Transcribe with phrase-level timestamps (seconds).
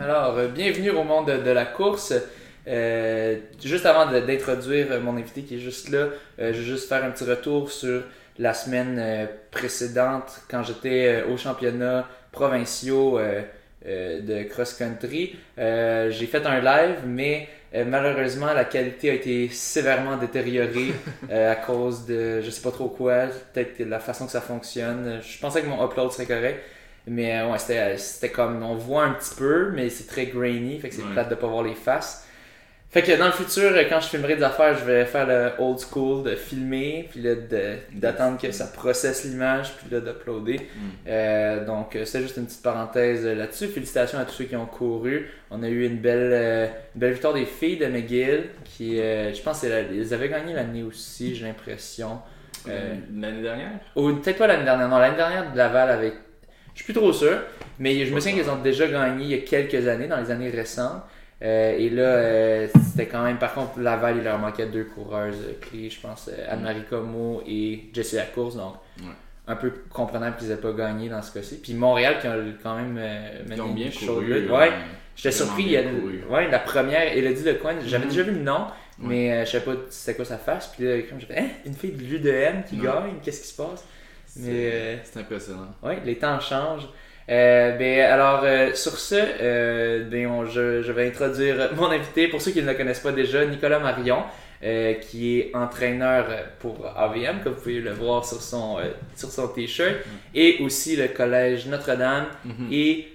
[0.00, 2.14] Alors, euh, bienvenue au monde de, de la course.
[2.68, 6.06] Euh, juste avant d'introduire mon invité qui est juste là,
[6.38, 8.02] euh, je vais juste faire un petit retour sur
[8.38, 13.18] la semaine euh, précédente quand j'étais au championnat provinciaux
[13.84, 15.34] de cross-country.
[15.56, 20.92] J'ai fait un live, mais malheureusement la qualité a été sévèrement détériorée
[21.32, 25.20] à cause de je sais pas trop quoi, peut-être la façon que ça fonctionne.
[25.22, 26.60] Je pensais que mon upload serait correct.
[27.08, 30.78] Mais euh, ouais, c'était, c'était comme, on voit un petit peu, mais c'est très grainy,
[30.80, 31.12] fait que c'est Ouais.
[31.12, 32.24] plate de pas voir les faces.
[32.90, 35.50] Fait que dans le futur, euh, quand je filmerai des affaires, je vais faire le
[35.58, 40.58] old school de filmer, puis là, de- d'attendre que ça processe l'image, puis là, d'uploader.
[41.06, 43.66] Euh, donc, euh, c'est juste une petite parenthèse euh, là-dessus.
[43.68, 45.28] Félicitations à tous ceux qui ont couru.
[45.50, 49.34] On a eu une belle, euh, une belle victoire des filles de McGill, qui, euh,
[49.34, 52.20] je pense, qu'elles avaient gagné l'année aussi, j'ai l'impression.
[52.68, 53.70] Euh, L'année dernière?
[53.96, 54.88] ou peut-être pas l'année dernière.
[54.88, 56.14] Non, l'année dernière de Laval avec.
[56.78, 57.38] Je suis plus trop sûr.
[57.80, 60.30] Mais je me souviens qu'ils ont déjà gagné il y a quelques années, dans les
[60.30, 61.02] années récentes.
[61.42, 63.38] Euh, et là, euh, c'était quand même.
[63.38, 67.84] Par contre, Laval, il leur manquait deux coureuses euh, clés, je pense, Anne-Marie Como et
[67.92, 68.56] Jessie Lacourse.
[68.56, 69.06] Donc, Ouais.
[69.48, 71.60] un peu comprenable qu'ils n'aient pas gagné dans ce cas-ci.
[71.60, 74.50] Puis Montréal, qui a quand même euh, mené Ils ont bien une chaude couru.
[74.50, 74.70] Ouais,
[75.16, 75.62] j'étais surpris.
[75.64, 75.92] Il y a, bien
[76.30, 78.10] ouais, la première, Elodie Lecoin, j'avais Mhm.
[78.10, 78.66] déjà vu le nom,
[78.98, 80.68] mais je savais pas c'était quoi sa face.
[80.76, 82.84] Puis là, comme j'ai fait, hein, une fille de l'UDM qui Ouais.
[82.86, 83.84] gagne, qu'est-ce qui se passe?
[84.28, 85.74] C'est euh, c'est impressionnant.
[85.82, 86.88] Oui, les temps changent.
[87.30, 92.28] Euh, ben, alors, euh, sur ce, euh, ben, on- je, je vais introduire mon invité.
[92.28, 94.22] Pour ceux qui ne le connaissent pas déjà, Nicolas Marion,
[95.02, 96.26] qui est entraîneur
[96.58, 98.78] pour AVM, comme vous pouvez le voir sur son,
[99.14, 99.94] sur son t-shirt,
[100.34, 102.68] et aussi le Collège Notre-Dame, Mhm.
[102.72, 103.08] et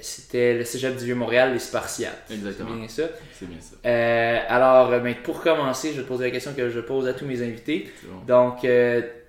[0.00, 2.24] c'était le Cégep du Vieux-Montréal, les Spartiates.
[2.30, 2.68] Exactement.
[2.70, 3.02] C'est bien ça.
[3.32, 4.54] C'est bien ça.
[4.54, 7.24] Alors, ben, pour commencer, je vais te poser la question que je pose à tous
[7.26, 7.90] mes invités.
[8.04, 8.20] Bon.
[8.50, 8.64] Donc,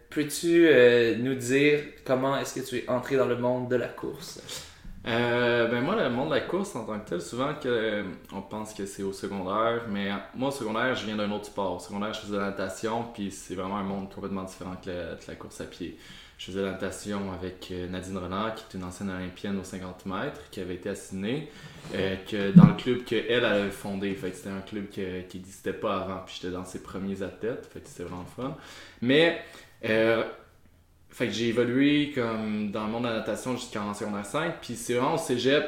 [0.10, 3.88] peux-tu euh, nous dire comment est-ce que tu es entré dans le monde de la
[3.88, 4.42] course?
[5.08, 8.42] Euh, ben moi, le monde de la course en tant que tel, souvent euh, on
[8.42, 11.78] pense que c'est au secondaire, mais moi au secondaire, je viens d'un autre sport.
[11.78, 14.90] Au secondaire, je faisais de la natation, puis c'est vraiment un monde complètement différent que
[14.90, 15.98] la, course à pied.
[16.38, 20.06] Je faisais de la natation avec Nadine Renard, qui est une ancienne olympienne aux 50
[20.06, 21.50] mètres, qui avait été assignée
[21.96, 24.14] euh, que dans le club qu'elle elle avait fondé.
[24.16, 27.82] Fait c'était un club qui n'existait pas avant, puis j'étais dans ses premiers athlètes, fait
[27.86, 28.56] c'était vraiment fun.
[29.02, 29.42] Mais
[29.86, 30.24] euh,
[31.10, 34.56] fait que j'ai évolué comme dans le monde de la natation jusqu'en secondaire 5.
[34.62, 35.66] Puis c'est vraiment au cégep,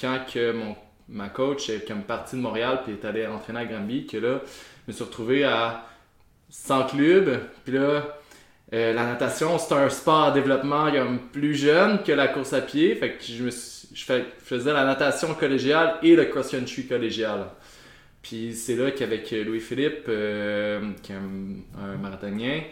[0.00, 0.76] quand que mon,
[1.08, 4.40] ma coach est comme partie de Montréal puis est allée entraîner à Granby, que là,
[4.44, 5.86] je me suis retrouvé à
[6.50, 7.40] 100 clubs.
[7.64, 8.18] Puis là,
[8.72, 12.60] euh, la natation, c'est un sport à développement comme plus jeune que la course à
[12.60, 12.94] pied.
[12.96, 16.86] Fait que je, me suis- je, fais- je faisais la natation collégiale et le cross-country
[16.86, 17.46] collégial.
[18.22, 22.62] Puis c'est là qu'avec Louis-Philippe, euh, qui est un, un marathonien,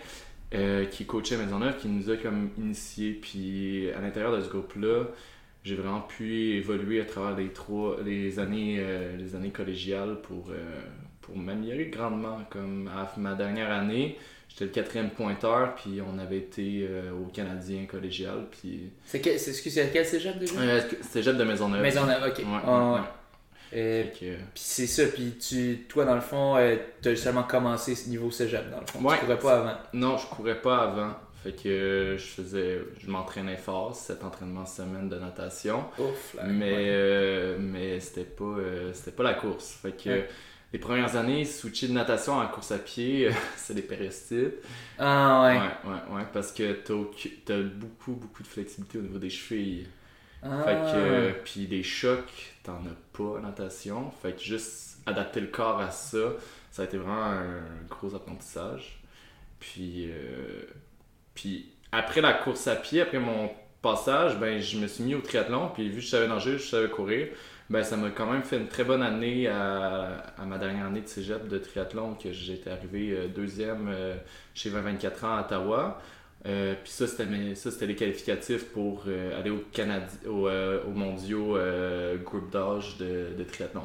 [0.55, 3.13] euh, qui coachait Maisonneuve, qui nous a comme initiés.
[3.13, 5.05] Puis à l'intérieur de ce groupe-là,
[5.65, 10.51] j'ai vraiment pu évoluer à travers les trois les années, euh, les années collégiales pour,
[10.51, 10.81] euh,
[11.21, 12.41] pour m'améliorer grandement.
[12.51, 14.19] Comme à ma dernière année,
[14.49, 19.39] j'étais le quatrième pointeur, puis on avait été euh, au Canadien collégial, puis C'est quel,
[19.39, 20.61] c'est, quel cégep déjà?
[20.61, 21.81] euh, cégep de Maisonneuve.
[21.81, 22.39] Maisonneuve, ok.
[22.39, 23.07] Ouais, Ah, ouais, ouais.
[23.75, 26.57] Euh, que- puis c'est ça, puis tu, toi dans le fond,
[27.03, 29.01] tu as seulement commencé ce niveau cégep dans le fond.
[29.01, 29.15] Ouais.
[29.19, 29.79] Tu courais pas avant.
[29.95, 31.15] Non, je courais pas avant.
[31.43, 35.85] Fait que euh, je faisais, je m'entraînais fort, cet entraînement semaine de natation.
[35.99, 36.45] Ouf, là.
[36.45, 36.85] mais ouais.
[36.87, 40.29] euh, mais c'était pas euh, c'était pas la course fait que Ouais.
[40.73, 44.55] les premières années switcher de natation en course à pied c'est des péristites
[45.01, 45.57] Ah ouais.
[45.59, 46.95] ouais ouais ouais parce que t'as
[47.45, 49.89] t'as beaucoup beaucoup de flexibilité au niveau des chevilles
[50.43, 50.63] Ah.
[50.65, 54.11] fait que euh, puis des chocs t'en as pas en natation.
[54.23, 56.19] Fait que juste adapter le corps à ça
[56.71, 59.03] ça a été vraiment un gros apprentissage.
[59.61, 60.65] Puis euh,
[61.35, 63.51] puis après la course à pied après mon
[63.83, 65.71] passage ben je me suis mis au triathlon.
[65.75, 67.29] Puis vu que je savais nager je savais courir
[67.71, 71.01] ben ça m'a quand même fait une très bonne année à, à ma dernière année
[71.01, 74.15] de cégep de triathlon que j'étais arrivé euh, deuxième euh,
[74.55, 76.03] chez 20-24 ans à Ottawa
[76.47, 80.49] euh, puis ça, c'était mes- ça, c'était les qualificatifs pour euh, aller au Canada, au,
[80.49, 83.85] euh, aux mondiaux euh, groupe d'âge de, de triathlon.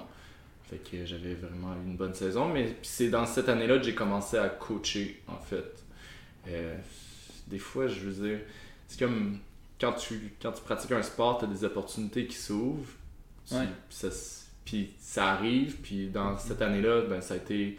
[0.70, 2.50] Fait que j'avais vraiment eu une bonne saison.
[2.50, 5.84] Mais puis c'est dans cette année-là que j'ai commencé à coacher, en fait.
[7.48, 8.40] Des fois, je veux dire,
[8.88, 9.40] c'est comme
[9.80, 12.92] quand tu, quand tu pratiques un sport, tu as des opportunités qui s'ouvrent.
[13.88, 14.10] Puis ça,
[15.00, 15.78] ça arrive.
[15.78, 17.78] Puis dans cette année-là, ben, ça a été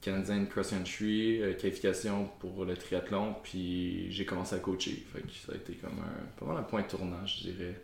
[0.00, 5.04] Canadian Cross Country, euh, qualification pour le triathlon, puis j'ai commencé à coacher.
[5.12, 7.74] Fait que ça a été comme un, pas mal un point de tournage, je dirais.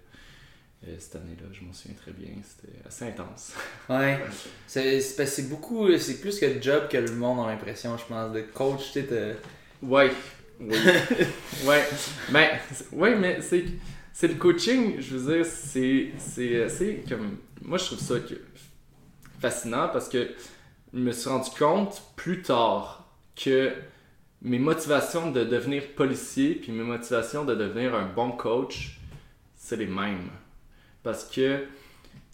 [0.87, 3.53] Euh, cette année-là, je m'en souviens très bien, c'était assez intense.
[3.89, 4.19] Ouais.
[4.67, 8.33] C'est, beaucoup, c'est plus que le job que le monde a l'impression, je pense.
[8.33, 9.37] De coach, tu sais,
[9.83, 10.11] Ouais,
[10.61, 10.77] oui.
[11.67, 11.85] ouais,
[12.31, 12.49] ben,
[12.93, 13.65] ouais, mais c'est
[14.19, 17.37] c'est le coaching, je veux dire, c'est, c'est assez comme.
[17.61, 18.15] Moi, je trouve ça
[19.39, 20.31] fascinant parce que
[20.93, 23.73] je me suis rendu compte plus tard que
[24.43, 29.01] mes motivations de devenir policier puis mes motivations de devenir un bon coach,
[29.55, 30.31] c'est les mêmes.
[31.03, 31.67] Parce que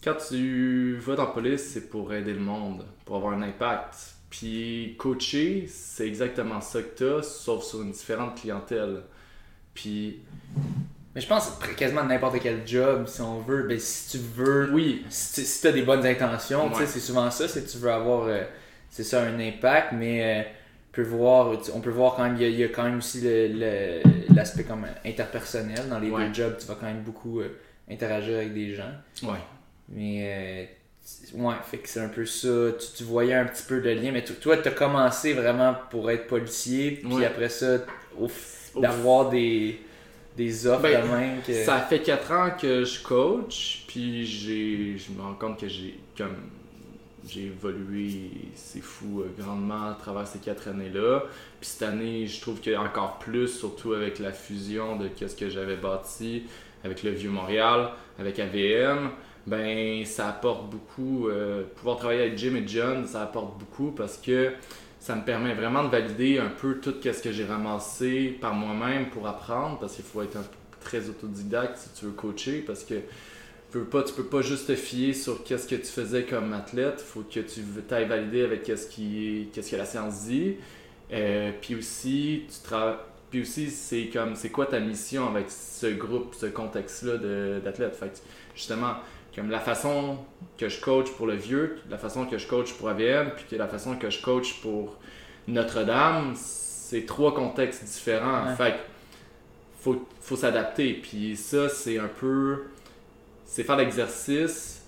[0.03, 4.15] quand tu vas dans la police, c'est pour aider le monde, pour avoir un impact.
[4.29, 9.03] Puis coacher, c'est exactement ça que tu as, sauf sur une différente clientèle.
[9.73, 10.21] Puis.
[11.15, 14.71] Mais je pense quasiment n'importe quel job, si on veut, ben, si tu veux.
[14.73, 15.05] Oui.
[15.09, 18.27] Si, tu as des bonnes intentions, c'est souvent ça, c'est tu veux avoir.
[18.27, 18.43] Euh,
[18.89, 20.41] c'est ça, un impact, mais.
[20.41, 20.43] Euh,
[20.91, 23.19] peut voir, on peut voir quand même, il y a, quand même aussi
[24.29, 25.89] l'aspect comme interpersonnel.
[25.89, 27.57] Dans les deux jobs, tu vas quand même beaucoup euh,
[27.89, 28.91] interagir avec des gens.
[29.23, 29.39] Ouais.
[29.89, 30.69] Mais
[31.33, 32.73] ouais, fait que c'est un peu ça.
[32.95, 36.27] Tu, voyais un petit peu de lien, mais toi, tu as commencé vraiment pour être
[36.27, 37.79] policier, puis après ça,
[38.79, 39.81] d'avoir des,
[40.35, 41.41] des offres ben, même.
[41.45, 41.53] Que...
[41.53, 45.99] Ça fait 4 ans que je coach, puis j'ai je me rends compte que j'ai
[46.17, 46.35] comme
[47.27, 51.23] j'ai évolué, c'est fou, euh, grandement à travers ces quatre années-là.
[51.61, 55.09] Puis cette année, je trouve qu'il y a encore plus, surtout avec la fusion de
[55.15, 56.43] ce que j'avais bâti
[56.83, 59.11] avec le Vieux-Montréal, avec AVM
[59.45, 61.27] ben ça apporte beaucoup.
[61.27, 64.53] Euh, pouvoir travailler avec Jim et John, ça apporte beaucoup parce que
[65.03, 69.09] ça me permet vraiment de valider un peu tout ce que j'ai ramassé par moi-même
[69.09, 70.37] pour apprendre parce qu'il faut être
[70.79, 73.01] très autodidacte si tu veux coacher parce que tu
[73.71, 77.11] peux pas, peux pas juste te fier sur qu'est-ce que tu faisais comme athlète, il
[77.11, 77.61] faut que tu
[77.91, 80.55] ailles valider avec qu'est-ce que la science dit.
[81.11, 82.73] Euh, puis aussi, tu
[83.29, 87.97] puis aussi c'est comme c'est quoi ta mission avec ce groupe, ce contexte-là d'athlètes?
[87.97, 88.23] Fait
[88.55, 88.93] justement,
[89.35, 90.17] comme la façon
[90.57, 93.67] que je coach pour le vieux, la façon que je coach pour AVM, puis la
[93.67, 94.99] façon que je coach pour
[95.47, 98.55] Notre-Dame, c'est trois contextes différents.
[98.55, 98.75] Fait
[99.79, 100.93] faut, faut s'adapter.
[100.93, 102.63] Puis ça, c'est un peu.
[103.45, 104.83] C'est faire l'exercice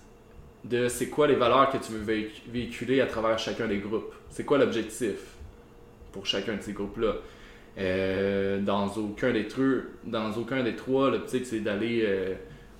[0.63, 4.13] de c'est quoi les valeurs que tu veux véhiculer à travers chacun des groupes.
[4.29, 5.17] C'est quoi l'objectif
[6.11, 7.13] pour chacun de ces groupes-là?
[7.77, 9.47] Euh, dans aucun des
[10.05, 12.33] dans aucun des trois, l'optique c'est d'aller euh,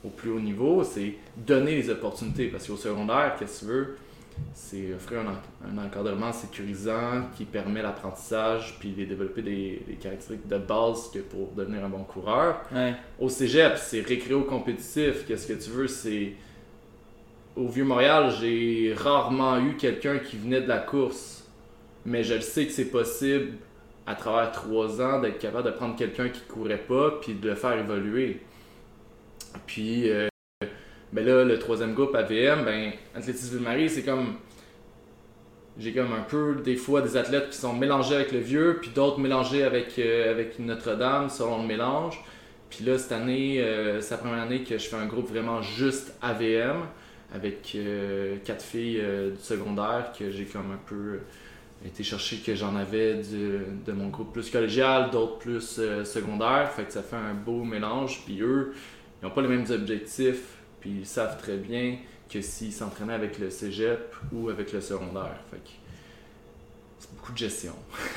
[0.06, 2.48] au plus haut niveau, c'est donner les opportunités.
[2.48, 3.98] Parce qu'au secondaire, qu'est-ce que tu veux?
[4.54, 11.10] C'est offrir un, encadrement sécurisant qui permet l'apprentissage puis de développer des, caractéristiques de base
[11.14, 12.62] que pour devenir un bon coureur.
[13.20, 15.26] Au cégep, c'est récréo compétitif.
[15.26, 15.88] Qu'est-ce que tu veux?
[15.88, 16.34] C'est.
[17.56, 21.48] Au Vieux-Montréal, j'ai rarement eu quelqu'un qui venait de la course.
[22.06, 23.54] Mais je le sais que c'est possible
[24.06, 27.56] à travers trois ans d'être capable de prendre quelqu'un qui courait pas puis de le
[27.56, 28.42] faire évoluer.
[29.66, 30.28] Puis, euh,
[31.16, 34.36] ben là, le troisième groupe, AVM, ben, Athlétisme Ville-Marie, c'est comme.
[35.78, 38.92] J'ai comme un peu, des fois, des athlètes qui sont mélangés avec le vieux, puis
[38.94, 42.22] d'autres mélangés avec, euh, Notre-Dame, selon le mélange.
[42.70, 45.62] Puis là, cette année, euh, c'est la première année que je fais un groupe vraiment
[45.62, 46.84] juste AVM,
[47.34, 47.78] avec
[48.46, 49.02] quatre filles
[49.36, 51.20] du secondaire que j'ai comme un peu
[51.86, 56.72] été chercher que j'en avais de mon groupe plus collégial, d'autres plus secondaire.
[56.72, 58.22] Fait que ça fait un beau mélange.
[58.26, 58.74] Puis eux,
[59.22, 60.55] ils n'ont pas les mêmes objectifs,
[60.86, 61.98] puis ils savent très bien
[62.32, 65.40] que s'ils s'entraînaient avec le cégep ou avec le secondaire.
[65.50, 65.58] Fait
[67.00, 67.74] c'est beaucoup de gestion.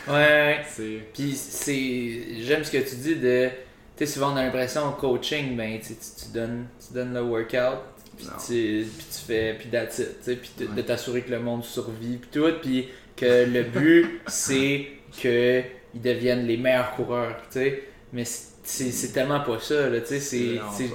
[0.06, 0.60] Ouais,
[1.14, 2.42] Puis c'est.
[2.42, 3.48] J'aime ce que tu dis de.
[3.96, 7.22] Tu sais, souvent on a l'impression au coaching, ben, tu, tu, donnes, tu donnes le
[7.22, 7.80] workout,
[8.16, 12.18] puis tu, puis tu fais, puis that's it, puis de t'assurer que le monde survit,
[12.18, 15.64] puis tout, puis que le but, c'est qu'ils
[15.94, 17.82] deviennent les meilleurs coureurs, tu sais.
[18.12, 20.60] Mais c'est tellement pas ça, là, tu sais, c'est...
[20.76, 20.90] C'est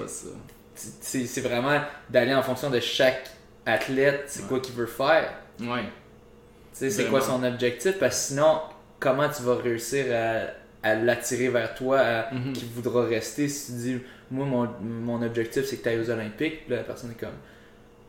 [1.41, 3.29] vraiment d'aller en fonction de chaque
[3.65, 5.33] athlète, c'est quoi qu'il veut faire.
[5.59, 5.83] Ouais.
[6.73, 8.59] Tu sais, c'est quoi son objectif, parce que sinon,
[8.99, 11.99] comment tu vas réussir à, à l'attirer vers toi,
[12.31, 12.53] mm-hmm.
[12.53, 13.47] qui voudra rester?
[13.47, 13.97] Si tu dis,
[14.31, 17.37] moi, mon, mon objectif, c'est que tu ailles aux Olympiques, puis la personne est comme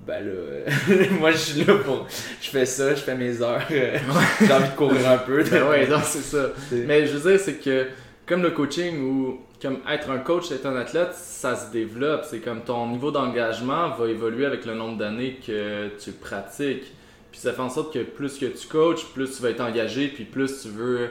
[0.07, 2.07] ben là, moi je suis là pour.
[2.41, 3.63] Je fais ça, je fais mes heures.
[3.71, 5.43] J'ai envie de courir un peu.
[5.51, 6.51] Ben ouais, non, c'est ça.
[6.73, 7.87] Mais je veux dire, c'est que
[8.27, 12.27] comme le coaching ou comme être un coach, être un athlète, ça se développe.
[12.29, 16.93] C'est comme ton niveau d'engagement va évoluer avec le nombre d'années que tu pratiques.
[17.33, 20.09] Puis ça fait en sorte que plus que tu coaches, plus tu vas être engagé,
[20.09, 21.09] puis plus tu veux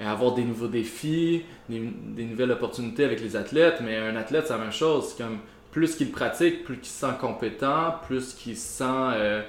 [0.00, 1.78] avoir des nouveaux défis, des,
[2.24, 3.82] nouvelles opportunités avec les athlètes.
[3.84, 5.08] Mais un athlète, c'est la même chose.
[5.10, 5.36] C'est comme
[5.70, 9.42] plus qu'il pratique, plus qu'il se sent compétent, plus qu'il se sent euh,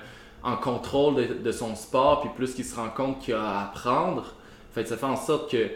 [0.43, 4.35] en contrôle de, son sport, puis plus qu'il se rend compte qu'il a à apprendre.
[4.73, 5.69] Fait ça fait en sorte que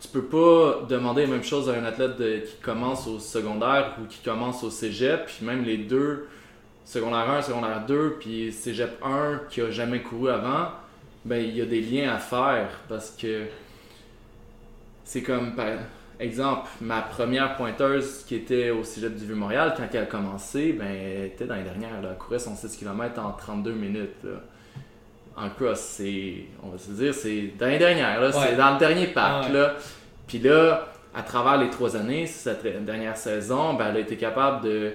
[0.00, 4.06] tu peux pas demander la même chose à un athlète qui commence au secondaire ou
[4.06, 6.28] qui commence au cégep, puis même les deux,
[6.84, 10.68] secondaire 1, secondaire 2, puis cégep 1 qui a jamais couru avant,
[11.24, 13.46] ben il y a des liens à faire parce que
[15.04, 15.54] c'est comme
[16.20, 20.86] exemple, ma première pointeuse qui était au Cégep du Vieux-Montréal, quand elle a commencé, ben,
[20.86, 21.90] elle était dans les dernières.
[22.02, 24.26] Elle courait son 6 km en 32 minutes.
[25.40, 28.20] En cross, c'est, on va se dire, c'est dans les dernières.
[28.20, 28.32] Là.
[28.32, 29.46] C'est dans le dernier pack.
[29.46, 29.52] Ouais.
[29.52, 29.74] Là.
[30.26, 34.64] Puis là, à travers les trois années, cette dernière saison, ben, elle a été capable
[34.64, 34.92] de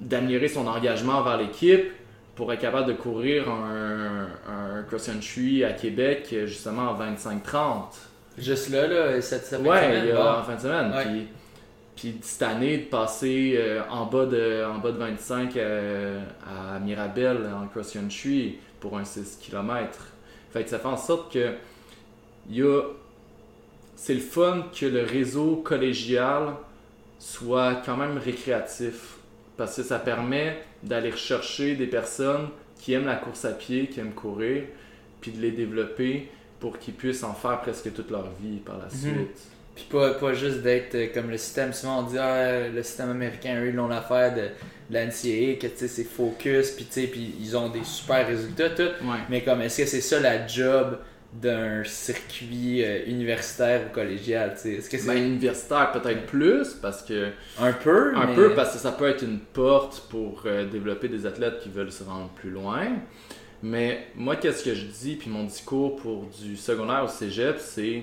[0.00, 1.92] d'améliorer son engagement vers l'équipe
[2.34, 7.84] pour être capable de courir un, un cross-country à Québec justement en 25-30.
[8.38, 10.28] Juste là, là, cette, Ouais, semaine, il y a bon.
[10.40, 10.92] en fin de semaine.
[10.92, 11.04] Ouais.
[11.04, 11.28] Puis,
[11.94, 16.78] puis cette année, de passer euh, en, bas de, en bas de 25 euh, à
[16.78, 20.08] Mirabel en cross-country pour un 6 km.
[20.52, 21.54] Fait que ça fait en sorte que
[22.50, 22.82] y a...
[23.96, 26.54] c'est le fun que le réseau collégial
[27.18, 29.14] soit quand même récréatif.
[29.56, 32.48] Parce que ça permet d'aller rechercher des personnes
[32.80, 34.64] qui aiment la course à pied, qui aiment courir,
[35.20, 38.86] puis de les développer pour qu'ils puissent en faire presque toute leur vie par la
[38.86, 38.90] Mhm.
[38.90, 39.40] suite.
[39.76, 41.72] Puis pas, pas juste d'être euh, comme le système.
[41.72, 44.48] Souvent on dit ah, le système américain, eux, ils l'ont l'affaire de,
[44.90, 47.84] de la NCAA, que tu sais, c'est focus, puis tu sais, puis ils ont des
[47.84, 48.82] super résultats, tout.
[48.82, 49.18] Ouais.
[49.30, 50.98] Mais comme, est-ce que c'est ça la job
[51.32, 54.72] d'un circuit euh, universitaire ou collégial, tu sais?
[54.74, 58.14] Est-ce que c'est Ben, universitaire peut-être plus parce que un peu?
[58.14, 61.60] un mais- peu parce que ça peut être une porte pour euh, développer des athlètes
[61.60, 62.86] qui veulent se rendre plus loin.
[63.62, 68.02] Mais moi qu'est-ce que je dis puis mon discours pour du secondaire au cégep c'est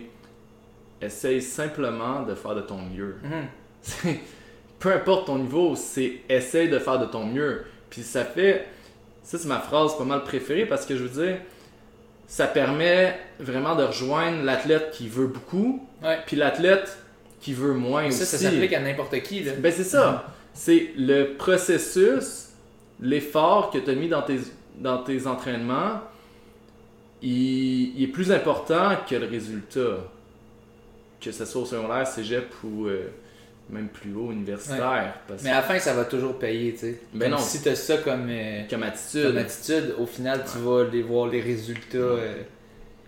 [1.01, 3.15] essaye simplement de faire de ton mieux.
[3.24, 4.15] Mhm.
[4.79, 7.63] peu importe ton niveau, c'est essaye de faire de ton mieux.
[7.89, 8.67] Puis ça fait.
[9.24, 11.38] Ça, c'est ma phrase pas mal préférée parce que je veux dire,
[12.27, 16.17] ça permet vraiment de rejoindre l'athlète qui veut beaucoup, Ouais.
[16.25, 16.98] puis l'athlète
[17.41, 18.25] qui veut moins Ça, aussi.
[18.25, 19.51] ça s'applique à n'importe qui, là.
[19.59, 20.25] Ben c'est ça.
[20.53, 22.48] C'est le processus,
[23.01, 24.39] l'effort que tu as mis dans tes,
[24.77, 26.01] dans tes entraînements,
[27.21, 29.98] il, il est plus important que le résultat.
[31.21, 33.09] Que ce soit au secondaire, cégep ou euh,
[33.69, 35.13] même plus haut, universitaire.
[35.27, 36.99] Parce Mais à la fin, ça va toujours payer, tu sais.
[37.13, 37.45] Ben Comme non.
[37.45, 39.23] Si t'as ça comme, euh, comme attitude.
[39.27, 41.97] comme attitude, au final, tu vas les voir les résultats.
[41.97, 42.33] euh.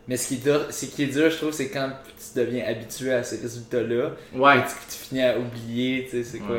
[0.07, 2.65] Mais ce qui, est dur, ce qui est dur, je trouve, c'est quand tu deviens
[2.67, 4.57] habitué à ces résultats-là, Ouais.
[4.57, 6.57] et tu, tu finis à oublier, tu sais, c'est quoi,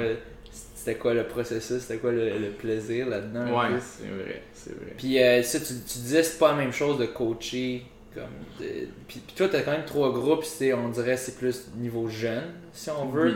[0.74, 3.46] c'était quoi le processus, c'était quoi le, le plaisir là-dedans.
[3.58, 4.94] Ouais, c'est vrai, c'est vrai.
[4.96, 7.84] Puis euh, ça, tu, tu disais, c'est pas la même chose de coacher.
[8.14, 8.24] Comme
[8.60, 12.08] de- Puis, puis toi, t'as quand même trois groupes, c'est, on dirait c'est plus niveau
[12.08, 13.26] jeune, si on veut.
[13.32, 13.34] Oui.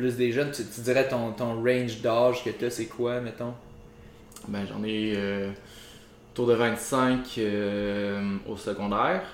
[0.00, 3.52] Plus des jeunes, tu, tu dirais ton, ton range d'âge que t'as, c'est quoi, mettons?
[4.48, 5.50] Ben, j'en ai euh,
[6.32, 9.24] autour de 25 euh, au secondaire.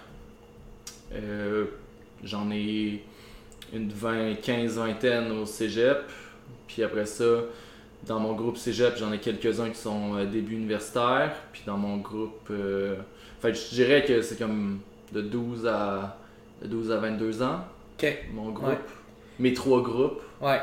[1.12, 1.66] Euh,
[2.24, 3.04] j'en ai
[3.72, 5.98] une 20, 15 vingtaine au cégep.
[6.66, 7.42] Puis après ça,
[8.04, 11.32] dans mon groupe cégep, j'en ai quelques-uns qui sont début universitaire.
[11.52, 12.50] Puis dans mon groupe.
[13.40, 14.80] Fait que je dirais que c'est comme
[15.12, 16.18] de 12 à,
[16.60, 17.60] de 12 à 22 ans,
[18.34, 18.70] mon groupe.
[18.70, 18.78] Ouais.
[19.38, 20.20] Mes trois groupes.
[20.40, 20.60] Ouais.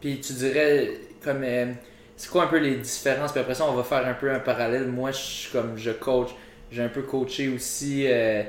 [0.00, 0.90] Puis tu dirais,
[1.22, 1.42] comme.
[1.44, 1.72] euh,
[2.16, 3.32] c'est quoi un peu les différences?
[3.32, 4.86] Puis après ça, on va faire un peu un parallèle.
[4.86, 6.30] Moi, je suis comme je coach.
[6.70, 8.42] J'ai un peu coaché aussi euh,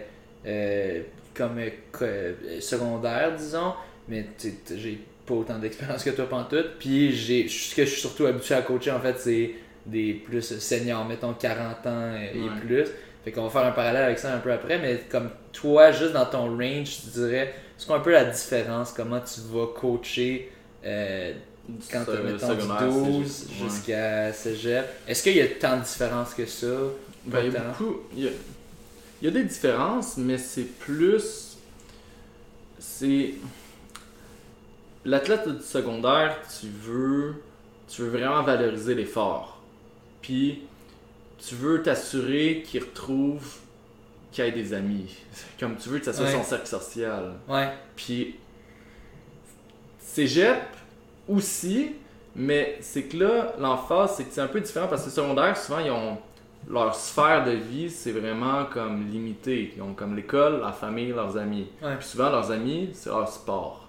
[0.45, 1.01] euh,
[1.33, 1.59] comme
[1.91, 2.05] co-
[2.59, 3.73] secondaire, disons.
[4.07, 6.77] Mais tu sais, j'ai pas autant d'expérience que toi, pantoute.
[6.79, 9.51] Puis j'ai, ce que je suis surtout habitué à coacher, en fait, c'est
[9.85, 12.49] des plus seniors, mettons 40 ans et Ouais.
[12.65, 12.85] plus.
[13.25, 14.79] Fait qu'on va faire un parallèle avec ça un peu après.
[14.79, 17.53] Mais comme toi, juste dans ton range, tu dirais,
[17.83, 20.49] c'est quoi un peu la différence Comment tu vas coacher
[20.85, 21.33] euh,
[21.91, 23.49] quand tu mettons du secondaire, 12 cégep.
[23.49, 23.69] Ouais.
[23.69, 26.67] jusqu'à cégep Est-ce qu'il y a tant de différence que ça?
[27.25, 27.97] Ben, il y a beaucoup.
[28.15, 28.31] Il y a,
[29.21, 31.57] il y a des différences, mais c'est plus.
[32.79, 33.33] C'est.
[35.03, 37.35] L'athlète du secondaire, tu veux.
[37.89, 39.61] Tu veux vraiment valoriser l'effort.
[40.21, 40.61] Puis,
[41.45, 43.57] tu veux t'assurer qu'il retrouve
[44.33, 45.15] qu'il ait des amis.
[45.59, 46.31] Comme tu veux que ça soit Ouais.
[46.33, 47.33] son cercle social.
[47.47, 47.69] Ouais.
[47.95, 48.35] Puis,
[49.99, 50.61] cégep
[51.27, 51.91] aussi,
[52.35, 55.79] mais c'est que là, l'emphase, c'est que c'est un peu différent parce que secondaire, souvent,
[55.79, 56.17] ils ont
[56.69, 59.73] leur sphère de vie, c'est vraiment comme limité.
[59.75, 61.67] Ils ont comme l'école, la famille, leurs amis.
[61.81, 61.95] Ouais.
[61.97, 63.87] Puis souvent, leurs amis, c'est leur sport.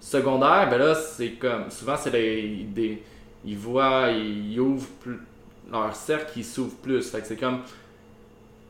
[0.00, 1.70] Secondaire, ben là, c'est comme.
[1.70, 3.02] Souvent, c'est les- des.
[3.44, 5.18] Ils voient, ils ouvrent plus.
[5.70, 7.10] Leur cercle, ils s'ouvre plus.
[7.10, 7.60] Fait que c'est comme.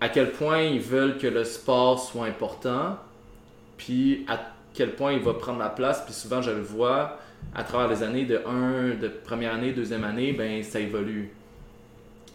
[0.01, 2.99] À quel point ils veulent que le sport soit important,
[3.79, 4.39] puis à
[4.75, 6.05] quel point il va prendre la place.
[6.05, 7.19] Puis souvent, je le vois
[7.55, 11.31] à travers les années de 1, de première année, deuxième année, ben ça évolue.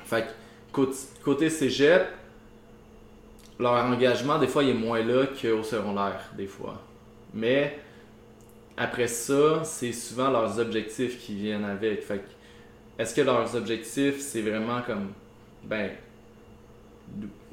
[0.05, 0.27] Fait
[0.73, 0.85] que
[1.23, 2.07] côté, cégep,
[3.59, 6.81] leur engagement, des fois, il est moins là qu'au secondaire, des fois.
[7.33, 7.79] Mais
[8.75, 12.01] après ça, c'est souvent leurs objectifs qui viennent avec.
[12.03, 15.09] Fait que, est-ce que leurs objectifs, c'est vraiment comme,
[15.63, 15.91] ben,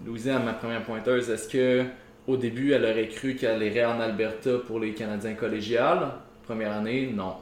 [0.04, 1.84] Louisiane, ma première pointeuse, est-ce que
[2.26, 6.10] au début, elle aurait cru qu'elle irait en Alberta pour les Canadiens collégiales?
[6.44, 7.36] Première année, non.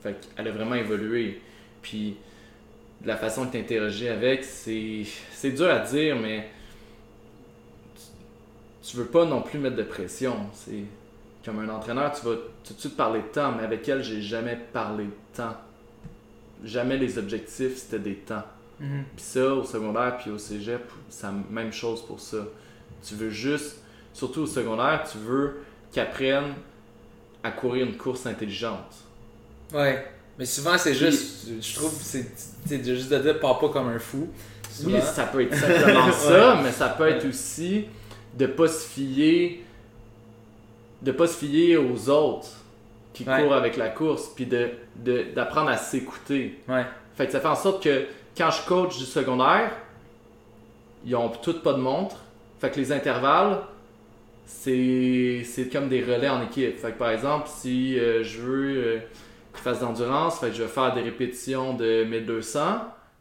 [0.00, 1.40] Fait a vraiment évolué.
[1.82, 2.16] Puis,
[3.04, 6.48] la façon que tu avec, c'est, c'est dur à dire, mais
[7.96, 10.36] tu, tu veux pas non plus mettre de pression.
[10.52, 10.84] C'est
[11.44, 14.20] comme un entraîneur, tu vas tout de suite parler de temps, mais avec elle, j'ai
[14.20, 15.56] jamais parlé de temps.
[16.64, 18.44] Jamais les objectifs, c'était des temps.
[18.80, 19.04] Mhm.
[19.16, 22.38] Puis ça, au secondaire puis au cégep, c'est la même chose pour ça.
[23.06, 23.78] Tu veux juste,
[24.12, 25.60] surtout au secondaire, tu veux
[25.92, 26.54] qu'ils apprennent
[27.42, 28.94] à courir une course intelligente.
[29.72, 30.04] Ouais.
[30.38, 31.48] Mais souvent, c'est juste.
[31.60, 34.28] Je trouve c'est juste de dire, pars pas comme un fou.
[34.70, 34.96] Souvent.
[34.96, 37.86] Oui, ça peut être simplement ça, mais ça peut être aussi
[38.36, 39.60] de pas se fier
[41.02, 42.48] de pas se fier aux autres
[43.12, 43.40] qui Ouais.
[43.42, 46.58] courent avec la course puis de de- d'apprendre à s'écouter.
[46.68, 46.84] Ouais.
[47.16, 48.04] Fait que ça fait en sorte que
[48.38, 49.72] quand je coach du secondaire,
[51.04, 52.16] ils ont toutes pas de montre.
[52.60, 53.58] Fait que les intervalles,
[54.46, 56.78] c'est comme des relais en équipe.
[56.78, 58.98] Fait par exemple, si euh, je veux euh,
[59.52, 62.60] qu'ils fassent d'endurance, je vais faire des répétitions de 1200,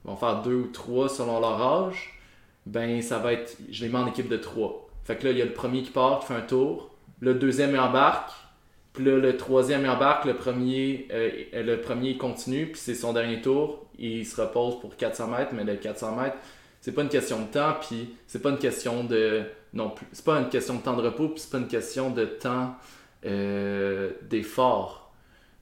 [0.05, 2.19] ils vont faire deux ou trois selon leur âge,
[2.65, 4.87] ben ça va être, je les mets en équipe de trois.
[5.03, 7.33] Fait que là, il y a le premier qui part, qui fait un tour, le
[7.33, 8.31] deuxième embarque,
[8.97, 13.41] puis là, le troisième embarque, le premier, euh, le premier continue, puis c'est son dernier
[13.41, 16.37] tour, il se repose pour 400 mètres, mais le 400 mètres,
[16.81, 20.25] c'est pas une question de temps, puis c'est pas une question de non plus, c'est
[20.25, 22.75] pas une question de temps de repos, puis c'est pas une question de temps
[23.25, 25.13] euh, d'effort.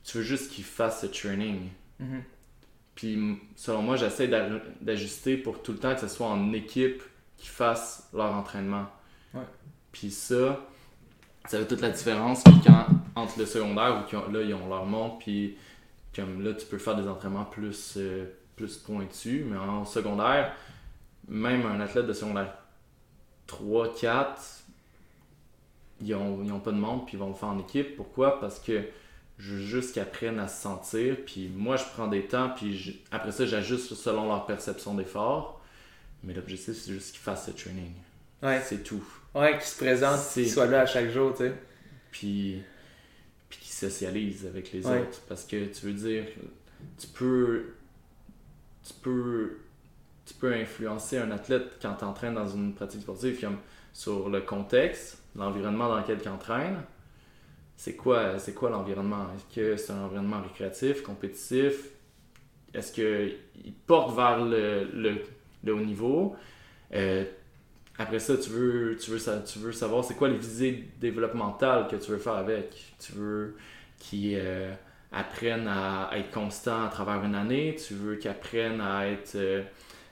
[0.04, 1.70] Tu veux juste qu'il fasse ce training.
[2.00, 2.24] Mhm.
[2.96, 4.48] Puis selon moi, j'essaie d'a-
[4.80, 7.04] d'ajuster pour tout le temps que ce soit en équipe
[7.38, 8.86] qui fassent leur entraînement.
[9.34, 9.42] Ouais.
[9.92, 10.62] Puis ça,
[11.48, 12.86] ça fait toute la différence puis quand,
[13.16, 15.56] entre le secondaire où qu'ils ont- là ils ont leur montre puis
[16.16, 20.54] comme là tu peux faire des entraînements plus, euh, plus pointus, mais en secondaire,
[21.28, 22.54] même un athlète de secondaire
[23.48, 24.64] 3, 4,
[26.02, 27.96] ils ont, ils ont pas de montre puis ils vont le faire en équipe.
[27.96, 28.40] Pourquoi?
[28.40, 28.84] Parce que
[29.38, 31.18] je veux juste qu'ils apprennent à se sentir.
[31.26, 35.62] Puis moi, je prends des temps, puis je- après ça, j'ajuste selon leur perception d'effort.
[36.24, 37.92] Mais l'objectif, c'est juste qu'ils fassent ce training.
[38.42, 38.62] Ouais.
[38.64, 39.04] C'est tout.
[39.34, 41.54] Ouais, qui se présente, C'est- qui soit là à chaque jour, tu sais.
[42.12, 42.62] Puis,
[43.76, 45.02] socialisent avec les Ouais.
[45.02, 45.22] autres.
[45.28, 46.26] Parce que tu veux dire,
[46.98, 47.66] tu peux,
[48.84, 49.58] tu peux,
[50.26, 53.58] tu peux influencer un athlète quand tu entraînes dans une pratique sportive comme
[53.94, 56.82] sur le contexte, l'environnement dans lequel tu entraînes.
[57.78, 59.28] C'est quoi, c'est quoi l'environnement?
[59.36, 61.90] Est-ce que c'est un environnement récréatif, compétitif?
[62.74, 65.22] Est-ce qu'il porte vers le, le,
[65.64, 66.36] le haut niveau?
[66.94, 67.26] Euh,
[67.98, 71.96] après ça, tu veux, tu veux, tu veux savoir c'est quoi les visées développementales que
[71.96, 72.94] tu veux faire avec.
[73.00, 73.56] Tu veux
[73.98, 74.74] qu'ils euh,
[75.14, 77.76] apprennent à, être constants à travers une année.
[77.76, 79.64] Tu veux qu'ils apprennent à être euh,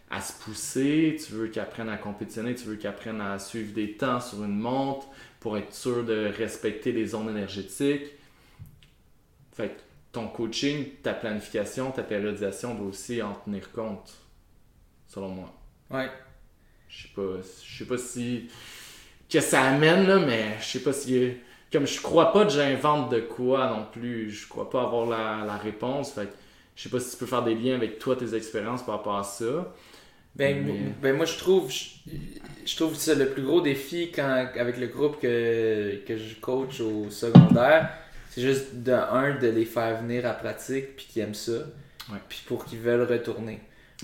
[0.09, 1.17] à se pousser.
[1.25, 2.55] Tu veux qu'ils apprennent à compétitionner.
[2.55, 5.07] Tu veux qu'ils apprennent à suivre des temps sur une montre
[5.41, 8.13] pour être sûr de respecter les zones énergétiques.
[9.51, 9.81] Fait que
[10.13, 14.15] ton coaching, ta planification, ta périodisation doit aussi en tenir compte,
[15.07, 15.53] selon moi.
[15.91, 16.09] Ouais.
[16.95, 17.21] Je sais pas,
[17.65, 18.47] je sais pas si
[19.29, 21.31] que ça amène là, mais je sais pas si
[21.71, 25.43] comme je crois pas que j'invente de quoi non plus, je crois pas avoir la,
[25.45, 26.29] la réponse, fait
[26.75, 29.17] je sais pas si tu peux faire des liens avec toi tes expériences par rapport
[29.17, 29.73] à ça.
[30.35, 32.11] Ben, Mais- ben moi je trouve je,
[32.65, 36.35] je trouve que c'est le plus gros défi quand avec le groupe que, que je
[36.35, 37.89] coach au secondaire,
[38.29, 41.51] c'est juste de un de les faire venir à pratique puis qu'ils aiment ça.
[42.11, 42.17] Ouais.
[42.29, 43.61] Puis pour qu'ils veulent retourner.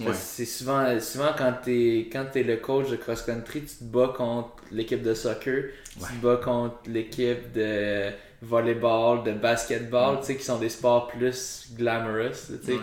[0.08, 0.14] Ouais.
[0.14, 4.50] C'est souvent, souvent quand t'es quand t'es le coach de cross-country, tu te bats contre
[4.72, 6.10] l'équipe de soccer, tu Ouais.
[6.20, 8.10] te bats contre l'équipe de
[8.42, 12.30] volleyball, de basketball, tu sais, qui sont des sports plus glamorous.
[12.48, 12.80] Tu sais, Ouais.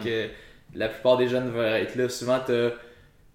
[0.73, 2.09] que la plupart des jeunes veulent être là.
[2.09, 2.71] Souvent, t'as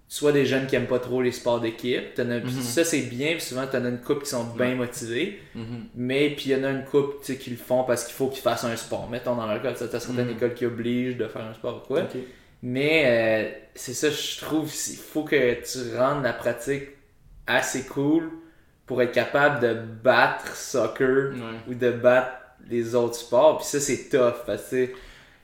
[0.08, 2.62] soit des jeunes qui aiment pas trop les sports d'équipe, t'en as- puis Mhm.
[2.62, 4.76] ça c'est bien, puis souvent t'en as une couple qui sont bien Ouais.
[4.76, 5.86] motivés, Mhm.
[5.96, 8.14] mais puis il y en a une couple tu sais, qui le font parce qu'il
[8.14, 9.10] faut qu'ils fassent un sport.
[9.10, 10.32] Mettons dans leur cas, t'as certaines Mhm.
[10.36, 12.02] écoles qui obligent de faire un sport ou quoi.
[12.64, 16.84] Mais euh, c'est ça, je trouve, il faut que tu rendes la pratique
[17.48, 18.30] assez cool
[18.86, 21.40] pour être capable de battre soccer Ouais.
[21.68, 22.34] ou de battre
[22.70, 23.58] les autres sports.
[23.60, 24.88] Puis ça, c'est tough parce que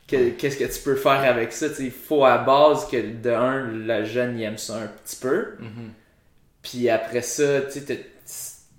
[0.06, 1.68] qu'est-ce que tu peux faire avec ça?
[1.80, 5.56] Il faut à base que de un, le jeune il aime ça un petit peu.
[5.60, 5.92] Mhm.
[6.62, 7.80] Puis après ça, tu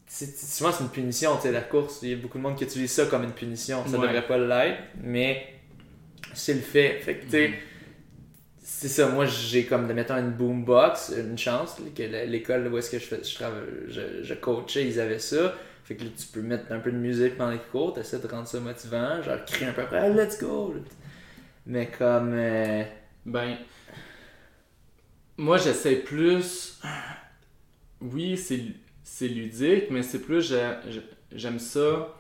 [0.07, 1.99] souvent c'est une punition, tu sais, la course.
[2.03, 3.85] Il y a beaucoup de monde qui utilise ça comme une punition.
[3.87, 4.07] Ça Ouais.
[4.07, 5.47] devrait pas l'être, mais
[6.35, 7.01] c'est le fait.
[7.01, 7.55] Fait que, tu sais, Mhm.
[8.81, 9.09] C'est ça.
[9.09, 13.35] Moi, j'ai comme, mettons, une boombox, une chance, que l'école où est-ce que je, je,
[13.35, 15.55] travaille, je, coachais, ils avaient ça.
[15.85, 18.29] Fait que là, tu peux mettre un peu de musique pendant les cours, t'essaies de
[18.29, 20.75] rendre ça motivant, genre crier un peu après, Ah, let's go!
[21.67, 22.33] Mais comme.
[22.35, 22.85] euh,
[23.27, 23.57] Ben,
[25.37, 26.81] moi j'essaie plus.
[28.01, 30.55] Oui, c'est ludique, mais c'est plus,
[31.33, 32.15] j'aime ça.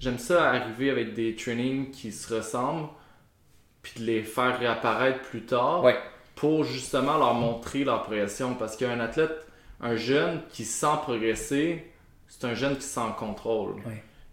[0.00, 2.88] J'aime ça arriver avec des trainings qui se ressemblent,
[3.82, 5.84] puis de les faire réapparaître plus tard.
[6.34, 8.54] Pour justement leur montrer leur progression.
[8.54, 9.46] Parce qu'un athlète,
[9.80, 11.92] un jeune qui sent progresser,
[12.26, 13.76] c'est un jeune qui sent en contrôle.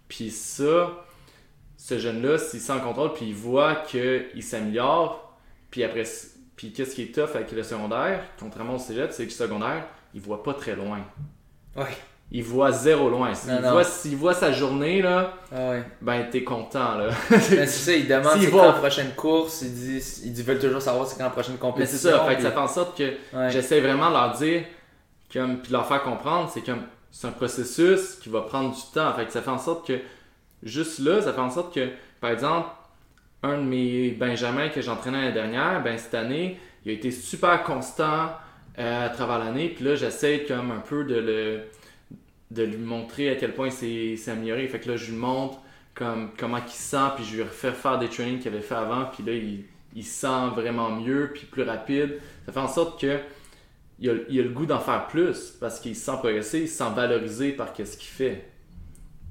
[0.07, 1.05] Puis ça,
[1.77, 5.37] ce jeune-là, s'il sent en contrôle, puis il voit qu'il s'améliore,
[5.69, 6.03] puis après,
[6.55, 9.87] puis qu'est-ce qui est tough avec le secondaire, contrairement au cégep, c'est que le secondaire,
[10.13, 10.99] il voit pas très loin.
[11.75, 11.95] Ouais.
[12.31, 13.33] Il voit zéro loin.
[13.33, 13.83] S'il voit,
[14.17, 15.83] voit, sa journée, là, ah ouais.
[15.99, 16.95] ben t'es content.
[16.95, 17.09] Là.
[17.39, 21.07] c'est ça, il demande c'est quand la prochaine course, il dit, ils veulent toujours savoir
[21.07, 21.95] c'est quand la prochaine compétition.
[21.95, 23.13] Mais c'est ça, fait ça fait en sorte que
[23.49, 24.63] j'essaie vraiment de leur dire,
[25.33, 28.81] comme, puis de leur faire comprendre, c'est comme c'est un processus qui va prendre du
[28.93, 29.11] temps.
[29.13, 29.99] Fait que ça fait en sorte que
[30.61, 31.89] juste là, ça fait en sorte que,
[32.21, 32.69] par exemple,
[33.41, 37.63] un de mes Benjamins que j'entraînais l'année dernière, ben cette année, il a été super
[37.63, 38.31] constant
[38.77, 39.69] euh, à travers l'année.
[39.69, 41.61] Puis là, j'essaie comme un peu de le
[42.51, 44.67] de lui montrer à quel point il s'est amélioré.
[44.67, 45.59] Fait que là, je lui montre
[45.93, 49.05] comme, comment il sent, puis je lui refais faire des trainings qu'il avait fait avant,
[49.05, 52.19] puis là, il, il, sent vraiment mieux, puis plus rapide.
[52.45, 53.19] Ça fait en sorte que
[53.99, 56.77] il a, a le goût d'en faire plus, parce qu'il se sent progresser, il se
[56.77, 58.45] sent valorisé par ce qu'il fait.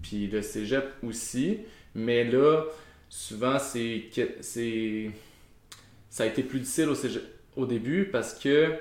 [0.02, 1.60] Puis le cégep aussi,
[1.94, 2.64] mais là,
[3.08, 5.10] souvent, c'est c'est
[6.10, 8.74] ça a été plus difficile au, au début parce que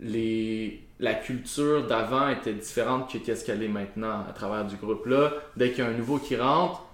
[0.00, 5.06] les, la culture d'avant était différente que qu'est-ce qu'elle est maintenant à travers du groupe
[5.06, 5.32] là.
[5.56, 6.84] Dès qu'il y a un nouveau qui rentre,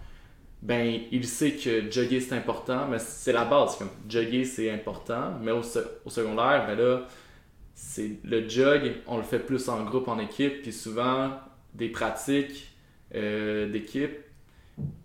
[0.63, 3.77] ben il sait que jogger c'est important, mais c'est la base.
[3.77, 7.03] Comme jogger c'est important, mais au, secondaire, ben là
[7.75, 11.31] c'est le jog, on le fait plus en groupe, en équipe, puis souvent
[11.75, 12.75] des pratiques
[13.15, 14.19] euh, d'équipe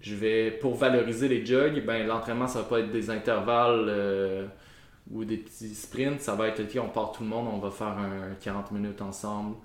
[0.01, 4.45] je vais, pour valoriser les jogs, ben, l'entraînement, ça va pas être des intervalles euh,
[5.11, 7.69] ou des petits sprints, ça va être, ok, on part tout le monde, on va
[7.69, 9.55] faire un 40 minutes ensemble.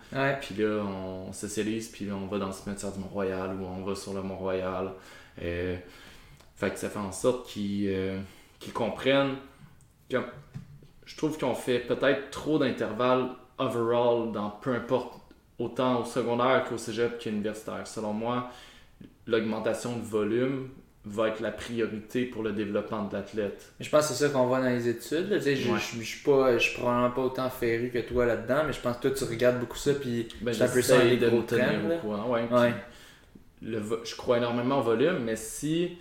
[0.40, 3.82] Puis là, on socialise, puis là, on va dans le cimetière du Mont-Royal ou on
[3.84, 4.92] va sur le Mont-Royal.
[5.42, 5.76] Euh,
[6.56, 8.20] fait que ça fait en sorte qu'ils euh,
[8.74, 9.36] comprennent.
[10.10, 15.14] je trouve qu'on fait peut-être trop d'intervalles overall dans peu importe,
[15.58, 17.86] autant au secondaire qu'au cégep qu'universitaire.
[17.86, 18.50] Selon moi,
[19.26, 20.68] l'augmentation de volume
[21.04, 23.72] va être la priorité pour le développement de l'athlète.
[23.80, 25.40] Je pense que c'est ça qu'on voit dans les études.
[25.42, 28.80] Je, je, suis pas, je suis probablement pas autant féru que toi là-dedans, mais je
[28.80, 31.42] pense que toi tu regardes beaucoup ça puis ben, un peu ça les gros
[32.22, 32.74] Ouais,
[33.62, 35.98] je crois énormément au volume, mais si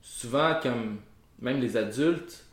[0.00, 0.98] souvent comme
[1.40, 2.44] même les adultes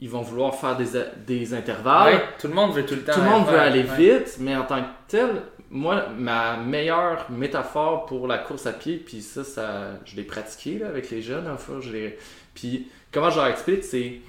[0.00, 0.86] ils vont vouloir faire des,
[1.26, 2.20] des intervalles.
[2.38, 3.14] tout le monde veut tout le temps.
[3.14, 8.06] Tout le monde veut aller vite, mais en tant que tel, moi, ma meilleure métaphore
[8.06, 11.80] pour la course à pied, puis ça, ça je l'ai pratiqué avec les jeunes, enfin,
[11.80, 12.10] je
[12.54, 14.20] Puis comment je leur explique, c'est,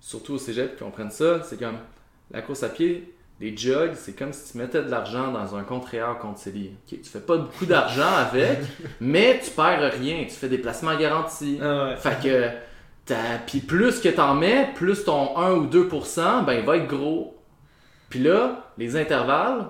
[0.00, 1.78] surtout au cégep qui comprennent ça, c'est comme
[2.30, 5.62] la course à pied, les jogs, c'est comme si tu mettais de l'argent dans un
[5.62, 6.72] compte réel contre CELI.
[6.86, 8.58] Okay, tu fais pas beaucoup d'argent avec,
[9.00, 10.24] mais tu perds rien.
[10.24, 11.58] Tu fais des placements garantis.
[11.62, 12.20] Ah fait
[13.06, 13.14] que,
[13.46, 16.88] puis plus que tu en mets, plus ton 1 ou 2%, ben il va être
[16.88, 17.36] gros.
[18.10, 19.66] Puis là, les intervalles,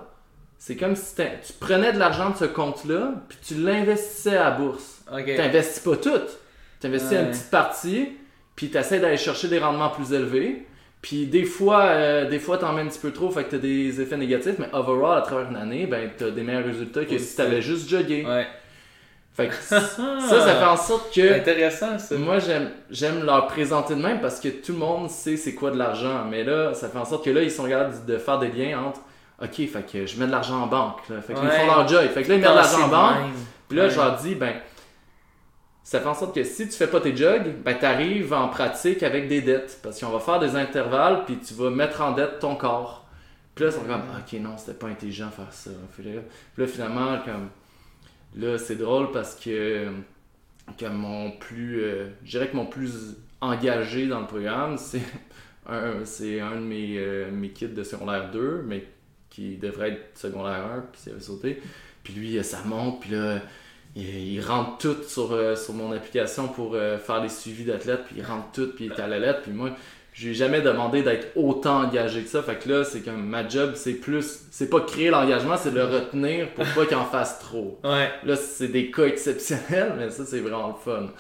[0.59, 4.51] c'est comme si tu prenais de l'argent de ce compte-là, puis tu l'investissais à la
[4.51, 5.03] bourse.
[5.25, 6.21] Tu n'investis pas tout.
[6.81, 8.09] Tu investis une petite partie,
[8.57, 10.67] puis tu essaies d'aller chercher des rendements plus élevés.
[11.01, 13.59] Puis des fois, euh, des fois, t'en mets un petit peu trop, fait que t'as
[13.59, 17.19] des effets négatifs, mais overall, à travers une année, ben, t'as des meilleurs résultats que
[17.19, 18.25] si t'avais juste jogué.
[18.27, 18.47] Ouais.
[19.33, 21.35] Fait que ça, ça fait en sorte que.
[21.35, 22.17] Intéressant, ça.
[22.17, 25.71] Moi, j'aime, j'aime leur présenter de même parce que tout le monde sait c'est quoi
[25.71, 26.25] de l'argent.
[26.29, 28.81] Mais là, ça fait en sorte que là, ils sont capables de faire des liens
[28.81, 29.01] entre
[29.41, 31.01] OK, fait que je mets de l'argent en banque.
[31.07, 32.09] Fait que font leur job.
[32.09, 33.33] Fait que là, ils mettent de l'argent en banque.
[33.69, 34.55] Puis là, je leur dis, ben,
[35.85, 38.49] ça fait en sorte que si tu fais pas tes jogs, ben, tu arrives en
[38.49, 39.79] pratique avec des dettes.
[39.83, 43.07] Parce qu'on va faire des intervalles, puis tu vas mettre en dette ton corps.
[43.55, 45.71] Puis là, ils sont comme, OK, non, c'était pas intelligent de faire ça.
[45.95, 46.05] Puis
[46.57, 47.49] là, finalement, comme,
[48.37, 49.89] là, c'est drôle parce que,
[50.77, 55.03] que mon plus, euh, je dirais que mon plus engagé dans le programme, c'est
[55.69, 58.85] un, un de mes, euh, mes kits de secondaire 2, mais
[59.39, 61.63] qui devrait être secondaire 1, puis il avait sauté.
[62.03, 63.41] Puis lui, ça monte, puis là,
[63.95, 68.17] il, rentre tout sur, euh, sur mon application pour euh, faire les suivis d'athlètes, puis
[68.19, 69.71] il rentre tout, puis il est à la lettre, puis moi,
[70.13, 72.43] je lui ai jamais demandé d'être autant engagé que ça.
[72.43, 75.85] Fait que là, c'est comme ma job, c'est plus, c'est pas créer l'engagement, c'est le
[75.85, 77.79] retenir pour pas qu'il en fasse trop.
[77.85, 78.11] Ouais.
[78.25, 81.13] Là, c'est des cas exceptionnels, mais ça, c'est vraiment le fun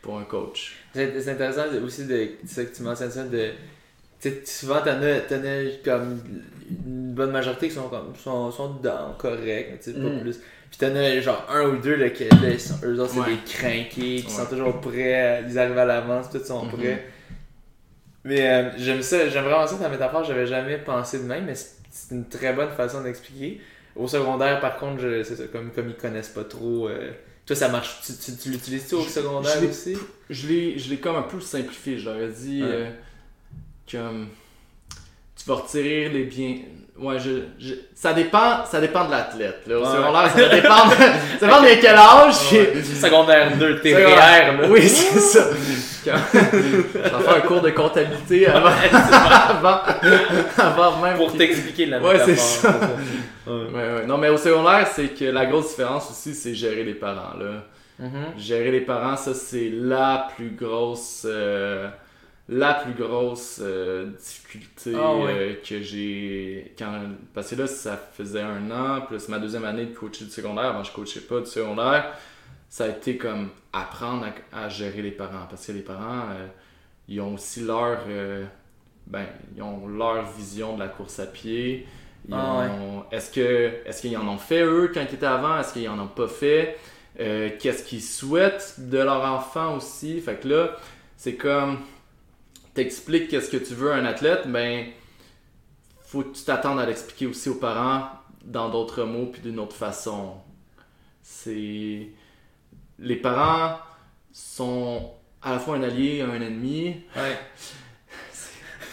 [0.00, 0.76] pour un coach.
[0.94, 3.50] C'est intéressant aussi de ça que tu mentionnes ça de
[4.44, 5.20] souvent t'en as,
[5.84, 6.20] comme
[6.70, 10.20] une bonne majorité qui sont comme sont, sont dedans, correct, mais pas mm.
[10.20, 10.40] plus.
[10.70, 13.38] Puis t'en as genre un ou deux là, qui là, sont, eux autres c'est des
[13.44, 16.70] crinqués, qui sont toujours prêts, ils arrivent à l'avance, tous sont mm-hmm.
[16.70, 17.06] prêts.
[18.24, 21.54] Mais euh, j'aime ça, j'aime vraiment ça ta métaphore, j'avais jamais pensé de même, mais
[21.54, 23.60] c'est une très bonne façon d'expliquer.
[23.94, 26.88] Au secondaire, par contre, je- c'est ça, comme, comme ils connaissent pas trop.
[26.88, 27.12] euh,
[27.46, 28.00] Toi, ça marche.
[28.04, 29.96] Tu, tu, tu l'utilises-tu au secondaire je l'ai- aussi?
[30.28, 31.98] Je l'ai, je l'ai comme un peu simplifié.
[31.98, 32.68] Je leur ai dit Ouais.
[32.68, 32.90] euh,
[33.90, 34.26] comme
[35.46, 36.56] tu vas retirer les biens.
[36.98, 39.60] Ouais, je, je- ça dépend, ça dépend de l'athlète.
[39.66, 39.76] Là.
[39.78, 39.86] Au Ouais.
[39.86, 40.92] secondaire, ça dépend, de,
[41.38, 42.34] ça dépend de quel âge.
[42.48, 44.68] puis- Secondaire 2, t'es Secondaire- REER, là.
[44.70, 45.44] Oui, c'est ça.
[46.04, 46.38] Quand-
[47.12, 48.70] J'en fais un cours de comptabilité avant,
[49.50, 49.80] avant,
[50.56, 51.16] avant même.
[51.16, 52.70] Pour t'expliquer la Ouais, c'est ça.
[53.46, 53.52] Ouais.
[53.52, 54.06] Ouais, ouais.
[54.06, 57.36] Non, mais au secondaire, c'est que la grosse différence aussi, c'est gérer les parents.
[57.38, 57.62] Là.
[57.98, 58.10] Mhm.
[58.38, 61.26] Gérer les parents, ça, c'est la plus grosse.
[61.28, 61.88] euh,
[62.48, 65.32] la plus grosse euh, difficulté Ah ouais.
[65.32, 66.74] euh, que j'ai.
[66.78, 66.92] Quand...
[67.34, 70.66] Parce que là, ça faisait un an, plus ma deuxième année de coacher du secondaire.
[70.66, 72.12] Avant, je coachais pas du secondaire.
[72.68, 75.46] Ça a été comme apprendre à, à gérer les parents.
[75.50, 76.46] Parce que les parents, euh,
[77.08, 77.98] ils ont aussi leur.
[79.06, 81.86] ben, ils ont leur vision de la course à pied.
[82.28, 82.66] Ils Ah ouais.
[82.70, 85.58] ont- Est-ce que est-ce qu'ils en ont fait eux quand ils étaient avant?
[85.58, 86.76] Est-ce qu'ils en ont pas fait?
[87.16, 90.20] Qu'est-ce qu'ils souhaitent de leur enfant aussi?
[90.20, 90.76] Fait que là,
[91.16, 91.78] c'est comme
[92.76, 94.86] t'expliques qu'est-ce que tu veux à un athlète, ben
[96.06, 98.08] faut que tu t'attendes à l'expliquer aussi aux parents
[98.44, 100.34] dans d'autres mots puis d'une autre façon.
[101.22, 102.08] C'est
[102.98, 103.78] les parents
[104.32, 105.10] sont
[105.42, 107.02] à la fois un allié et un ennemi.
[107.16, 107.38] Ouais.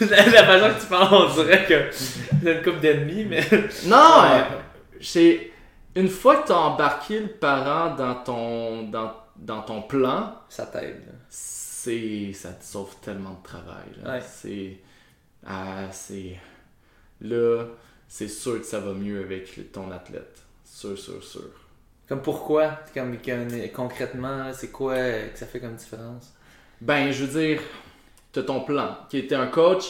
[0.00, 3.42] la, la façon que tu parles, on dirait que c'est une coupe d'ennemis, mais.
[3.86, 4.44] Non, Ouais.
[5.00, 5.50] c'est
[5.94, 10.66] une fois que tu as embarqué le parent dans ton dans, dans ton plan, Ça
[10.66, 11.04] t'aide.
[11.84, 13.88] C'est ça te sauve tellement de travail.
[14.04, 14.20] Ouais.
[14.26, 14.78] C'est
[15.46, 16.36] ah, c'est
[17.20, 17.64] là,
[18.08, 20.42] c'est sûr que ça va mieux avec ton athlète.
[20.64, 21.50] Sûr, sûr, sûr.
[22.08, 22.78] Comme pourquoi?
[22.92, 26.32] Comme, comme, Concrètement, c'est quoi que ça fait comme différence?
[26.80, 27.62] Ben, je veux dire,
[28.32, 28.96] tu as ton plan.
[29.08, 29.84] Qui était un coach,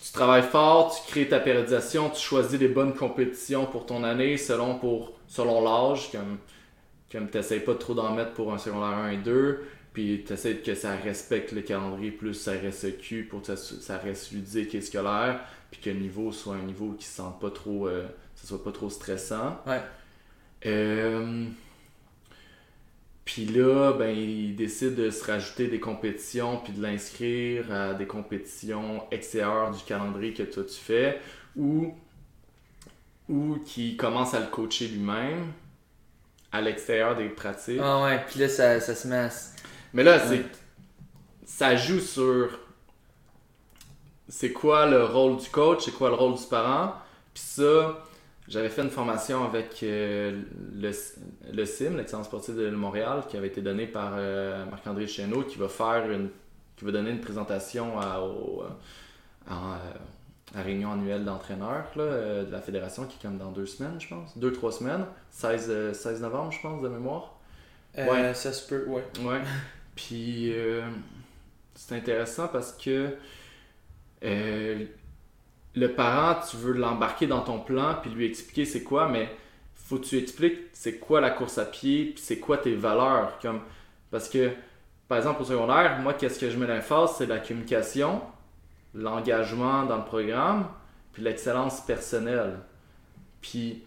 [0.00, 4.36] tu travailles fort, tu crées ta périodisation, tu choisis les bonnes compétitions pour ton année
[4.36, 6.38] selon, pour, selon l'âge, comme,
[7.10, 9.64] comme tu n'essayes pas trop d'en mettre pour un secondaire 1 et 2,
[9.96, 13.96] puis tu essaies que ça respecte le calendrier plus ça RSEQ pour que ça, ça
[13.96, 17.50] reste ludique et scolaire, puis que le niveau soit un niveau qui se sente pas
[17.50, 19.58] trop, euh, ça soit pas trop stressant.
[19.66, 19.80] Ouais.
[20.66, 21.46] Euh,
[23.24, 28.06] puis là, ben, il décide de se rajouter des compétitions puis de l'inscrire à des
[28.06, 31.20] compétitions extérieures du calendrier que toi tu fais
[31.56, 31.94] ou,
[33.30, 35.52] ou qui commence à le coacher lui-même
[36.52, 37.80] à l'extérieur des pratiques.
[37.82, 39.30] Ah ouais, puis là, ça, ça se met à.
[39.94, 40.44] Mais là, c'est
[41.44, 42.50] ça joue sur
[44.28, 46.94] c'est quoi le rôle du coach, c'est quoi le rôle du parent.
[47.32, 47.98] Puis ça,
[48.48, 50.42] j'avais fait une formation avec euh,
[50.74, 50.90] le,
[51.52, 55.58] le CIM, l'excellence sportive de Montréal, qui avait été donnée par euh, Marc-André Chesneau, qui
[55.58, 56.30] va faire une
[56.76, 58.68] qui va donner une présentation à, au, euh,
[59.48, 59.78] à
[60.54, 64.08] la réunion annuelle d'entraîneurs euh, de la fédération, qui est comme dans deux semaines, je
[64.08, 64.36] pense.
[64.36, 65.06] Deux, trois semaines.
[65.30, 67.34] 16, euh, 16 novembre, je pense, de mémoire.
[67.96, 68.34] Euh, Ouais.
[68.34, 69.04] Ça se peut, ouais.
[69.24, 69.40] Ouais.
[69.96, 70.82] Puis euh,
[71.74, 73.16] c'est intéressant parce que
[74.22, 74.84] euh,
[75.74, 79.28] le parent, tu veux l'embarquer dans ton plan puis lui expliquer c'est quoi, mais
[79.74, 83.38] faut que tu expliques c'est quoi la course à pied puis c'est quoi tes valeurs.
[83.40, 83.60] Comme,
[84.10, 84.50] parce que,
[85.08, 88.20] par exemple, au secondaire, moi, qu'est-ce que je mets l'emphase, c'est la communication,
[88.94, 90.68] l'engagement dans le programme,
[91.12, 92.58] puis l'excellence personnelle.
[93.40, 93.82] Puis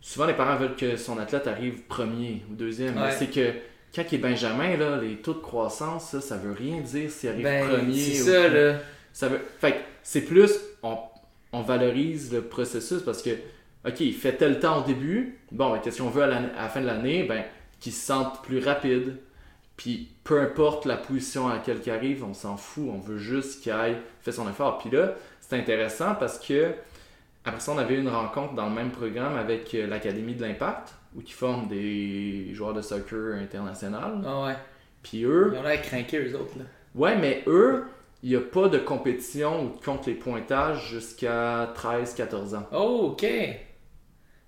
[0.00, 2.96] souvent, les parents veulent que son athlète arrive premier ou deuxième.
[2.96, 3.12] Ouais.
[3.12, 3.52] C'est que
[3.94, 7.28] quand il est Benjamin, là, les taux de croissance, ça, ça veut rien dire s'il
[7.30, 7.94] arrive Ben, premier.
[7.98, 8.76] c'est ou- ça, là.
[9.12, 9.40] ça veut...
[9.60, 10.50] Fait que c'est plus,
[10.82, 10.98] on,
[11.52, 13.30] on valorise le processus parce que,
[13.86, 16.80] ok, il fait tel temps au début, bon, ben, qu'est-ce qu'on veut à, la fin
[16.80, 17.24] de l'année?
[17.24, 17.44] Ben,
[17.80, 19.18] qu'il se sente plus rapide.
[19.76, 23.60] Puis peu importe la position à laquelle il arrive, on s'en fout, on veut juste
[23.62, 24.78] qu'il aille fait son effort.
[24.78, 26.72] Puis là, c'est intéressant parce que
[27.44, 30.42] après ça, on avait eu une rencontre dans le même programme avec euh, l'Académie de
[30.42, 34.22] l'Impact, où ils forment des joueurs de soccer international.
[34.26, 34.56] Ah ouais.
[35.02, 36.64] Puis eux, Ils ont l'air craqués, eux autres, là.
[36.94, 37.84] Ouais, mais eux,
[38.22, 42.66] il n'y a pas de compétition où tu comptes les pointages jusqu'à 13-14 ans.
[42.72, 43.26] Oh, ok.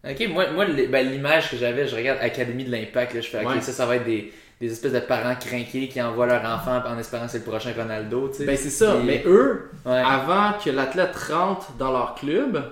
[0.09, 3.44] Ok, moi, moi ben, l'image que j'avais, je regarde Académie de l'Impact, là, je fais,
[3.44, 3.61] ok, Ouais.
[3.61, 6.96] ça, ça va être des, des espèces de parents craqués qui envoient leur enfant en
[6.98, 8.44] espérant que c'est le prochain Ronaldo, tu sais.
[8.46, 9.92] Ben c'est ça, mais eux, Ouais.
[10.05, 12.62] avant que l'athlète rentre dans leur club,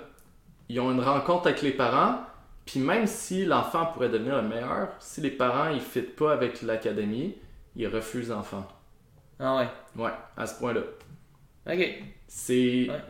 [0.68, 2.20] ils ont une rencontre avec les parents,
[2.66, 6.62] puis même si l'enfant pourrait devenir le meilleur, si les parents ils fit pas avec
[6.62, 7.36] l'académie,
[7.76, 8.66] ils refusent l'enfant.
[9.38, 9.68] Ah ouais.
[10.02, 10.80] Ouais, à ce point-là.
[11.70, 12.04] Ok.
[12.28, 13.00] C'est Ouais.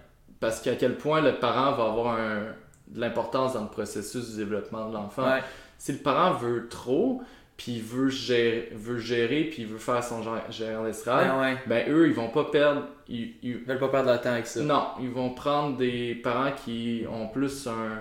[0.41, 2.55] parce qu'à quel point le parent va avoir un-
[2.89, 5.25] de l'importance dans le processus du développement de l'enfant.
[5.25, 5.41] Ouais.
[5.79, 7.23] Si le parent veut trop,
[7.57, 11.57] puis il veut gérer, veut gérer, puis il veut faire son gérant- d'estrade, Ah ouais.
[11.67, 12.83] ben eux, ils vont pas perdre.
[13.09, 14.61] Ils, ils- Ils veulent pas perdre leur temps avec ça.
[14.63, 18.01] non, ils vont prendre des parents qui ont plus un,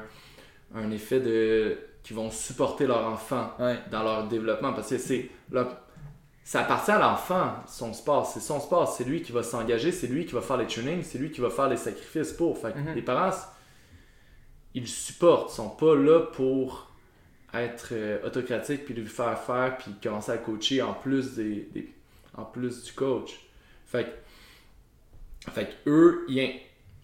[0.75, 1.77] un effet de.
[2.03, 3.79] qui vont supporter leur enfant Ouais.
[3.91, 5.29] dans leur développement parce que c'est.
[6.43, 8.25] ça appartient à l'enfant, son sport.
[8.25, 8.89] C'est son sport.
[8.91, 11.39] C'est lui qui va s'engager, c'est lui qui va faire les trainings, c'est lui qui
[11.41, 12.57] va faire les sacrifices pour.
[12.57, 12.95] Fait que Mhm.
[12.95, 13.31] les parents,
[14.73, 15.51] ils supportent.
[15.51, 16.89] Ils sont pas là pour
[17.53, 21.93] être euh, autocratiques puis lui faire faire puis commencer à coacher en plus des, des-
[22.35, 23.31] en plus du coach.
[23.85, 24.05] Fait
[25.45, 26.59] que, fait que eux, ils-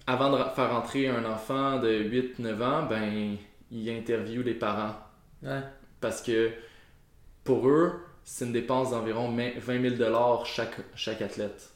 [0.08, 3.38] avant de faire entrer un enfant de 8-9 ans, ben
[3.72, 4.96] ils interviewent les parents
[5.44, 5.62] Ouais.
[6.02, 6.52] parce que
[7.44, 11.70] pour eux, c'est une dépense d'environ 20 000 chaque, chaque athlète.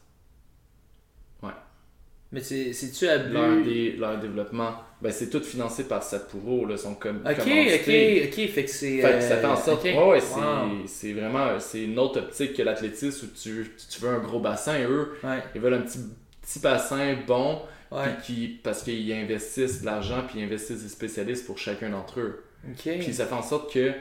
[2.32, 3.64] Mais c'est- c'est-tu à Leur, but.
[3.64, 8.50] dé- leur développement, ben, c'est tout financé par Sapuro, là, sont comme Ok, ok, ok.
[8.50, 9.02] Fait que c'est.
[9.02, 9.98] Fait que ça fait en sorte, euh, ok.
[10.00, 10.88] ouais, ouais, c'est, Wow.
[10.88, 14.80] c'est vraiment, c'est une autre optique que l'athlétisme où tu, tu veux un gros bassin,
[14.80, 16.00] et eux, Ouais, ils veulent un petit,
[16.42, 17.62] petit bassin bon,
[17.94, 18.16] ouais.
[18.24, 22.44] qui, parce qu'ils investissent de l'argent, puis ils investissent des spécialistes pour chacun d'entre eux.
[22.70, 22.90] Ok.
[23.00, 23.94] Puis ça fait en sorte que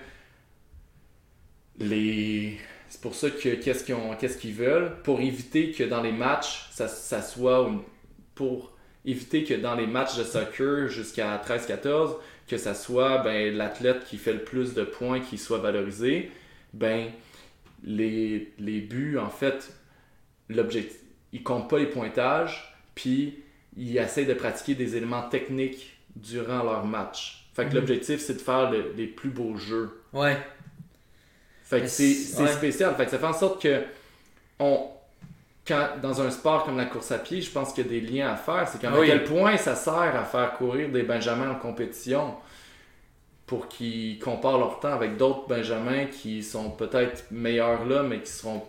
[1.78, 2.58] les.
[2.88, 4.96] C'est pour ça que qu'est-ce qu'ils, ont- qu'est-ce qu'ils veulent?
[5.02, 7.66] Pour éviter que dans les matchs, ça, ça soit.
[7.68, 7.80] une-
[8.34, 8.72] Pour
[9.04, 12.16] éviter que dans les matchs de soccer jusqu'à 13-14,
[12.48, 16.30] que ça soit ben, l'athlète qui fait le plus de points qui soit valorisé,
[16.72, 17.08] ben
[17.84, 19.72] les, les buts, en fait,
[20.48, 20.98] l'objectif,
[21.32, 23.41] ils comptent pas les pointages, puis
[23.76, 27.46] ils essayent de pratiquer des éléments techniques durant leur match.
[27.54, 27.74] Fait que Mhm.
[27.76, 30.02] l'objectif, c'est de faire le- les plus beaux jeux.
[30.12, 30.36] Ouais.
[31.64, 32.48] Fait que c'est ouais.
[32.52, 32.94] spécial.
[32.96, 33.82] Fait que ça fait en sorte que
[34.58, 34.88] on,
[35.66, 38.00] quand, dans un sport comme la course à pied, je pense qu'il y a des
[38.00, 38.68] liens à faire.
[38.68, 39.06] C'est Oui.
[39.06, 42.34] quel point ça sert à faire courir des benjamins en compétition
[43.46, 48.30] pour qu'ils comparent leur temps avec d'autres benjamins qui sont peut-être meilleurs là, mais qui
[48.30, 48.62] seront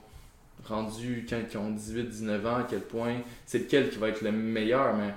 [0.65, 4.31] rendus quand ils ont 18-19 ans, à quel point c'est lequel qui va être le
[4.31, 4.95] meilleur.
[4.95, 5.13] Mais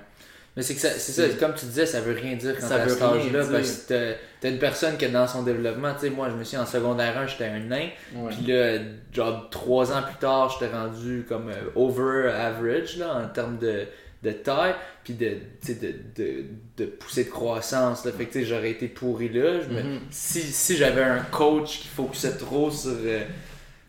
[0.55, 2.79] Mais c'est que ça, c'est ça, comme tu disais, ça veut rien dire quand Ça
[2.79, 6.01] veut cet âge-là, rien parce que t'as- une personne qui est dans son développement, tu
[6.01, 7.89] sais, moi je me suis en secondaire 1, j'étais un nain,
[8.29, 8.79] puis là,
[9.13, 13.83] genre trois ans plus tard, j'étais rendu comme euh, over average, là, en termes de,
[14.23, 16.43] de taille, puis de, tu sais, de, de,
[16.77, 19.83] de poussée de croissance, là, fait que tu sais, j'aurais été pourri là, je me-
[19.83, 19.99] Mhm.
[20.09, 22.93] si, si j'avais un coach qui focusait trop sur...
[22.95, 23.23] euh,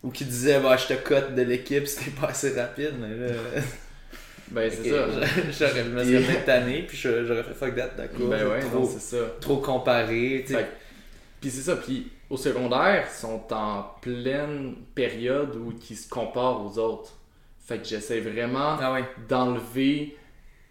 [0.02, 3.14] ou qui disait, bah, je te cote de l'équipe si t'es pas assez rapide, mais
[3.28, 3.34] là...
[4.50, 5.06] Ben, c'est ça.
[5.68, 8.28] J'aurais, me serais peut-être tanné, puis j'aurais fait fuck that, d'accord.
[8.28, 9.24] Ben ouais, trop, non, c'est ça.
[9.42, 10.66] trop comparé, tu sais.
[11.38, 16.64] Puis c'est ça, puis au secondaire, ils sont en pleine période où ils se comparent
[16.64, 17.12] aux autres.
[17.60, 19.04] Fait que j'essaie vraiment Ah ouais.
[19.28, 20.16] d'enlever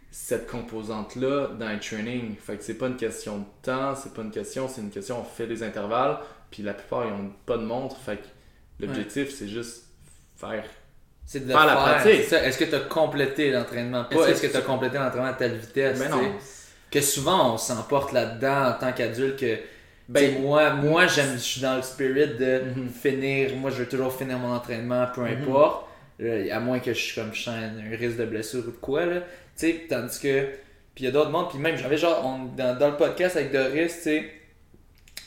[0.10, 2.36] cette composante-là dans le training.
[2.36, 5.20] Fait que c'est pas une question de temps, c'est pas une question, c'est une question,
[5.22, 6.18] on fait des intervalles,
[6.50, 8.28] puis la plupart ils ont pas de montre, fait que
[8.80, 9.84] l'objectif c'est juste
[10.38, 10.64] faire.
[11.26, 12.32] C'est de le Faire la pratique.
[12.32, 14.06] Est-ce que tu as complété l'entraînement?
[14.06, 16.22] Pas Est-ce que que tu as complété l'entraînement à telle vitesse Mais non.
[16.90, 19.58] Que souvent on s'emporte là-dedans en tant qu'adulte que.
[20.08, 22.90] Ben- moi, moi j'aime, je suis dans le spirit de Mhm.
[22.90, 23.54] finir.
[23.58, 25.86] Moi, je veux toujours finir mon entraînement, peu importe.
[26.22, 29.06] Euh, à moins que je suis comme je un risque de blessure ou de quoi,
[29.06, 29.20] là.
[29.20, 29.26] Tu
[29.68, 30.46] sais, tandis que.
[30.96, 31.50] Puis il y a d'autres mondes.
[31.50, 34.32] Puis même, j'avais genre, on- dans, dans le podcast avec Doris, tu sais.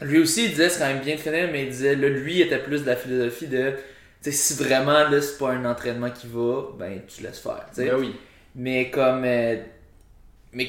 [0.02, 2.40] Lui aussi, il disait c'est quand même bien de finir, mais il disait, là, lui,
[2.40, 3.72] était plus de la philosophie de.
[4.22, 7.66] Tu sais, si vraiment, là, c'est pas un entraînement qui va, ben, tu laisses faire.
[7.76, 8.14] Ben oui.
[8.54, 9.24] Mais comme.
[9.24, 9.56] euh,
[10.52, 10.68] mais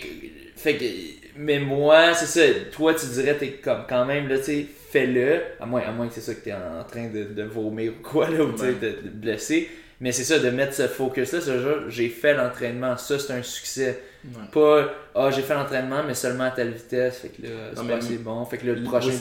[0.55, 0.85] fait que.
[1.37, 2.41] Mais moi, c'est ça.
[2.71, 5.41] Toi, tu dirais, t'es comme quand même, là, tu sais, fais-le.
[5.59, 8.03] À moins, à moins que c'est ça que t'es en train de, de vomir ou
[8.03, 8.73] quoi, là, ou Ouais.
[8.73, 9.69] de, de te blesser.
[10.01, 13.43] Mais c'est ça, de mettre ce focus-là, ce genre, j'ai fait l'entraînement, ça c'est un
[13.43, 14.01] succès.
[14.25, 14.31] Ouais.
[14.51, 17.95] Pas, ah, j'ai fait l'entraînement, mais seulement à telle vitesse, fait que là, c'est pas
[17.95, 19.11] assez bon, fait que là, le Oui, prochain,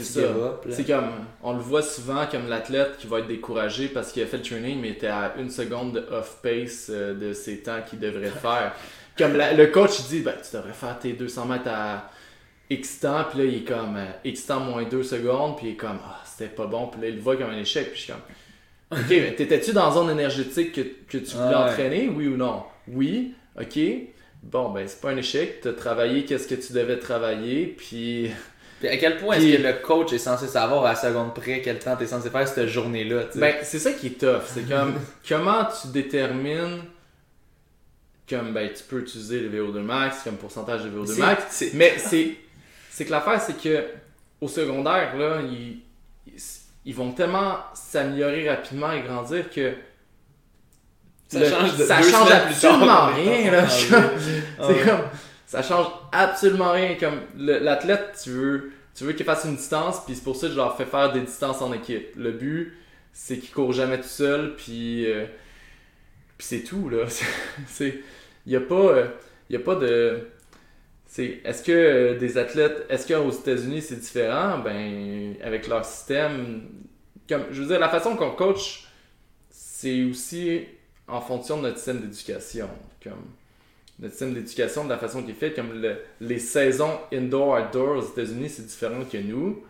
[0.70, 1.10] c'est comme,
[1.42, 4.42] on le voit souvent comme l'athlète qui va être découragé parce qu'il a fait le
[4.42, 8.74] training mais était à une seconde de off-pace euh, de ses temps qu'il devrait faire.
[9.18, 12.10] Comme la- le coach dit, ben, tu devrais faire tes 200 mètres à
[12.70, 15.72] X temps, puis là il est comme euh, X temps moins 2 secondes, puis il
[15.72, 17.96] est comme, ah, c'était pas bon, puis là il le voit comme un échec, puis
[17.98, 18.22] je suis comme,
[18.90, 21.70] ok, mais t'étais-tu dans la zone énergétique que, que tu voulais Ah ouais.
[21.72, 22.64] entraîner, oui ou non?
[22.88, 23.78] Oui, ok.
[24.42, 28.30] Bon, ben, c'est pas un échec, t'as travaillé qu'est-ce que tu devais travailler, puis.
[28.80, 31.34] Puis à quel point Puis- est-ce que le coach est censé savoir à la seconde
[31.34, 33.24] près quel temps t'es censé faire cette journée-là?
[33.34, 34.40] Ben, c'est ça qui est tough.
[34.46, 34.94] C'est comme,
[35.28, 36.78] comment tu détermines,
[38.28, 41.94] comme, ben, tu peux utiliser le VO2 max comme pourcentage de VO2 C'est- max, mais
[41.98, 42.36] c'est,
[42.90, 43.84] c'est que l'affaire, c'est que
[44.40, 45.80] au secondaire, là, ils,
[46.84, 49.74] ils- vont tellement s'améliorer rapidement et grandir que
[51.28, 53.14] Ça le- change de ça change absolument tard.
[53.14, 53.64] rien, là.
[53.64, 53.68] Ah
[54.58, 55.00] Ah c'est comme,
[55.46, 56.96] ça change absolument rien.
[56.98, 60.52] Comme l'athlète, tu veux, tu veux qu'il fasse une distance, puis c'est pour ça que
[60.52, 62.08] je leur fais faire des distances en équipe.
[62.16, 62.76] Le but,
[63.12, 65.24] c'est qu'il court jamais tout seul, puis, euh,
[66.36, 67.04] puis c'est tout, là.
[67.68, 68.00] c'est,
[68.46, 68.94] il n'y a pas,
[69.50, 70.28] y a pas de,
[71.18, 74.58] est-ce que des athlètes, est-ce qu'aux États-Unis c'est différent?
[74.58, 76.62] Ben, avec leur système,
[77.28, 78.86] comme, je veux dire, la façon qu'on coach,
[79.50, 80.64] c'est aussi
[81.08, 82.68] en fonction de notre système d'éducation.
[83.02, 83.24] Comme,
[83.98, 85.84] notre système d'éducation, de la façon qu'il est fait, comme
[86.20, 89.64] les saisons indoor-outdoor aux États-Unis, c'est différent que nous,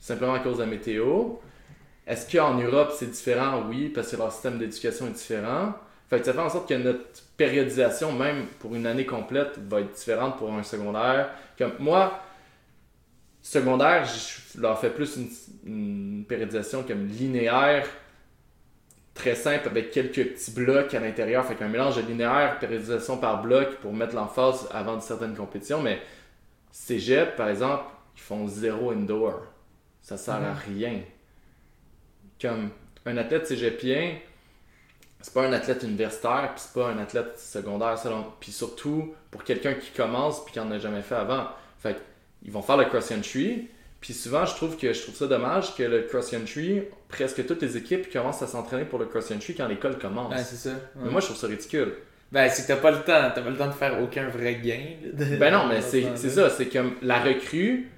[0.00, 1.34] simplement à cause de la météo.
[2.06, 3.64] Est-ce qu'en Europe, c'est différent?
[3.68, 5.74] Oui, parce que leur système d'éducation est différent.
[6.08, 9.80] Fait que ça fait en sorte que notre périodisation, même pour une année complète, va
[9.80, 11.30] être différente pour un secondaire.
[11.58, 12.20] Comme moi,
[13.42, 15.28] secondaire, je leur fais plus une,
[15.66, 17.86] une périodisation comme linéaire
[19.18, 21.44] très simple avec quelques petits blocs à l'intérieur.
[21.44, 25.82] Fait qu'un mélange de linéaire, périodisation par bloc pour mettre l'emphase avant de certaines compétitions.
[25.82, 26.00] Mais
[26.70, 27.84] cégep, par exemple,
[28.16, 29.42] ils font zéro indoor.
[30.00, 30.58] Ça sert à mhm.
[30.76, 31.00] rien.
[32.40, 32.70] Comme
[33.04, 34.14] un athlète cégepien,
[35.20, 38.24] c'est pas un athlète universitaire, puis c'est pas un athlète secondaire, selon.
[38.40, 41.48] Puis surtout, pour quelqu'un qui commence puis qui en a jamais fait avant.
[41.78, 41.96] Fait
[42.42, 43.68] ils vont faire le cross-country,
[44.00, 47.76] puis souvent, je trouve que je trouve ça dommage que le cross-country, presque toutes les
[47.76, 50.30] équipes commencent à s'entraîner pour le cross-country quand l'école commence.
[50.30, 50.76] Ben, c'est ça.
[50.96, 51.94] Mais moi, je trouve ça ridicule.
[52.30, 53.32] Ben, c'est que t'as pas le temps.
[53.34, 54.84] T'as pas le temps de faire aucun vrai gain.
[55.38, 56.50] Ben non, mais c'est ça.
[56.50, 57.90] C'est comme la recrue.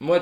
[0.00, 0.20] Moi,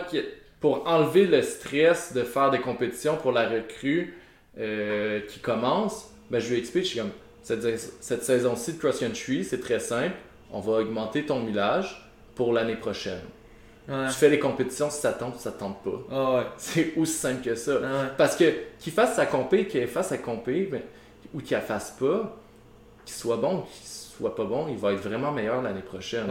[0.60, 4.14] pour enlever le stress de faire des compétitions pour la recrue
[4.58, 7.10] euh, qui commence, ben, je lui explique, je suis comme,
[7.42, 7.62] cette,
[8.00, 10.16] cette saison-ci de cross-country, c'est très simple.
[10.52, 13.22] On va augmenter ton millage pour l'année prochaine.
[13.88, 16.00] Tu fais les compétitions si ça tente ou ça tente pas.
[16.10, 17.78] Ah c'est aussi simple que ça.
[18.16, 20.82] Parce que qu'il fasse sa compé, qu'il fasse sa compé, ben,
[21.32, 22.36] ou qu'il la fasse pas,
[23.04, 26.26] qu'il soit bon ou qu'il soit pas bon, il va être vraiment meilleur l'année prochaine.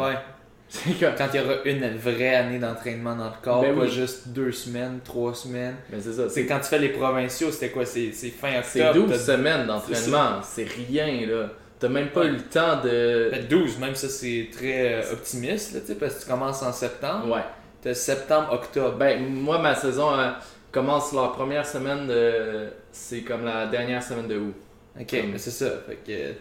[0.88, 1.14] Ouais.
[1.18, 4.52] Quand il y aura une vraie année d'entraînement dans le corps, ben pas juste deux
[4.52, 5.76] semaines, trois semaines.
[5.90, 6.30] Ben c'est ça.
[6.30, 7.86] C'est quand tu fais les provinciaux, c'était quoi?
[7.86, 8.66] C'est fin octobre.
[8.66, 11.50] C'est 12 semaines d'entraînement, c'est rien là.
[11.80, 13.32] T'as même pas eu le temps de.
[13.50, 17.36] 12, même ça, c'est très euh, optimiste, là, parce que tu commences en septembre.
[17.36, 17.44] Ouais.
[17.82, 18.98] T'as septembre, octobre.
[18.98, 20.32] Ben, moi, ma saison euh,
[20.72, 22.70] commence la première semaine de.
[22.92, 24.56] C'est comme la dernière semaine de août.
[25.00, 25.70] Ok, mais c'est ça.
[25.86, 26.34] Fait que.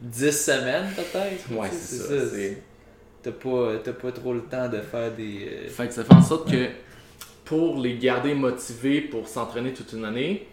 [0.00, 1.52] 10 semaines, peut-être?
[1.52, 2.14] Ouais, c'est ça.
[3.22, 5.46] T'as pas, pas trop le temps de faire des.
[5.46, 6.68] Euh, fait que ça fait en sorte que
[7.44, 10.48] pour les garder motivés pour s'entraîner toute une année,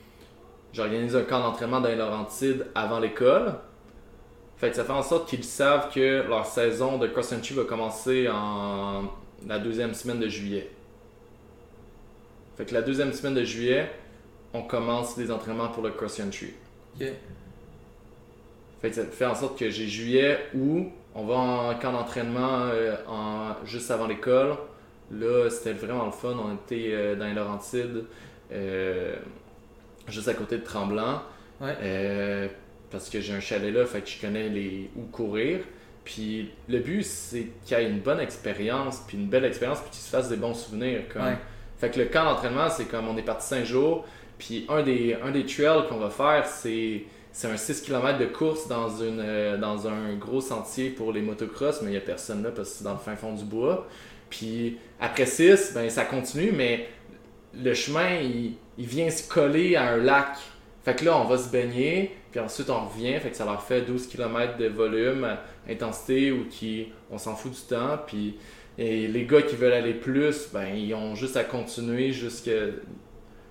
[0.74, 3.54] j'organise un camp d'entraînement dans les Laurentides avant l'école.
[4.58, 8.28] Fait que ça fait en sorte qu'ils savent que leur saison de cross-country va commencer
[8.28, 9.04] en
[9.48, 10.70] la deuxième semaine de juillet.
[12.58, 13.90] Fait que la deuxième semaine de juillet,
[14.54, 16.54] on commence les entraînements pour le cross-country.
[17.00, 17.08] Ok.
[18.82, 22.62] Fait que ça fait en sorte que j'ai juillet où on va en camp d'entraînement
[22.72, 22.96] euh,
[23.66, 24.56] juste avant l'école.
[25.12, 26.36] Là, c'était vraiment le fun.
[26.38, 28.06] On était euh, dans les Laurentides,
[28.52, 29.16] euh,
[30.08, 31.22] juste à côté de Tremblant.
[31.60, 32.50] Ouais
[32.90, 35.60] parce que j'ai un chalet là, fait que je connais les où courir.
[36.06, 39.90] Puis le but, c'est qu'il y ait une bonne expérience, puis une belle expérience, puis
[39.90, 41.02] qu'il se fasse des bons souvenirs.
[41.12, 41.36] Comme.
[41.78, 44.06] Fait que le camp d'entraînement, c'est comme on est parti 5 jours,
[44.40, 47.04] puis un des, un des trails qu'on va faire, c'est
[47.38, 51.22] c'est un 6 km de course dans, une, euh, dans un gros sentier pour les
[51.22, 53.44] motocross, mais il n'y a personne là parce que c'est dans le fin fond du
[53.44, 53.88] bois.
[54.32, 56.90] Puis après 6, ben, ça continue, mais
[57.54, 60.36] le chemin, il, il vient se coller à un lac.
[60.84, 63.62] Fait que là, on va se baigner, puis ensuite on revient, fait que ça leur
[63.62, 65.28] fait 12 km de volume,
[65.70, 68.36] intensité, ou qui, on s'en fout du temps, puis
[68.80, 72.52] et les gars qui veulent aller plus, ben ils ont juste à continuer jusqu'à...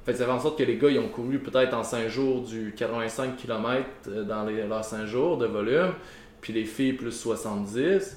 [0.07, 2.73] Ça fait en sorte que les gars, ils ont couru peut-être en 5 jours du
[2.77, 5.95] 85 km euh, dans leurs 5 jours de volume,
[6.41, 8.17] puis les filles plus 70,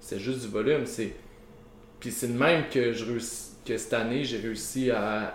[0.00, 1.14] c'est juste du volume, c'est...
[2.00, 3.04] Puis c'est même que, je
[3.66, 5.34] que cette année, j'ai réussi à,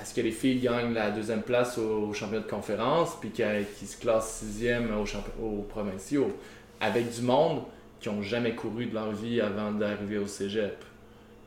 [0.00, 4.00] est-ce que les filles gagnent la deuxième place au, championnat de conférence, puis qui, se
[4.00, 6.34] classent sixième au, au provinciaux,
[6.80, 7.62] avec du monde
[8.00, 10.76] qui n'ont jamais couru de leur vie avant d'arriver au cégep.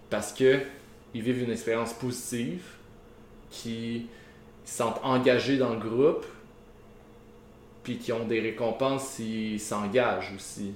[0.10, 0.60] Parce que
[1.14, 2.62] ils vivent une expérience positive,
[3.50, 4.08] qui
[4.66, 6.26] se sentent engagés dans le groupe,
[7.84, 10.74] puis qui ont des récompenses s'ils s'engagent aussi.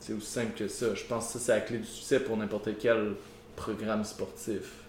[0.00, 0.94] C'est aussi simple que ça.
[0.94, 3.14] Je pense que ça, c'est la clé du succès pour n'importe quel
[3.56, 4.82] programme sportif.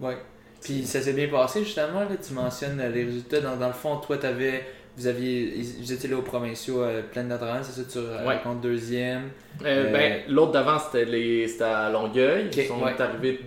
[0.00, 0.16] Ouais.
[0.60, 3.40] Puis ça s'est bien passé justement, là, tu mentionnes les résultats.
[3.40, 7.24] Dans, dans le fond, toi, avais, vous aviez, vous étiez là aux provinciaux euh, plein
[7.24, 9.30] d'adresse, c'est ça, tu racontes deuxième.
[9.62, 12.50] Euh, euh, ben, l'autre d'avant, c'était à Longueuil.
[12.54, 13.40] Ils sont arrivés,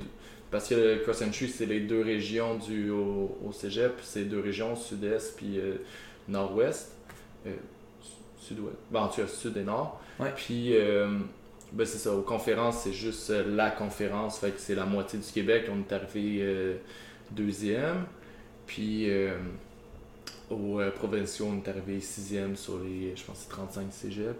[0.53, 4.39] parce que le cross country, c'est les deux régions du, au, au cégep, c'est deux
[4.39, 5.59] régions, sud-est puis
[6.29, 6.93] nord-ouest.
[8.37, 10.01] sud-ouest, ben, en tout cas, sud et nord.
[10.37, 10.73] Puis
[11.73, 15.29] ben c'est ça, aux conférences, c'est juste la conférence, fait que c'est la moitié du
[15.29, 16.77] Québec, on est arrivé
[17.31, 18.05] deuxième.
[18.65, 19.37] Puis euh,
[20.49, 24.37] au euh, provinciaux, on est arrivé sixième sur les, je pense, 35 cégep.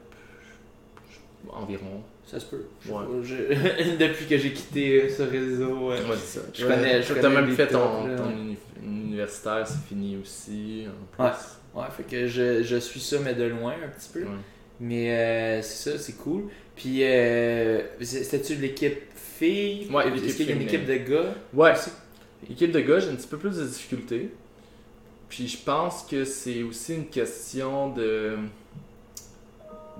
[1.51, 2.01] Environ.
[2.25, 2.65] Ça se peut.
[2.81, 3.03] Je sais Ouais.
[3.05, 5.89] pas, je- Depuis que j'ai quitté euh, ce réseau.
[5.89, 6.39] Ouais, ça.
[6.53, 10.85] Je connais- je T'as connais même les fait ton, uni- universitaire, c'est fini aussi.
[11.17, 11.31] En Ouais.
[11.31, 11.79] plus.
[11.79, 14.25] Ouais, fait que je, je suis ça, mais de loin un petit peu.
[14.79, 16.43] Mais euh, c'est ça, c'est cool.
[16.75, 20.95] Puis, euh, c'était-tu de l'équipe filles Ouais, Est-ce l'équipe qu'il y a une équipe de
[20.97, 21.35] gars?
[21.53, 21.89] Ouais, aussi?
[22.49, 24.29] Équipe de gars, j'ai un petit peu plus de difficultés.
[25.29, 28.37] Puis je pense que c'est aussi une question de,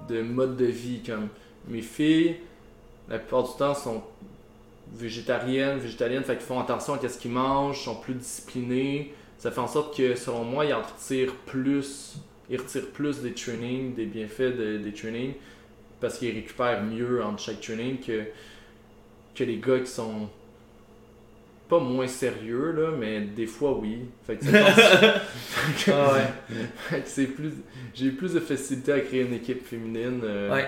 [0.08, 1.02] de mode de vie.
[1.06, 1.30] Comme
[1.68, 2.38] mes filles,
[3.10, 4.04] la plupart du temps, sont
[4.94, 9.14] végétariennes, végétaliennes, fait qu'ils font attention à ce qu'ils mangent, sont plus disciplinés.
[9.38, 12.18] Ça fait en sorte que, selon moi, ils en retirent plus,
[12.50, 15.34] ils retirent plus des trainings, des bienfaits de- des trainings,
[16.00, 18.24] parce qu'ils récupèrent mieux entre chaque training que,
[19.36, 20.30] que les gars qui sont
[21.78, 24.00] pas moins sérieux, là, mais des fois oui.
[24.26, 24.46] Fait que,
[25.92, 27.02] Ah ouais.
[27.06, 27.52] c'est plus,
[27.94, 30.68] j'ai eu plus de facilité à créer une équipe féminine euh, Ouais.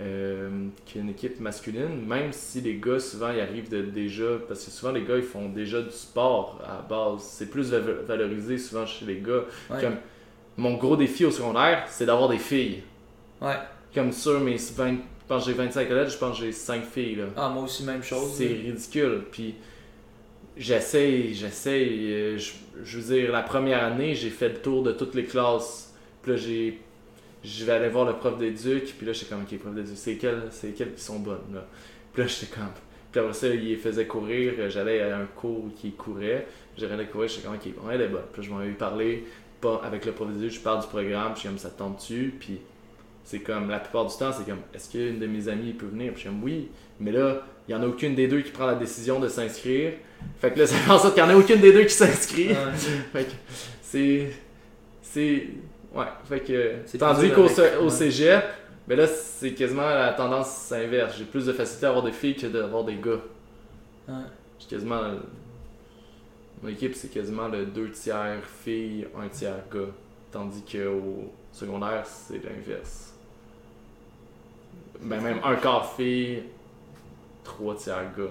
[0.00, 0.48] euh,
[0.86, 4.92] qu'une équipe masculine, même si les gars souvent ils arrivent de, déjà, parce que souvent
[4.92, 7.22] les gars ils font déjà du sport à la base.
[7.22, 9.44] C'est plus va- valorisé souvent chez les gars.
[9.70, 9.80] Ouais.
[9.80, 9.96] Comme
[10.56, 12.82] mon gros défi au secondaire, c'est d'avoir des filles.
[13.40, 13.56] Ouais.
[13.94, 14.96] Comme sur mes 20, je
[15.28, 17.24] pense que j'ai 25 lettres, je pense que j'ai 5 filles là.
[17.36, 18.32] Ah, moi aussi, même chose.
[18.34, 19.22] C'est ridicule.
[19.30, 19.54] Puis
[20.58, 22.12] j'essaye, j'essaye.
[22.12, 22.38] euh,
[22.84, 25.94] Je, veux dire, la première année, j'ai fait le tour de toutes les classes.
[26.22, 26.78] Puis là, j'ai.
[27.44, 28.94] Je vais aller voir le prof d'éduc.
[28.98, 31.66] Puis là, j'étais comme, ok, prof d'éduc, c'est quelles, c'est quelles qui sont bonnes, là?
[32.12, 32.70] Puis là, j'étais comme.
[33.12, 34.54] Puis après ça, il faisait courir.
[34.58, 36.46] euh, J'allais à un cours qui courait.
[36.76, 38.22] J'allais courir, j'étais comme, ok, bon, elle est bonne.
[38.32, 39.24] Puis là, je m'en ai parlé.
[39.60, 41.34] Pas avec le prof d'éduc, je parle du programme.
[41.34, 42.34] Puis comme, ça te tombe dessus.
[42.38, 42.60] Puis
[43.24, 46.12] c'est comme, la plupart du temps, c'est comme, est-ce qu'une de mes amies peut venir?
[46.12, 46.68] Puis je suis comme, oui.
[47.00, 49.92] Mais là, il n'y en a aucune des deux qui prend la décision de s'inscrire.
[50.40, 51.94] Fait que là, ça fait en sorte qu'il n'y en a aucune des deux qui
[51.94, 52.48] s'inscrit.
[52.48, 52.54] Ouais.
[53.12, 53.32] fait que
[53.82, 54.30] c'est.
[55.02, 55.48] C'est.
[55.94, 56.06] Ouais.
[56.24, 56.98] Fait que.
[56.98, 57.48] Tandis qu'au
[57.82, 58.44] au cégep,
[58.86, 61.16] ben là, c'est quasiment la tendance inverse.
[61.18, 63.20] J'ai plus de facilité à avoir des filles que d'avoir des gars.
[64.08, 64.14] Ouais.
[64.58, 65.02] J'ai quasiment.
[66.62, 69.92] Mon équipe, c'est quasiment le 2 tiers filles, 1 tiers gars.
[70.32, 73.14] Tandis qu'au secondaire, c'est l'inverse.
[75.00, 76.42] Ben, même un quart filles,
[77.48, 78.24] 3 tiers gars.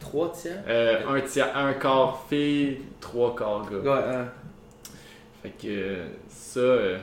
[0.00, 0.62] Trois tiers?
[0.68, 3.78] Euh, un, tiers, un quart filles, 3 quarts gars.
[3.78, 4.24] Ouais, ouais.
[5.42, 5.96] Fait que
[6.28, 6.98] ça, euh,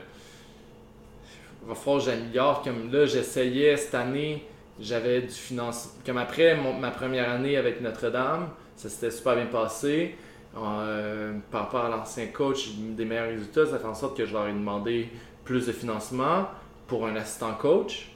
[1.65, 2.61] va falloir que j'améliore.
[2.63, 4.45] Comme là, j'essayais cette année,
[4.79, 5.93] j'avais du financement.
[6.05, 10.15] Comme après mon- ma première année avec Notre-Dame, ça s'était super bien passé.
[10.57, 13.65] Euh, par rapport à l'ancien coach, des meilleurs résultats.
[13.67, 15.07] Ça fait en sorte que je leur ai demandé
[15.45, 16.45] plus de financement
[16.87, 18.10] pour un assistant coach.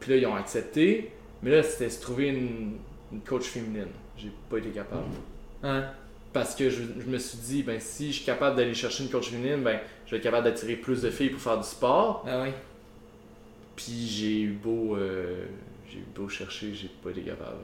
[0.00, 1.12] Puis là, ils ont accepté.
[1.42, 2.76] Mais là, c'était se trouver une,
[3.12, 3.88] une coach féminine.
[4.16, 5.04] J'ai pas été capable.
[5.62, 5.82] Ouais.
[6.32, 9.10] Parce que je, je me suis dit, ben, si je suis capable d'aller chercher une
[9.10, 12.24] coach féminine, ben, je vais être capable d'attirer plus de filles pour faire du sport.
[12.28, 12.50] Ah oui.
[13.76, 15.46] Puis j'ai eu beau, euh,
[15.88, 17.58] j'ai eu beau chercher, j'ai pas été capable.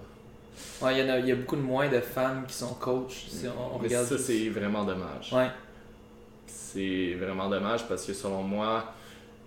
[0.81, 3.11] Ouais, il y, en a, y a beaucoup de moins de femmes qui sont coachs.
[3.11, 5.33] Si on, on Mais regarde ça, c'est vraiment dommage.
[5.33, 5.49] Ouais.
[6.47, 8.95] C'est vraiment dommage parce que selon moi,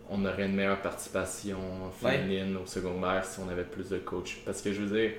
[0.10, 1.58] on aurait une meilleure participation
[2.00, 4.38] féminine au secondaire si on avait plus de coachs.
[4.46, 5.12] Parce que je veux dire,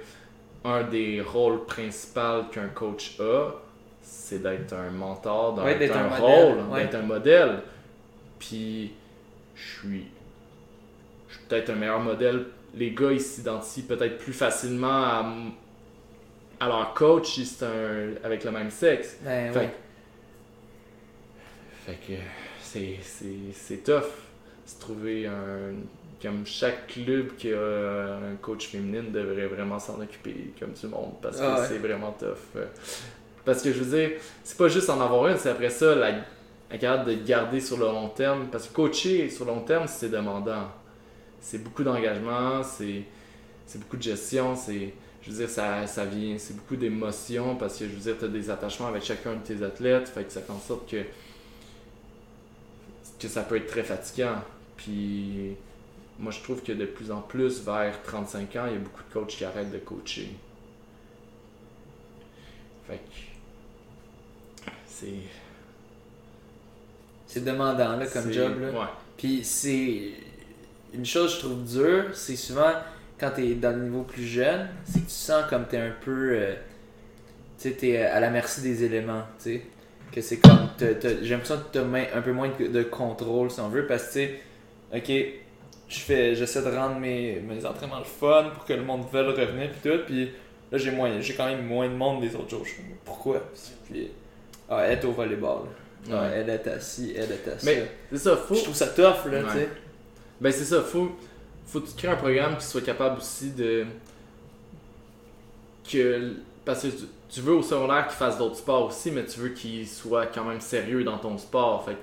[0.65, 3.51] un des rôles principaux qu'un coach a,
[4.03, 6.85] c'est d'être un mentor, d'être Ouais, un, un modèle, rôle, ouais.
[6.85, 7.63] d'être un modèle.
[8.39, 8.93] Puis,
[9.55, 10.07] je suis,
[11.29, 12.47] je suis peut-être un meilleur modèle.
[12.75, 15.23] Les gars, ils s'identifient peut-être plus facilement
[16.61, 19.19] à, leur coach si c'est un, avec le même sexe.
[19.23, 19.53] Ben,
[21.87, 22.15] Fait, que
[23.03, 24.28] c'est tough.
[24.69, 25.75] Se trouver un.
[26.21, 30.89] Comme chaque club qui a un coach féminine devrait vraiment s'en occuper comme tout le
[30.89, 31.67] monde parce que Ah ouais.
[31.69, 32.35] c'est vraiment tough.
[32.57, 32.67] Euh,
[33.45, 36.11] Parce que je veux dire, c'est pas juste en avoir une, c'est après ça la,
[36.73, 38.49] la capable de garder sur le long terme.
[38.51, 40.69] Parce que coacher sur le long terme, c'est demandant.
[41.41, 43.05] C'est beaucoup d'engagement, c'est,
[43.65, 44.93] c'est beaucoup de gestion, c'est.
[45.23, 48.25] Je veux dire, ça, ça vient, c'est beaucoup d'émotions parce que je veux dire, tu
[48.25, 51.03] as des attachements avec chacun de tes athlètes, fait que ça fait en sorte que,
[53.21, 54.37] que ça peut être très fatigant.
[54.79, 55.55] Puis
[56.19, 59.03] moi, je trouve que de plus en plus, vers 35 ans, il y a beaucoup
[59.07, 60.31] de coachs qui arrêtent de coacher.
[62.87, 64.71] Fait que.
[64.87, 65.13] C'est.
[67.27, 68.61] C'est demandant là, comme job.
[68.61, 68.71] Là.
[68.71, 68.87] Ouais.
[69.17, 70.13] Puis c'est.
[70.95, 72.73] Une chose que je trouve dure, c'est souvent
[73.21, 76.31] quand t'es dans le niveau plus jeune, c'est que tu sens comme t'es un peu.
[76.33, 76.55] euh,
[77.59, 79.63] tu sais, t'es à la merci des éléments, tu sais.
[80.11, 80.69] Que c'est comme.
[80.81, 84.05] J'ai l'impression que t'as main- un peu moins de, de contrôle, si on veut, parce
[84.05, 84.41] que tu sais,
[84.95, 85.13] ok,
[85.89, 89.27] je fais, j'essaie de rendre mes, mes entraînements le fun pour que le monde veuille
[89.29, 90.31] revenir, puis tout, puis
[90.71, 92.63] Là, j'ai moins, j'ai quand même moins de monde les autres jours.
[92.63, 92.73] Je
[93.03, 93.43] pourquoi?
[93.91, 94.11] Puis,
[94.69, 95.61] ah, elle est au volleyball.
[96.11, 96.29] Ah, Ouais.
[96.35, 97.65] elle est assise, elle est assise.
[97.67, 98.55] Mais c'est ça, faut.
[98.55, 99.45] je trouve ça tough, là, Ouais.
[99.47, 99.69] tu sais.
[100.43, 101.11] Ben c'est ça, faut,
[101.65, 103.87] faut que tu crées un programme qui soit capable aussi de.
[105.91, 106.35] que.
[106.65, 109.49] Parce que tu, tu veux au secondaire qu'il fasse d'autres sports aussi, mais tu veux
[109.51, 111.83] qu'il soit quand même sérieux dans ton sport.
[111.87, 111.99] Fait que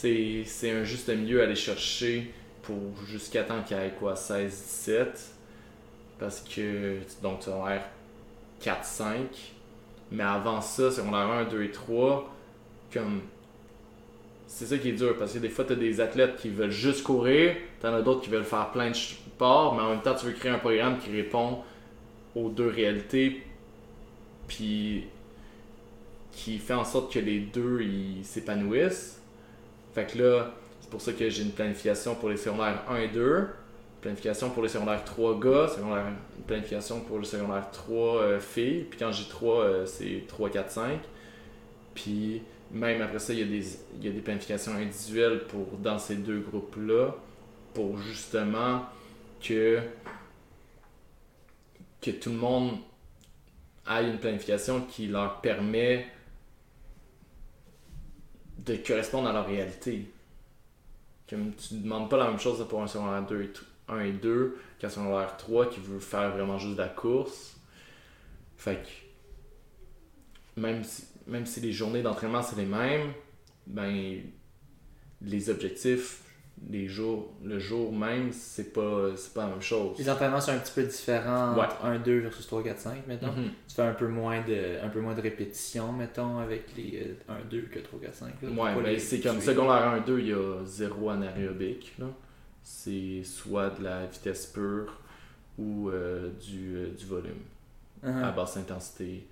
[0.00, 2.32] c'est, c'est un juste milieu à aller chercher
[2.62, 2.76] pour
[3.06, 5.06] jusqu'à temps qu'il ait quoi, 16-17.
[6.18, 6.98] Parce que.
[7.22, 7.84] Donc secondaire
[8.62, 9.16] 4-5.
[10.12, 12.34] Mais avant ça, secondaire 1, 2 et 3,
[12.92, 13.22] comme
[14.46, 16.70] c'est ça qui est dur parce que des fois tu as des athlètes qui veulent
[16.70, 20.14] juste courir, t'en as d'autres qui veulent faire plein de sports, mais en même temps
[20.14, 21.58] tu veux créer un programme qui répond
[22.34, 23.42] aux deux réalités
[24.46, 25.04] puis
[26.32, 29.17] qui fait en sorte que les deux ils s'épanouissent.
[29.98, 33.08] Fait que là, c'est pour ça que j'ai une planification pour les secondaires 1 et
[33.08, 33.48] 2,
[34.00, 38.96] planification pour les secondaires 3 gars, une planification pour le secondaire 3 euh, filles, puis
[38.96, 41.00] quand j'ai 3 euh, c'est 3 4 5.
[41.96, 45.40] Puis même après ça, il y, a des, planifications individuelles
[45.80, 47.16] dans ces deux groupes-là
[47.74, 48.82] pour justement
[49.42, 49.80] que,
[52.00, 52.76] que tout le monde
[53.90, 56.06] ait une planification qui leur permet
[58.68, 60.10] de correspondre à leur réalité.
[61.28, 63.50] Comme tu ne demandes pas la même chose pour un secondaire 2 et
[63.88, 67.56] 1 et 2 qu'un secondaire 3 qui veut faire vraiment juste de la course.
[68.56, 73.12] Fait que même si, même si les journées d'entraînement c'est les mêmes,
[73.66, 74.20] ben
[75.20, 76.22] les objectifs,
[76.70, 79.96] les jours, le jour même, c'est pas, c'est pas la même chose.
[79.98, 81.64] Les entraînements sont un petit peu différents Ouais.
[81.64, 83.32] entre 1, 2 versus 3, 4, 5, mettons.
[83.32, 83.50] Mhm.
[83.68, 87.32] Tu fais un peu moins de, un peu moins de répétitions, mettons, avec les euh,
[87.32, 88.32] 1, 2 que 3, 4, 5.
[88.42, 88.48] là.
[88.50, 91.94] Ouais, mais c'est comme secondaire 1, 2, il y a zéro anaérobique.
[91.98, 92.06] là.
[92.62, 95.00] C'est soit de la vitesse pure
[95.58, 97.40] ou euh, du, euh, du volume
[98.02, 98.22] Mhm.
[98.24, 99.26] à basse intensité.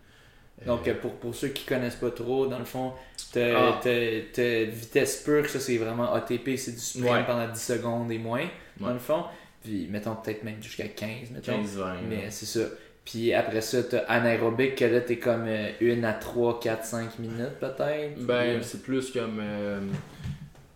[0.62, 2.92] Euh, Donc, euh, pour, pour ceux qui connaissent pas trop, dans le fond,
[3.32, 3.80] t'as Ah.
[3.84, 7.24] vitesse pure, ça c'est vraiment ATP, c'est du sprint Ouais.
[7.26, 8.46] pendant 10 secondes et moins,
[8.80, 9.24] dans le fond.
[9.62, 11.52] Puis, mettons peut-être même jusqu'à 15, mettons.
[11.52, 11.96] 15-20.
[12.08, 12.66] Mais c'est ça.
[13.04, 17.18] Puis après ça, t'as anaérobique, que là t'es comme euh, 1 à 3, 4, 5
[17.20, 18.18] minutes peut-être.
[18.24, 19.78] Ben, Ou- c'est plus comme euh,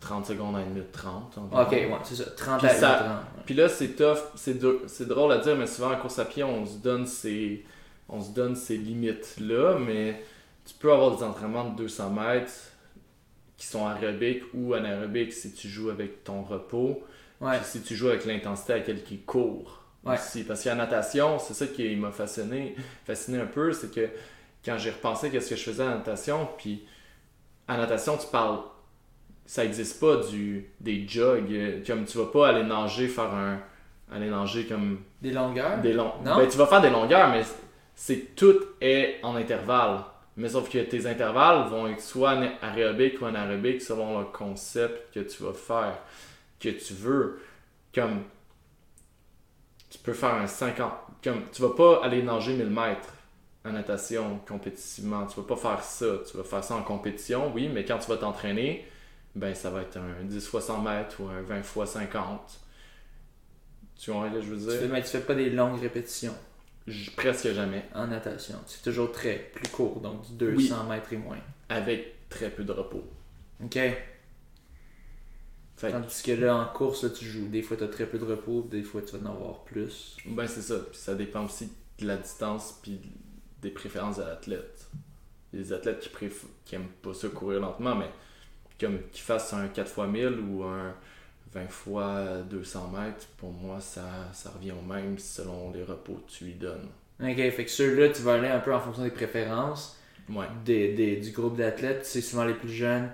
[0.00, 1.36] 30 secondes à une minute 30.
[1.38, 1.62] environ.
[1.62, 2.24] Ok, ouais, c'est ça.
[2.36, 3.08] 30 Puis à ça- 30.
[3.08, 3.42] ouais.
[3.46, 6.64] Puis là, c'est tough, c'est drôle à dire, mais souvent en course à pied, on
[6.66, 7.64] se donne ces,
[8.10, 10.22] on se donne ces limites-là, mais
[10.66, 12.52] tu peux avoir des entraînements de 200 mètres
[13.56, 17.02] qui sont aérobiques ou anaérobiques si tu joues avec ton repos,
[17.40, 17.56] Ouais.
[17.56, 20.14] puis si tu joues avec l'intensité à laquelle qui court Ouais.
[20.14, 20.44] aussi.
[20.44, 22.74] Parce qu'en natation, c'est ça qui m'a fasciné,
[23.06, 24.08] fasciné un peu, c'est que
[24.64, 26.84] quand j'ai repensé qu'est-ce que je faisais en natation, puis
[27.68, 28.58] en natation, tu parles
[29.46, 33.58] ça existe pas du des jogs euh, comme tu vas pas aller nager faire un
[34.12, 35.80] aller nager comme Des longueurs?
[35.80, 36.36] des longs Non?
[36.36, 37.42] ben tu vas faire des longueurs mais
[38.00, 40.04] c'est tout est en intervalle.
[40.38, 42.30] Mais sauf que tes intervalles vont être soit
[42.62, 45.98] aérobiques ou anaérobiques selon le concept que tu vas faire
[46.58, 47.42] que tu veux.
[47.94, 48.22] Comme
[49.90, 50.90] tu peux faire un 50
[51.22, 53.12] comme tu vas pas aller nager 1000 mètres
[53.66, 55.26] en natation compétitivement.
[55.26, 56.06] Tu vas pas faire ça.
[56.26, 58.88] Tu vas faire ça en compétition oui mais quand tu vas t'entraîner
[59.34, 62.60] ben ça va être un 10 fois 100 mètres ou un 20 fois 50
[63.98, 66.34] tu vois que je veux Tu dire fais, mais tu fais pas des longues répétitions
[67.16, 68.56] presque jamais en natation.
[68.66, 71.38] C'est toujours très plus court, donc du 200 mètres et moins.
[71.68, 73.04] avec très peu de repos
[73.62, 73.78] Ok.
[75.76, 77.48] Fait Tandis que là, en course, là, tu joues.
[77.48, 80.16] Des fois, tu as très peu de repos, des fois, tu vas en avoir plus.
[80.26, 83.00] ben c'est ça puis ça dépend aussi de la distance puis
[83.60, 84.88] des préférences de l'athlète
[85.52, 86.46] des athlètes qui, préf...
[86.64, 88.10] qui aiment pas ça courir lentement mais
[88.80, 90.94] comme qu'ils fassent un 4 x 1000 ou un
[91.54, 92.14] 20 fois
[92.48, 96.54] 200 mètres pour moi ça, ça revient au même selon les repos que tu lui
[96.54, 96.88] donnes
[97.22, 99.98] Ok, fait que ceux-là, tu vas aller un peu en fonction des préférences
[100.30, 102.06] ouais des, des- du groupe d'athlètes.
[102.06, 103.10] C'est souvent les plus jeunes.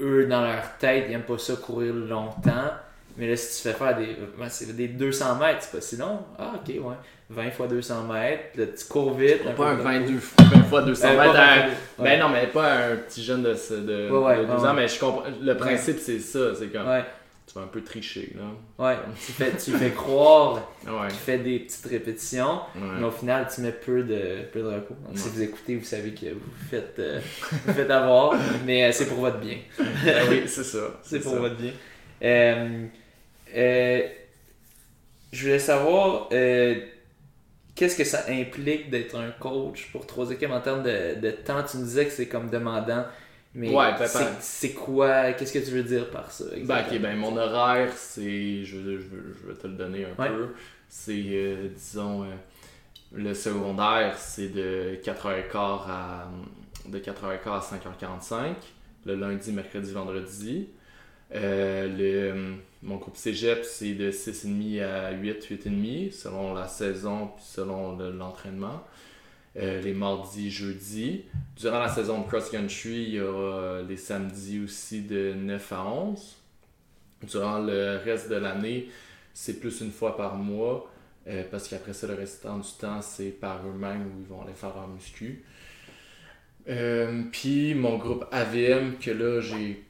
[0.00, 2.70] Eux, dans leur tête, ils aiment pas ça courir longtemps.
[3.18, 5.96] Mais là, si tu fais faire des, ben, c'est des 200 mètres, c'est pas si
[5.98, 6.20] long.
[6.38, 6.94] Ah, ok, ouais.
[7.28, 9.44] 20 fois 200 mètres, là, tu cours vite.
[9.44, 10.56] pas peu un de 22 repos.
[10.56, 11.74] 20 fois 200 Euh, mètres pas un- 22, ouais.
[11.98, 14.74] Ben non, mais pas un petit jeune de, de, Ouais, ouais, de 12 ouais, ans,
[14.74, 15.24] mais je comprends.
[15.40, 16.54] Le principe, c'est ça.
[16.58, 16.86] C'est comme.
[17.46, 18.44] Tu vas un peu tricher, là.
[18.86, 18.96] ouais.
[19.26, 21.08] Tu fais, tu fais croire Ouais.
[21.08, 24.94] tu fais des petites répétitions, mais au final, tu mets peu de, peu de repos.
[25.06, 26.40] Donc, si vous écoutez, vous savez que vous
[26.70, 27.20] faites, euh,
[27.66, 28.34] vous faites avoir,
[28.64, 29.58] mais euh, c'est pour votre bien.
[29.78, 30.78] Ah oui, c'est ça.
[31.02, 31.38] C'est pour ça.
[31.40, 31.72] votre bien.
[32.22, 32.86] Euh,
[35.32, 36.28] je voulais savoir
[37.74, 41.62] qu'est-ce que ça implique d'être un coach pour trois équipes en termes de, de temps?
[41.64, 43.04] Tu nous disais que c'est comme demandant,
[43.54, 45.32] mais Ouais, ben, c'est- ben- c'est quoi?
[45.32, 48.64] Qu'est-ce que tu veux dire par ça Ben, ok, ben mon horaire, c'est.
[48.64, 50.28] Je, je, je vais te le donner un Ouais.
[50.28, 50.48] peu.
[50.88, 52.26] C'est, euh, disons, euh,
[53.14, 56.28] le secondaire, c'est de 4h15 à,
[56.86, 58.54] de 4h15 à 5h45,
[59.06, 60.68] le lundi, mercredi, vendredi.
[61.34, 61.88] Euh,
[62.34, 67.96] le, mon groupe cégep, c'est de 6,5 à 8, 8,5, selon la saison puis selon
[67.96, 68.82] l'entraînement.
[69.56, 71.24] Euh, les mardis, jeudis.
[71.56, 76.36] Durant la saison de cross-country, il y aura les samedis aussi de 9 à 11.
[77.28, 78.88] Durant le reste de l'année,
[79.34, 80.90] c'est plus une fois par mois.
[81.28, 84.54] Euh, parce qu'après ça, le restant du temps, c'est par eux-mêmes où ils vont aller
[84.54, 85.44] faire leur muscu.
[86.68, 89.84] Euh, puis mon groupe AVM, que là, j'ai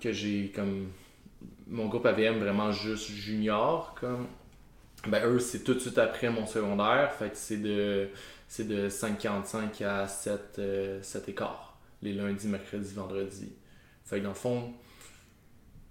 [0.00, 0.88] que j'ai comme
[1.68, 4.26] mon groupe AVM vraiment juste junior comme
[5.06, 8.08] ben eux c'est tout de suite après mon secondaire fait que c'est de
[8.52, 13.52] c'est de 5h45 à 7, euh, 7 écarts les lundis, mercredis, vendredis
[14.04, 14.72] fait que dans le fond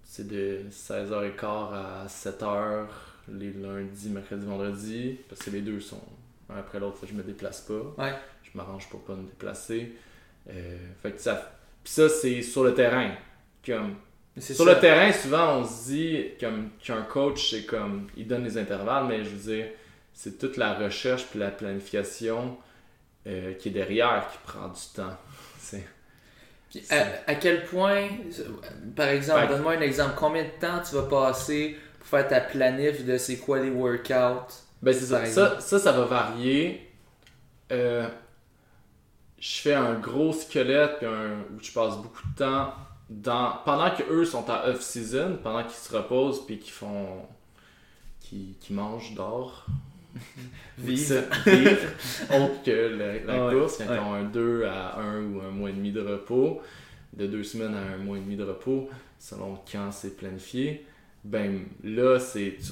[0.04, 2.86] c'est de 16h15 à 7h
[3.32, 6.02] les lundis, mercredis, vendredis parce que les deux sont
[6.50, 8.14] un après l'autre je me déplace pas Ouais.
[8.44, 9.94] je m'arrange pour pas me déplacer
[10.50, 13.12] euh, fait que ça puis ça c'est sur le terrain
[13.66, 13.96] comme
[14.38, 14.74] sur ça.
[14.74, 19.06] le terrain, souvent, on se dit comme qu'un coach, c'est comme il donne les intervalles,
[19.08, 19.66] mais je veux dire,
[20.22, 22.58] c'est toute la recherche puis la planification
[23.28, 25.18] euh, qui est derrière qui prend du temps.
[25.60, 25.86] C'est
[26.70, 28.08] Puis à, à quel point,
[28.96, 32.42] par exemple, que- donne-moi un exemple, combien de temps tu vas passer pour faire ta
[32.42, 34.54] planif de c'est quoi les workouts?
[34.82, 35.26] ben c'est ça.
[35.26, 35.60] Ça.
[35.60, 36.90] Ça, ça va varier.
[37.72, 38.08] Euh,
[39.40, 42.74] je fais un gros squelette puis un, où je passe beaucoup de temps
[43.10, 47.26] dans pendant que eux sont en off season, pendant qu'ils se reposent puis qu'ils font
[48.20, 49.52] qui, qui mangent, dorment.
[50.78, 51.24] Vivre.
[52.32, 53.96] Autre que le- la Ouais, course, quand ouais.
[53.96, 56.62] ils ont un 2 à 1 ou un mois et demi de repos,
[57.14, 58.90] de deux semaines à un mois et demi de repos,
[59.20, 60.86] selon quand c'est planifié,
[61.24, 62.72] ben là, c'est tu,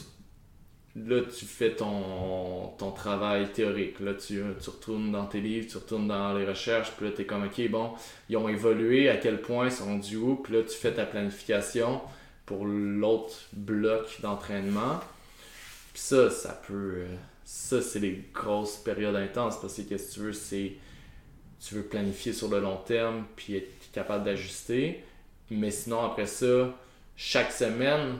[0.95, 3.99] là, tu fais ton, ton travail théorique.
[3.99, 7.21] Là, tu, tu retournes dans tes livres, tu retournes dans les recherches, puis là, tu
[7.21, 7.91] es comme, OK, bon,
[8.29, 11.05] ils ont évolué, à quel point ils sont rendus où, puis là, tu fais ta
[11.05, 12.01] planification
[12.45, 14.99] pour l'autre bloc d'entraînement.
[15.97, 16.73] Puis ça, ça peut.
[16.97, 20.73] euh, Ça, c'est les grosses périodes intenses parce que qu'est-ce que tu veux, c'est.
[21.59, 25.03] Tu veux planifier sur le long terme puis être capable d'ajuster.
[25.49, 26.71] Mais sinon, après ça,
[27.15, 28.19] chaque semaine,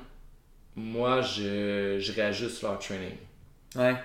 [0.75, 3.15] moi, je, je réajuste leur training.
[3.75, 3.95] Ouais.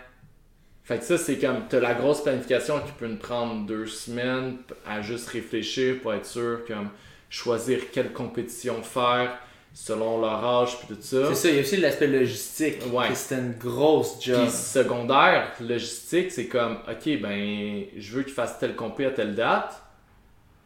[0.85, 4.59] Fait que ça, c'est comme, t'as la grosse planification qui peut nous prendre deux semaines
[4.85, 6.91] à juste réfléchir pour être sûr, comme,
[7.31, 9.39] choisir quelle compétition faire
[9.75, 11.29] selon leur âge puis tout ça.
[11.29, 12.77] C'est ça, il y a aussi l'aspect logistique.
[12.93, 13.15] Ouais.
[13.15, 14.43] C'était une grosse job.
[14.43, 19.35] Puis secondaire, logistique, c'est comme, ok, ben, je veux qu'ils fassent telle compé à telle
[19.35, 19.83] date.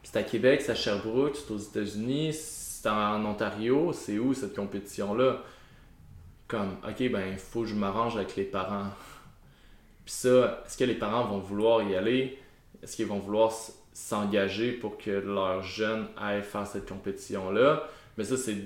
[0.03, 4.35] Puis c'est à Québec, c'est à Sherbrooke, c'est aux États-Unis, c'est en Ontario, c'est où
[4.35, 5.43] cette compétition-là?
[6.49, 8.91] Comme, ok, ben, il faut que je m'arrange avec les parents.
[10.05, 12.39] Puis ça, est-ce que les parents vont vouloir y aller?
[12.83, 13.53] Est-ce qu'ils vont vouloir
[13.93, 17.89] s'engager pour que leurs jeunes aillent faire cette compétition-là?
[18.17, 18.57] Mais ça, c'est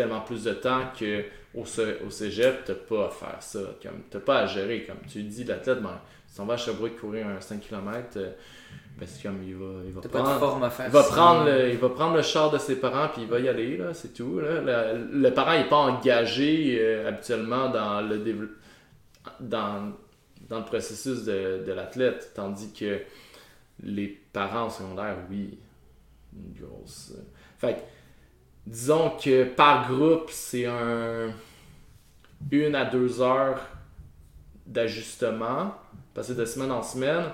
[0.00, 1.24] tellement plus de temps que
[1.54, 3.60] au, au cégep, t'as pas à faire ça.
[3.82, 4.84] Comme, t'as pas à gérer.
[4.84, 8.18] Comme tu dis, l'athlète, ben, si on va à Sherbrooke courir un 5 km,
[8.98, 10.38] ben, c'est comme il va, il va T'as pas de prendre.
[10.38, 13.08] forme à faire Il va, prendre le, il va prendre le char de ses parents
[13.12, 14.38] puis il va y aller, là, c'est tout.
[14.40, 14.60] Là.
[14.60, 18.18] Le, le parent n'est pas engagé euh, habituellement dans le,
[19.40, 19.92] dans,
[20.48, 23.00] dans le processus de, de l'athlète, tandis que
[23.82, 25.58] les parents au secondaire, oui,
[26.34, 27.12] une grosse.
[27.16, 27.22] euh,
[27.58, 27.80] Fait que,
[28.68, 31.32] disons que par groupe, c'est un
[32.52, 33.60] une à deux heures
[34.66, 35.74] d'ajustement,
[36.14, 37.24] passer de semaine en semaine.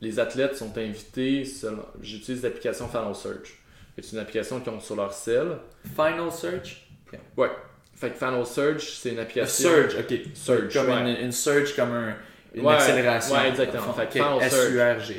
[0.00, 3.58] Les athlètes sont invités, selon- j'utilise l'application Funnel Search.
[3.96, 5.56] C'est une application qu'ils ont sur leur cell.
[5.94, 6.88] Final search?
[7.36, 7.50] Ouais.
[7.94, 9.70] Fait que Funnel Search, c'est une A application.
[9.70, 10.14] surge, ok.
[10.34, 11.00] Surge, Comme ouais.
[11.20, 12.16] une, une surge, comme un,
[12.52, 13.36] une Ouais, accélération.
[13.36, 13.92] ouais, exactement.
[13.92, 15.12] Fait que final surge.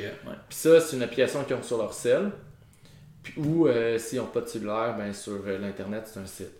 [0.48, 2.30] Puis ça, c'est une application qu'ils ont sur leur cell.
[3.36, 6.52] Ou euh, s'ils n'ont pas de cellulaire, ben, sur euh, l'Internet, c'est un site.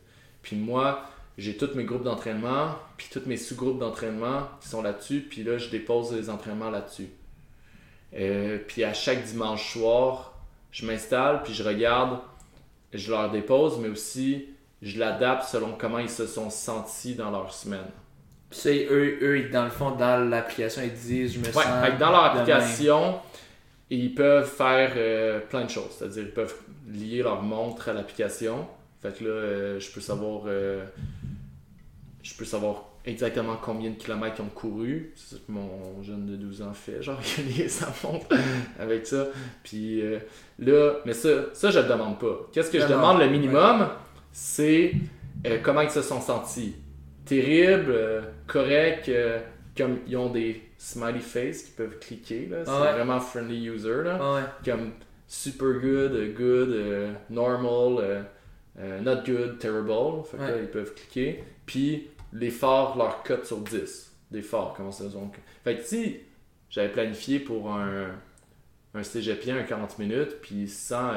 [0.43, 1.03] Puis moi,
[1.39, 5.27] j'ai tous mes groupes d'entraînement, puis tous mes sous-groupes d'entraînement qui sont là-dessus.
[5.29, 7.09] Puis là, je dépose les entraînements là-dessus.
[8.15, 10.33] Euh, puis à chaque dimanche soir,
[10.71, 12.19] je m'installe, puis je regarde,
[12.93, 14.47] je leur dépose, mais aussi
[14.83, 17.87] je l'adapte selon comment ils se sont sentis dans leur semaine.
[18.51, 21.53] Puis ça, eux, eux, ils- dans le fond, dans l'application, ils disent Je me Ouais,
[21.53, 21.65] sens.
[21.85, 22.39] fait que dans leur de
[23.91, 25.91] application, ils peuvent faire euh, plein de choses.
[25.99, 26.55] C'est-à-dire, ils peuvent
[26.89, 28.67] lier leur montre à l'application.
[29.03, 30.43] Fait que là, euh, je peux savoir.
[30.47, 30.85] euh,
[32.23, 35.13] je peux savoir exactement combien de kilomètres ils ont couru.
[35.15, 37.03] C'est ça que mon jeune de 12 ans fait.
[37.03, 38.27] Genre, il a lié sa montre
[38.81, 39.29] avec ça.
[39.63, 40.03] Puis
[40.59, 42.49] là, mais ça, ça, je le demande pas.
[42.53, 43.89] Qu'est-ce que je non, demande le minimum?
[44.33, 44.93] C'est
[45.63, 46.75] comment ils se sont sentis.
[47.25, 47.95] Terrible,
[48.49, 49.09] correct,
[49.77, 52.65] comme ils ont des smiley face qui peuvent cliquer, là.
[52.65, 52.93] C'est Ah ouais.
[52.93, 54.19] vraiment friendly user, là.
[54.21, 54.43] Ah ouais.
[54.65, 54.93] Comme
[55.27, 58.23] super good, euh, good, euh, normal, euh,
[58.79, 60.23] euh, not good, terrible.
[60.31, 61.43] Fait que là, ils peuvent cliquer.
[61.67, 64.13] Puis les phares leur cote sur 10.
[64.31, 65.35] Des phares, comment ça donc.
[65.65, 66.21] Fait que si
[66.71, 68.09] j'avais planifié pour un,
[68.95, 71.13] un cégepien, un 40 minutes, puis sans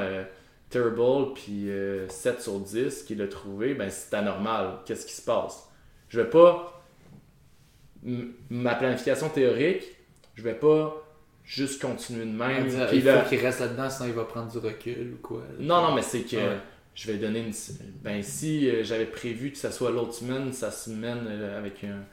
[0.68, 4.78] terrible, puis euh, 7 sur 10 qu'il a trouvé, ben c'est anormal.
[4.86, 5.68] Qu'est-ce qui se passe?
[6.08, 6.79] Je vais pas.
[8.50, 9.84] Ma planification théorique,
[10.34, 10.96] je vais pas
[11.44, 12.66] juste continuer de même.
[12.68, 15.42] Il puis faut là- qu'il reste là-dedans, sinon il va prendre du recul ou quoi.
[15.58, 16.56] non, non, mais c'est que Ouais.
[16.94, 17.52] je vais donner une.
[18.02, 22.04] Ben, si euh, j'avais prévu que ça soit l'autre semaine, sa semaine euh, avec un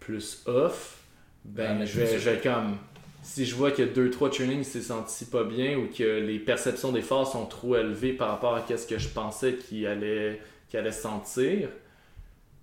[0.00, 0.98] plus off,
[1.44, 2.76] ben, Ouais, je, vais, je vais comme.
[3.22, 7.02] Si je vois que 2-3 trainings s'est senti pas bien ou que les perceptions des
[7.02, 10.92] phases sont trop élevées par rapport à ce que je pensais qu'il allait, qu'il allait
[10.92, 11.68] sentir,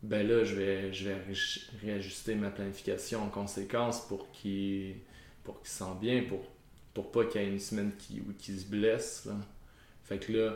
[0.05, 1.33] ben là, je vais, je vais ré-
[1.83, 4.95] réajuster ma planification en conséquence pour qu'il
[5.43, 6.41] pour qu'il se sente bien, pour,
[6.93, 9.25] pour pas qu'il y ait une semaine qui, où qu'il se blesse.
[9.25, 9.33] là.
[10.03, 10.53] Fait que là,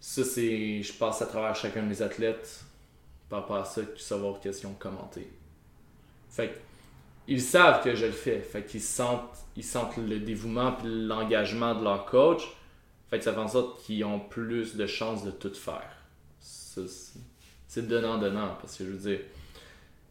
[0.00, 0.82] ça c'est.
[0.82, 2.64] Je passe à travers chacun de mes athlètes
[3.28, 5.28] par rapport à ça, savoir qu'est-ce qu'ils ont commenté.
[6.30, 6.58] Fait que,
[7.28, 8.40] ils savent que je le fais.
[8.40, 12.42] Fait qu'ils sentent, ils sentent le dévouement et l'engagement de leur coach.
[13.10, 15.90] Fait que ça fait en sorte qu'ils ont plus de chances de tout faire.
[16.40, 16.82] Ça,
[17.68, 18.56] c'est- donnant-donnant.
[18.60, 19.20] Parce que je veux dire,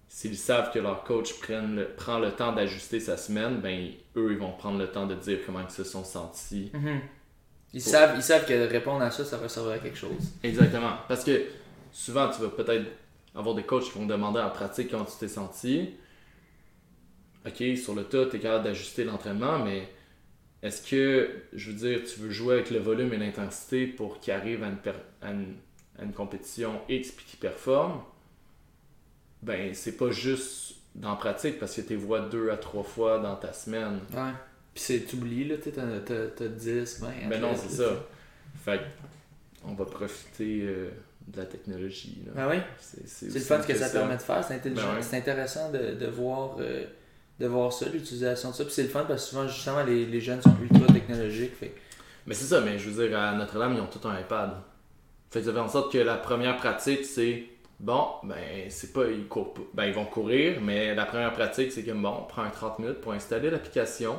[0.07, 4.31] s'ils savent que leur coach prenne le- prend le temps d'ajuster sa semaine, ben eux,
[4.31, 6.71] ils vont prendre le temps de dire comment ils se sont sentis.
[6.73, 7.01] Mhm.
[7.73, 10.11] Ils, savent, ils savent que répondre à ça, ça va servir à quelque chose.
[10.41, 10.93] Exactement.
[11.09, 11.41] Parce que
[11.91, 12.85] souvent, tu vas peut-être
[13.35, 15.89] avoir des coachs qui vont te demander en pratique comment tu t'es senti.
[17.45, 19.87] Ok, sur le tas, tu es capable d'ajuster l'entraînement, mais
[20.63, 24.33] est-ce que, je veux dire, tu veux jouer avec le volume et l'intensité pour qu'il
[24.33, 24.91] arrive à une, per-
[25.21, 25.55] à une-
[25.99, 28.01] à une compétition X puis qu'il performe?
[29.41, 33.19] Ben, c'est pas juste dans la pratique parce que tu vois deux à trois fois
[33.19, 33.99] dans ta semaine.
[34.13, 34.31] Ouais.
[34.73, 37.09] Puis c'est, t'oublies, là, tu t'as, t'as, t'as 10, 20.
[37.29, 37.91] Ben non, c'est ça.
[38.63, 38.81] Fait
[39.65, 40.89] on va profiter euh,
[41.27, 42.23] de la technologie.
[42.25, 42.31] là.
[42.35, 42.61] Ben oui.
[42.79, 44.87] C'est le fun que ça, permet de faire, c'est intelligent.
[44.87, 45.01] Ben ouais.
[45.01, 46.85] C'est intéressant de, de voir euh,
[47.39, 48.63] de voir ça, l'utilisation de ça.
[48.63, 51.55] Puis c'est le fun parce que souvent, justement, les, les jeunes sont ultra technologiques.
[51.55, 51.73] Fait
[52.25, 54.51] Mais c'est ça, mais je veux dire, à Notre-Dame, ils ont tout un iPad.
[55.31, 57.43] Fait que ça fait en sorte que la première pratique, c'est
[57.79, 58.35] bon, ben,
[58.69, 59.61] c'est pas, ils courent pas.
[59.73, 62.79] Ben, ils vont courir, mais la première pratique, c'est que bon, on prend un 30
[62.79, 64.15] minutes pour installer l'application,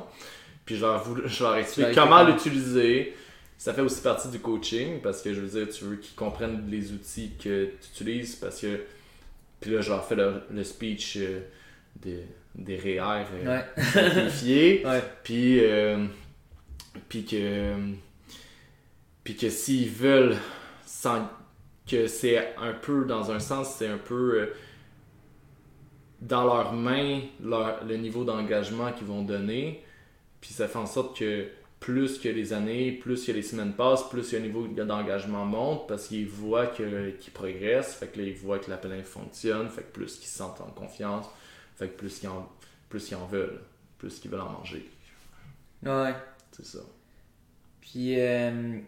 [0.64, 3.14] puis je leur, je leur explique Ouais, comment l'utiliser.
[3.56, 6.64] Ça fait aussi partie du coaching, parce que je veux dire, tu veux qu'ils comprennent
[6.70, 8.80] les outils que tu utilises, parce que.
[9.61, 11.40] Puis là, je leur fais le, le speech euh,
[11.96, 12.20] des,
[12.54, 13.82] des REER euh, Ouais.
[13.92, 14.82] simplifié.
[14.86, 15.02] Ouais.
[15.24, 16.04] Puis, euh,
[17.09, 17.72] puis que,
[19.24, 20.36] puis que s'ils veulent,
[20.89, 21.28] sans,
[21.86, 24.47] que c'est un peu, dans un sens, c'est un peu euh,
[26.20, 29.84] dans leurs mains leur, le niveau d'engagement qu'ils vont donner.
[30.41, 31.49] Puis ça fait en sorte que
[31.80, 35.86] plus que les années, plus que les semaines passent, plus que le niveau d'engagement monte
[35.89, 37.95] parce qu'ils voient que- qu'ils progressent.
[37.95, 39.68] Fait que là, ils voient que la planète fonctionne.
[39.68, 41.26] Fait que plus qu'ils se sentent en confiance.
[41.76, 42.49] Fait que plus qu'ils en,
[42.89, 43.61] plus en veulent.
[43.99, 44.89] Plus qu'ils veulent en manger.
[45.84, 46.14] Ouais.
[46.53, 46.80] C'est ça.
[47.80, 48.80] Puis, euh,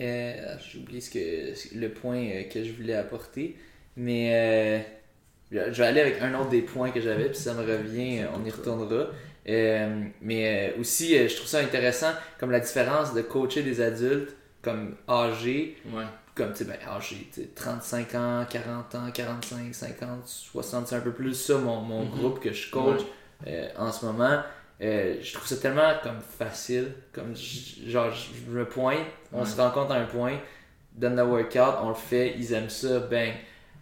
[0.00, 3.56] euh, j'ai oublié ce que, le point euh, que je voulais apporter.
[3.96, 4.84] Mais
[5.52, 8.20] euh, je vais aller avec un autre des points que j'avais, puis ça me revient,
[8.22, 9.06] euh, on y retournera.
[9.48, 14.96] Euh, mais aussi, je trouve ça intéressant, comme la différence de coacher des adultes comme
[15.08, 16.04] âgés, Ouais.
[16.34, 20.96] comme tu sais, ben, âgés, tu sais, 35 ans, 40 ans, 45, 50, 60, c'est
[20.96, 22.10] un peu plus ça mon, mon Mhm.
[22.10, 23.02] groupe que je coach
[23.76, 24.42] en ce moment.
[24.82, 27.34] Euh, je trouve ça tellement comme facile, comme
[27.86, 28.98] genre je me pointe,
[29.32, 29.46] on Ouais.
[29.46, 30.38] se rencontre à un point,
[30.92, 33.32] donne le workout, on le fait, ils aiment ça, ben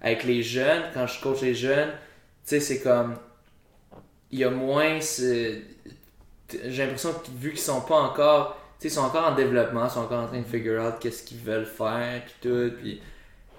[0.02, 1.90] avec les jeunes, quand je coach les jeunes,
[2.44, 3.16] tu sais c'est comme
[4.30, 8.96] il y a moins j'ai l'impression que vu qu'ils sont pas encore tu sais ils
[8.96, 11.66] sont encore en développement, ils sont encore en train de figure out qu'est-ce qu'ils veulent
[11.66, 13.00] faire puis tout puis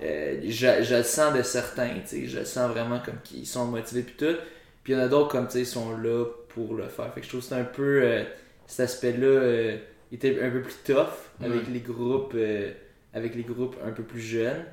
[0.04, 3.48] euh, je, je le sens de certains, tu sais, je le sens vraiment comme qu'ils
[3.48, 4.36] sont motivés puis tout.
[4.84, 7.14] Puis il y en a d'autres comme tu sais, ils sont là pour le faire.
[7.14, 8.24] Fait que je trouve que c'est un peu euh,
[8.68, 9.78] cet aspect-là euh,
[10.12, 11.08] était un peu plus tough
[11.42, 11.74] avec Ouais.
[11.74, 12.72] les groupes euh,
[13.14, 14.66] avec les groupes un peu plus jeunes.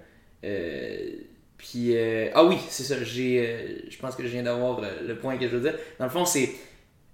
[0.44, 1.10] Euh,
[1.58, 1.94] puis
[2.34, 5.56] ah oui, c'est ça, j'ai je pense que je viens d'avoir le point que je
[5.56, 5.78] veux dire.
[5.98, 6.50] Dans le fond, c'est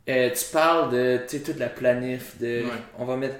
[0.06, 2.70] tu parles de toute la planif de Ouais.
[2.98, 3.34] on va mettre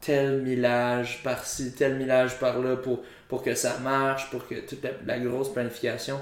[0.00, 4.90] tel millage par-ci, tel millage par-là pour, pour que ça marche, pour que toute la,
[5.06, 6.18] la grosse planification.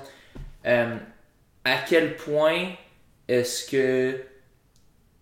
[1.65, 2.69] À quel point
[3.29, 4.17] est-ce que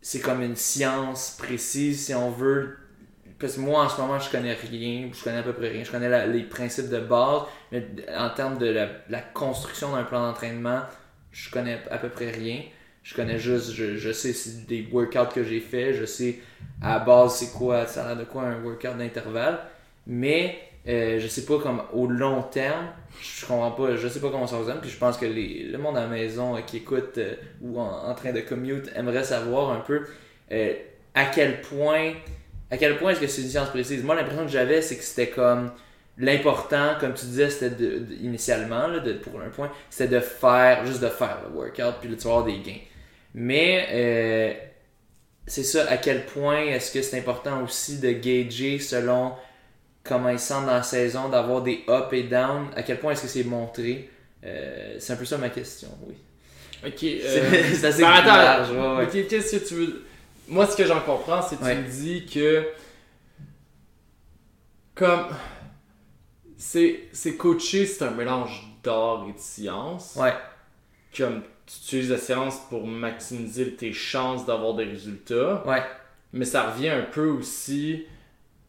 [0.09, 2.79] c'est comme une science précise si on veut.
[3.39, 5.85] Parce que moi en ce moment je connais rien je connais à peu près rien.
[5.85, 7.87] Je connais la- les principes de base mais
[8.17, 8.67] en termes de
[9.11, 10.81] la, construction d'un plan d'entraînement
[11.31, 12.63] je connais à peu près rien.
[13.03, 14.35] Je connais juste, je, je sais
[14.67, 16.39] des workouts que j'ai fait, je sais
[16.83, 19.59] à base c'est quoi, ça a l'air de quoi un workout d'intervalle.
[20.07, 22.87] Mais euh, je sais pas comme au long terme,
[23.21, 25.79] je comprends pas, je sais pas comment ça fonctionne, puis je pense que les, le
[25.79, 29.71] monde à la maison euh, qui écoute euh, ou en, train de commute aimerait savoir
[29.71, 30.07] un peu
[31.15, 32.15] à quel point
[32.71, 34.03] à quel point est-ce que c'est une science précise.
[34.03, 35.73] Moi l'impression que j'avais c'est que c'était comme
[36.17, 40.21] l'important, comme tu disais, c'était de, de- initialement là, de, pour un point, c'était de
[40.21, 42.81] faire juste de faire le workout puis là, tu des gains.
[43.35, 44.69] Mais
[45.49, 49.33] c'est ça, à quel point est-ce que c'est important aussi de gager selon
[50.09, 53.23] comment ils sentent dans la saison, d'avoir des up et down, à quel point est-ce
[53.23, 54.11] que c'est montré?
[54.45, 56.15] Euh, c'est un peu ça ma question, oui.
[56.87, 59.23] Ok, C'est euh, c'est assez ben, attends, large, ouais, ouais.
[59.23, 60.05] ok, qu'est-ce que tu veux?
[60.49, 61.75] Moi, ce que j'en comprends, c'est que Ouais.
[61.77, 62.67] tu me dis que.
[64.95, 65.27] Comme.
[66.57, 70.15] C'est coacher, c'est un mélange d'art et de science.
[70.17, 70.35] Ouais,
[71.17, 75.63] Comme tu utilises la science pour maximiser tes chances d'avoir des résultats.
[75.67, 75.83] ouais,
[76.33, 78.07] Mais ça revient un peu aussi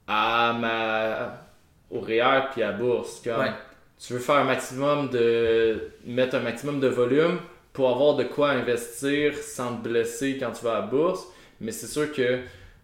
[0.09, 1.45] à ma
[1.91, 3.21] au REER puis à bourse.
[3.23, 3.51] Comme Ouais.
[3.99, 7.39] tu veux faire un maximum de mettre un maximum de volume
[7.73, 11.25] pour avoir de quoi investir sans te blesser quand tu vas à la bourse.
[11.61, 12.39] Mais c'est sûr que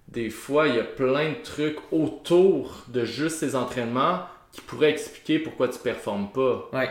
[0.08, 4.20] des fois, il y a plein de trucs autour de juste ces entraînements
[4.52, 6.70] qui pourraient expliquer pourquoi tu performes pas.
[6.74, 6.90] ouais,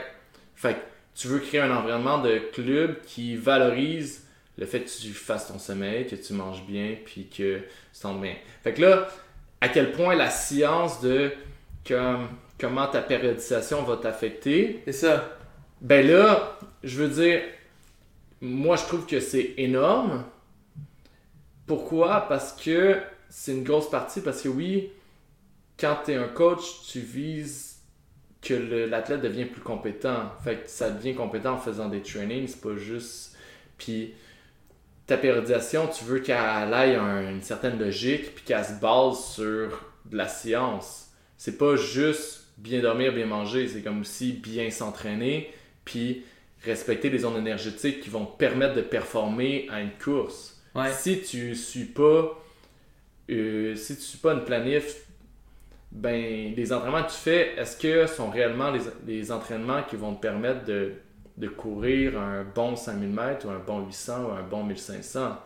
[0.57, 0.81] Fait que
[1.15, 4.27] tu veux créer un environnement de club qui valorise
[4.59, 8.21] le fait que tu fasses ton sommeil, que tu manges bien, puis que tu sens
[8.21, 8.35] bien.
[8.63, 9.09] Fait que là,
[9.65, 11.33] à quel point la science de
[11.89, 12.29] comme,
[12.61, 15.39] comment ta périodisation va t'affecter, c'est ça.
[15.81, 17.41] ben là, je veux dire,
[18.43, 20.25] moi je trouve que c'est énorme.
[21.67, 22.29] Pourquoi?
[22.29, 23.01] Parce que
[23.31, 24.91] c'est une grosse partie, parce que oui,
[25.81, 27.79] quand tu es un coach, tu vises
[28.43, 30.31] que l'athlète devient plus compétent.
[30.45, 33.35] Fait que ça devient compétent en faisant des trainings, c'est pas juste.
[33.79, 34.13] Puis
[35.07, 39.85] ta périodisation, tu veux qu'elle aille un- une certaine logique, puis qu'elle se base sur
[40.07, 41.09] de la science.
[41.37, 45.53] C'est pas juste bien dormir, bien manger, c'est comme aussi bien s'entraîner,
[45.85, 46.23] puis
[46.65, 50.63] respecter les zones énergétiques qui vont te permettre de performer à une course.
[50.75, 50.91] Ouais.
[50.93, 52.41] Si tu suis pas
[53.31, 54.97] euh, si tu suis pas une planif
[55.93, 60.15] ben les entraînements que tu fais est-ce que sont réellement les, les entraînements qui vont
[60.15, 60.93] te permettre de,
[61.37, 65.37] de courir un bon 5000 mètres ou un bon 800 ou un bon 1500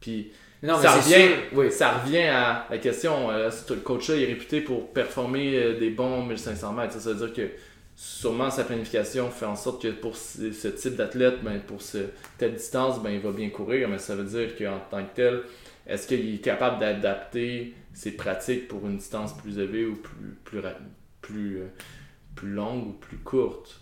[0.00, 0.32] puis
[0.62, 1.70] Non, ça revient, oui.
[1.70, 5.78] ça revient à la question euh, si le coach là est réputé pour performer euh,
[5.78, 6.94] des bons 1500 mètres.
[6.94, 7.50] Ça, ça veut dire que
[7.94, 11.98] sûrement sa planification fait en sorte que pour ce, ce type d'athlète ben, pour ce,
[12.38, 13.88] telle distance ben, il va bien courir.
[13.88, 15.42] Mais ça veut dire qu'en tant que tel
[15.86, 20.60] est-ce qu'il est capable d'adapter ses pratiques pour une distance plus élevée ou plus plus
[21.22, 21.66] plus, euh,
[22.34, 23.80] plus longue ou plus courte?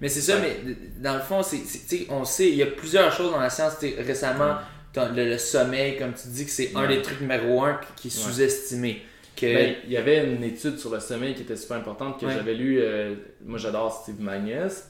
[0.00, 0.58] Mais c'est ça, mais
[1.00, 3.74] dans le fond, c'est, on sait, il y a plusieurs choses dans la science.
[3.98, 4.56] Récemment,
[4.94, 8.10] le, le sommeil, comme tu dis, que c'est un des trucs numéro un qui est
[8.10, 9.02] sous-estimé.
[9.34, 12.26] Que, Ben, il y avait une étude sur le sommeil qui était super importante que
[12.36, 12.78] j'avais lu.
[12.80, 14.82] euh, moi, j'adore Steve Magnus.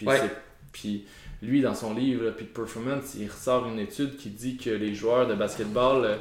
[0.72, 1.04] Puis,
[1.42, 5.26] lui, dans son livre, Peak Performance, il ressort une étude qui dit que les joueurs
[5.26, 6.16] de basketball euh,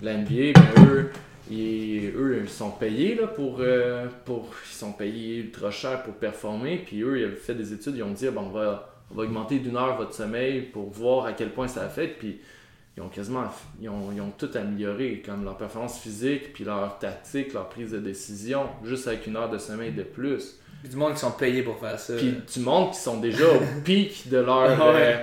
[0.00, 1.10] de la NBA, ben, eux,
[1.50, 4.48] ils, eux, ils sont payés là, pour, euh, pour.
[4.70, 6.82] Ils sont payés ultra cher pour performer.
[6.86, 9.14] Puis eux, ils avaient fait des études, ils ont dit ah, bon, on, va, on
[9.14, 12.18] va augmenter d'une heure votre sommeil pour voir à quel point ça affecte.
[12.18, 12.40] Puis
[12.96, 13.44] ils ont quasiment
[13.80, 17.90] ils ont, ils ont tout amélioré, comme leur performance physique, puis leur tactique, leur prise
[17.92, 20.58] de décision, juste avec une heure de sommeil de plus.
[20.88, 22.14] du monde qui sont payés pour faire ça.
[22.16, 24.96] Puis tu montres qu'ils sont déjà au pic de leur, Ah ouais.
[24.96, 25.16] euh,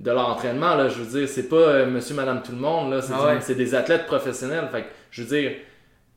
[0.00, 0.74] de leur entraînement.
[0.74, 0.88] Là.
[0.88, 2.90] Je veux dire, c'est pas euh, monsieur, madame, tout le monde.
[2.92, 3.00] Là.
[3.00, 3.38] C'est, Ah ouais.
[3.46, 4.68] du- des athlètes professionnels.
[4.72, 5.52] Fait que, je veux dire,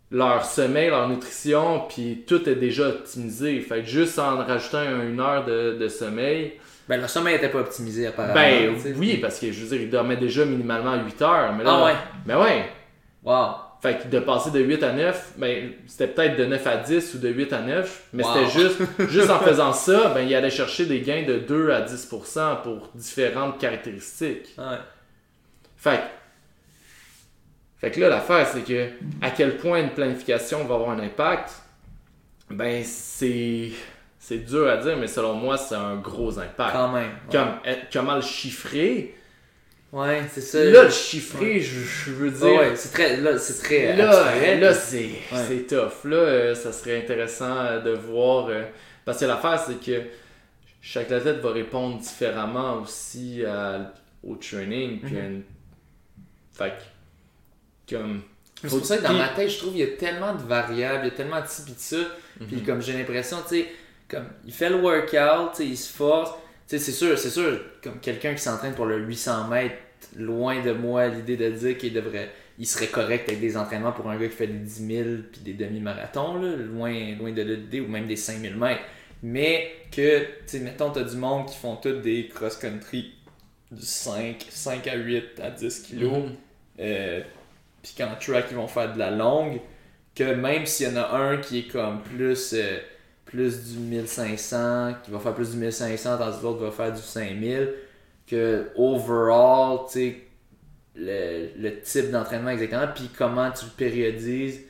[0.10, 3.60] leur sommeil, leur nutrition, puis tout est déjà optimisé.
[3.62, 6.54] Fait que juste en rajoutant un- une heure de, de sommeil,
[6.88, 8.34] Ben, le sommeil était pas optimisé apparemment.
[8.36, 11.54] ben oui, parce que je veux dire, ils dormaient déjà minimalement 8 heures.
[11.54, 11.94] Mais là, Ah ouais.
[12.26, 12.66] Ben ouais.
[13.24, 13.56] Wow.
[13.82, 17.14] Fait que de passer de 8 à 9, ben, c'était peut-être de 9 à 10
[17.16, 18.30] ou de 8 à 9, mais Wow.
[18.34, 21.82] c'était juste, juste en faisant ça, ben, il allait chercher des gains de 2 à
[21.82, 24.50] 10% pour différentes caractéristiques.
[24.58, 24.78] Ouais.
[25.78, 26.02] Fait que,
[27.86, 28.90] fait que là, l'affaire, c'est que
[29.22, 31.52] à quel point une planification va avoir un impact,
[32.50, 33.70] ben, c'est,
[34.18, 36.72] c'est dur à dire, mais selon moi, c'est un gros impact.
[36.74, 37.04] Quand même.
[37.04, 39.16] Ouais, Comme, eh, comment le chiffrer?
[39.92, 40.64] Ouais, c'est ça.
[40.64, 42.54] Là, le chiffrer, je, je veux dire.
[42.60, 44.60] ouais, c'est très, là, c'est très Là, abstrait.
[44.60, 45.58] là c'est Ouais.
[45.70, 46.06] tough.
[46.06, 48.48] Là, euh, ça serait intéressant euh, de voir.
[48.50, 48.64] euh,
[49.06, 50.02] parce que l'affaire, c'est que
[50.82, 55.00] chaque athlète va répondre différemment aussi à- au training.
[55.02, 55.20] Puis Mhm.
[55.26, 55.44] une-
[56.52, 56.84] Fait que,
[57.90, 58.22] comme.
[58.62, 60.42] C'est pour ça que dans Puis- ma tête, je trouve qu'il y a tellement de
[60.42, 61.98] variables, il y a tellement de ci pis de ça.
[62.48, 62.64] Puis Mhm.
[62.66, 63.68] comme j'ai l'impression, tu sais,
[64.08, 66.32] comme il fait le workout, tu sais, il se force,
[66.68, 69.76] Tu sais, c'est sûr, c'est sûr, comme quelqu'un qui s'entraîne pour le 800 mètres,
[70.18, 74.10] loin de moi l'idée de dire qu'il devrait il serait correct avec des entraînements pour
[74.10, 77.88] un gars qui fait des 10 000 puis des demi-marathons, loin, loin de l'idée, ou
[77.88, 78.82] même des 5000 mètres.
[79.22, 83.14] Mais que, tu sais, mettons, t'as du monde qui font tous des cross-country
[83.72, 86.32] du 5, 5 à 8 à 10 kilos, mm-hmm.
[86.80, 87.22] euh,
[87.86, 89.62] puis qu'en track, ils vont faire de la longue,
[90.16, 92.80] que même s'il y en a un qui est comme plus, euh,
[93.26, 97.02] plus du 1500, qui va faire plus du 1500, tandis que l'autre va faire du
[97.02, 97.74] 5000,
[98.26, 100.22] que overall, tu sais,
[100.96, 104.62] le, type d'entraînement exactement, puis comment tu le périodises.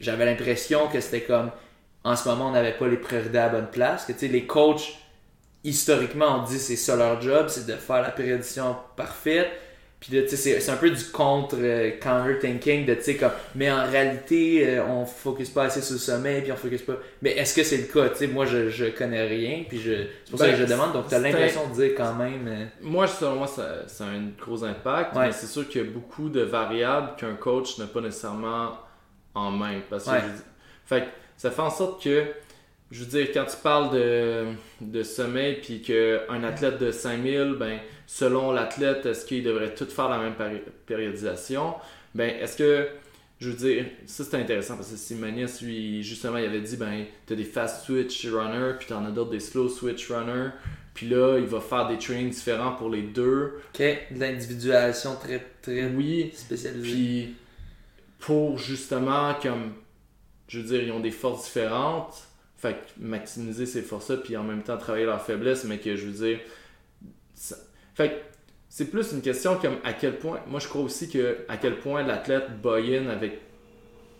[0.00, 1.52] J'avais l'impression que c'était comme
[2.02, 4.28] en ce moment on n'avait pas les priorités à la bonne place, que tu sais,
[4.28, 4.98] les coachs
[5.62, 9.48] historiquement on dit c'est ça leur job, c'est de faire la périodisation parfaite,
[10.08, 13.86] puis c'est un peu du contre euh, counter thinking de tu sais comme mais en
[13.86, 16.94] réalité euh, on focus pas assez sur le sommet puis on focus pas.
[17.22, 18.10] Mais est-ce que c'est le cas?
[18.10, 20.64] Tu sais moi je, je connais rien puis je c'est pour ça que ben, je
[20.64, 20.92] demande.
[20.92, 24.08] Donc tu as l'impression de dire quand même euh, moi selon moi ça, ça, a
[24.08, 27.86] un gros impact mais c'est sûr qu'il y a beaucoup de variables qu'un coach n'a
[27.86, 28.72] pas nécessairement
[29.34, 29.80] en main.
[29.88, 30.10] Parce que
[30.84, 31.04] fait
[31.36, 32.24] ça fait en sorte que
[32.90, 34.44] je veux dire, quand tu parles de,
[34.80, 40.08] de sommet puis qu'un athlète de 5000, ben, selon l'athlète, est-ce qu'il devrait tout faire
[40.08, 40.34] la même
[40.86, 41.74] périodisation?
[42.14, 42.88] Ben, est-ce que,
[43.40, 47.04] je veux dire, ça c'est intéressant parce que Simonis, lui, justement, il avait dit, ben,
[47.26, 50.50] t'as des fast switch runners puis t'en as d'autres des slow switch runners.
[50.94, 53.54] Puis là, il va faire des trainings différents pour les deux.
[53.74, 56.82] Ok, de l'individualisation très, très oui, spécialisée.
[56.82, 57.34] Puis
[58.20, 59.72] pour justement, comme,
[60.46, 62.28] je veux dire, ils ont des forces différentes
[62.64, 66.26] fait maximiser ces forces-là, puis en même temps travailler leurs faiblesses, mais que je veux
[66.26, 66.38] dire.
[67.94, 68.22] Fait
[68.68, 70.40] c'est plus une question comme à quel point.
[70.48, 73.40] Moi, je crois aussi que à quel point l'athlète buy in avec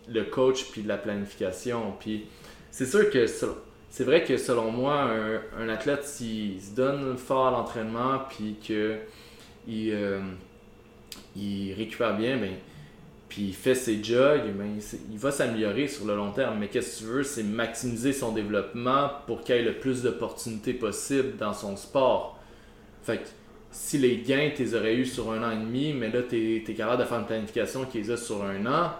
[0.07, 1.93] le coach puis la planification.
[1.99, 2.25] Puis
[2.71, 5.09] c'est sûr que c'est vrai que selon moi,
[5.57, 8.99] un, athlète, s'il se donne fort à l'entraînement puis qu'il
[9.69, 10.21] euh,
[11.35, 12.53] il récupère bien, ben
[13.27, 14.79] puis il fait ses jogs, ben,
[15.11, 16.59] il va s'améliorer sur le long terme.
[16.59, 20.73] Mais qu'est-ce que tu veux, c'est maximiser son développement pour qu'il ait le plus d'opportunités
[20.73, 22.39] possible dans son sport.
[23.03, 23.27] Fait que
[23.75, 26.63] si les gains, tu les aurais eu sur un an et demi, mais là, tu
[26.65, 28.91] es, capable de faire une planification qui les a sur un an,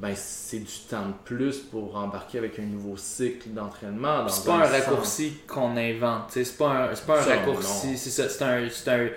[0.00, 4.28] ben c'est du temps de plus pour embarquer avec un nouveau cycle d'entraînement.
[4.28, 9.08] C'est pas un raccourci qu'on invente, c'est pas un, pas un raccourci, c'est un, un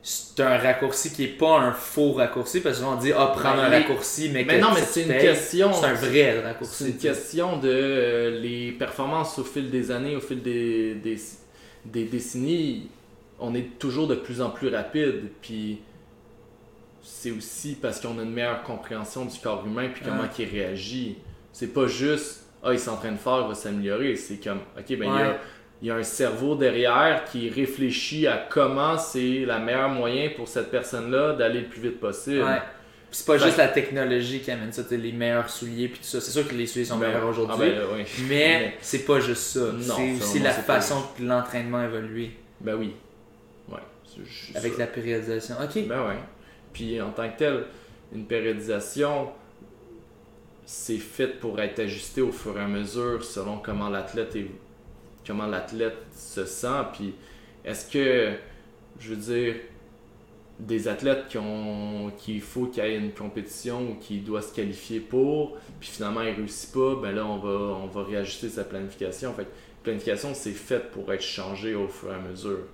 [0.00, 3.68] c'est un raccourci qui est pas un faux raccourci parce qu'on dit ah prendre un
[3.68, 5.72] raccourci mais, mais non mais c'est une question.
[5.72, 10.14] c'est un vrai raccourci c'est une question de euh, les performances au fil des années
[10.14, 11.18] au fil des, des,
[11.84, 12.88] des, décennies
[13.40, 15.80] on est toujours de plus en plus rapide puis
[17.02, 21.18] c'est aussi parce qu'on a une meilleure compréhension du corps humain puis comment il réagit
[21.52, 25.20] c'est pas juste ah il s'entraîne fort il va s'améliorer c'est comme ok ben il
[25.20, 25.38] y a
[25.80, 30.48] il y a un cerveau derrière qui réfléchit à comment c'est la meilleure moyen pour
[30.48, 32.42] cette personne-là d'aller le plus vite possible.
[32.42, 32.60] Ouais.
[33.12, 36.20] c'est pas juste la technologie qui amène ça, les meilleurs souliers puis tout ça.
[36.20, 37.70] C'est sûr que les souliers sont ben meilleurs aujourd'hui.
[37.74, 39.60] Ah ben, mais c'est pas juste ça.
[39.80, 42.30] C'est aussi la façon que l'entraînement évolue.
[42.60, 42.94] Ben oui.
[44.54, 45.56] Avec la périodisation.
[45.62, 45.86] Ok.
[45.86, 46.18] Ben ouais.
[46.72, 47.64] Puis en tant que tel,
[48.12, 49.30] une périodisation,
[50.64, 54.50] c'est fait pour être ajusté au fur et à mesure selon comment l'athlète est
[55.26, 56.84] comment l'athlète se sent.
[56.94, 57.14] Puis
[57.64, 58.32] est-ce que,
[58.98, 59.54] je veux dire,
[60.58, 64.52] des athlètes qui ont qu'il faut qu'il y ait une compétition ou qui doit se
[64.52, 68.64] qualifier pour, puis finalement il réussit pas, ben là on va on va réajuster sa
[68.64, 69.32] planification.
[69.34, 69.46] Fait
[69.84, 72.66] planification c'est fait pour être changé au fur et à mesure.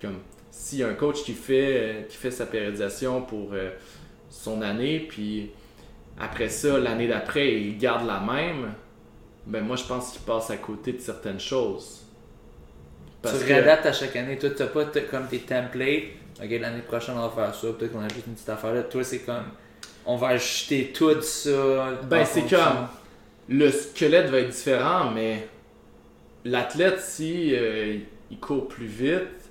[0.00, 0.18] Comme
[0.56, 3.70] si un coach qui fait qui fait sa périodisation pour euh,
[4.30, 5.50] son année, puis
[6.18, 8.72] après ça l'année d'après il garde la même,
[9.46, 12.06] ben moi je pense qu'il passe à côté de certaines choses.
[13.22, 14.38] tu réadaptes à chaque année.
[14.38, 16.04] Toi, tu n'as pas comme tes templates.
[16.42, 17.68] Ok, l'année prochaine, on va faire ça.
[17.72, 18.82] Peut-être qu'on a juste une petite affaire là.
[18.82, 19.44] Toi, c'est comme.
[20.06, 22.00] On va acheter tout ça.
[22.08, 22.88] Ben, c'est comme.
[23.48, 25.48] Le squelette va être différent, mais
[26.44, 27.98] l'athlète, si euh,
[28.30, 29.45] il court plus vite,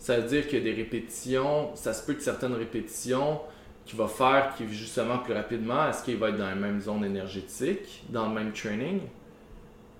[0.00, 1.70] ça veut dire qu'il y a des répétitions.
[1.76, 3.38] Ça se peut que certaines répétitions
[3.84, 7.04] qu'il va faire qui justement plus rapidement, est-ce qu'il va être dans la même zone
[7.04, 9.00] énergétique, dans le même training?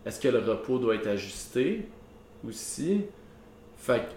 [0.06, 1.86] Est-ce que le repos doit être ajusté
[2.46, 3.02] aussi?
[3.76, 4.12] Fait que,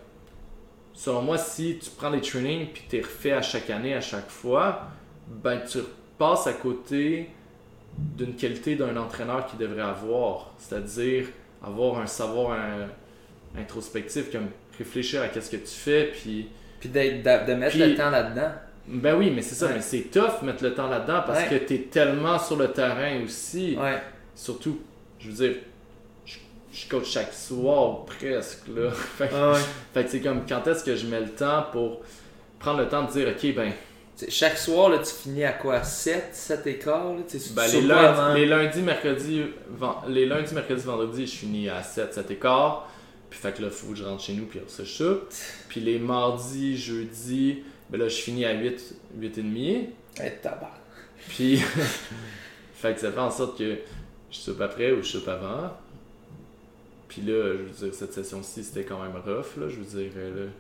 [0.94, 4.30] selon moi, si tu prends les trainings puis tu refais à chaque année, à chaque
[4.30, 4.84] fois,
[5.28, 5.80] ben tu
[6.18, 7.30] passes à côté
[7.98, 11.28] d'une qualité d'un entraîneur qui devrait avoir, c'est-à-dire
[11.62, 12.58] avoir un savoir
[13.58, 14.48] introspectif, comme
[14.78, 16.48] réfléchir à ce que tu fais, puis...
[16.80, 18.52] Puis de, mettre le temps là-dedans.
[18.88, 21.76] Ben oui, mais c'est ça, mais c'est tough mettre le temps là-dedans parce que tu
[21.76, 23.78] es tellement sur le terrain aussi.
[23.80, 24.02] Ouais.
[24.36, 24.82] Surtout,
[25.20, 25.56] je veux dire,
[26.74, 28.92] je coach chaque soir presque là.
[29.18, 29.60] fait, que- Ah ouais.
[29.94, 32.02] fait que c'est comme quand est-ce que je mets le temps pour
[32.60, 33.72] prendre le temps de dire ok ben,
[34.16, 35.82] T'sais, Chaque soir, là, tu finis à quoi?
[35.82, 37.22] 7, 7 et quart là?
[37.56, 42.14] Ben, les, lundis, les lundis, mercredis, ven- les lundis, mercredis, vendredis, je finis à 7,
[42.14, 42.90] 7 et quart.
[43.34, 45.28] Puis fait que là, faut que je rentre chez nous puis ça soupe.
[45.68, 49.90] Puis les mardis, jeudis, ben là je finis à 8, 8 et demi.
[50.24, 50.70] Eh, tabarnak.
[51.30, 51.58] Puis,
[52.76, 53.78] fait que ça fait en sorte que
[54.30, 55.72] je soupe après ou je soupe avant.
[57.08, 59.68] Puis là, je veux dire, cette session-ci, c'était quand même rough, là.
[59.68, 60.52] Je veux dire, euh, là,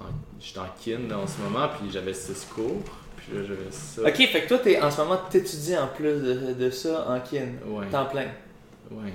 [0.00, 2.82] en- j'étais en kin en ce moment, puis j'avais 6 cours.
[3.16, 4.02] Puis là, j'avais ça.
[4.02, 7.18] Ok, fait que toi, t'es, en ce moment, t'étudies en plus de, de ça en
[7.20, 7.48] kin.
[7.66, 8.28] Ouais, Temps plein.
[8.90, 9.12] ouais.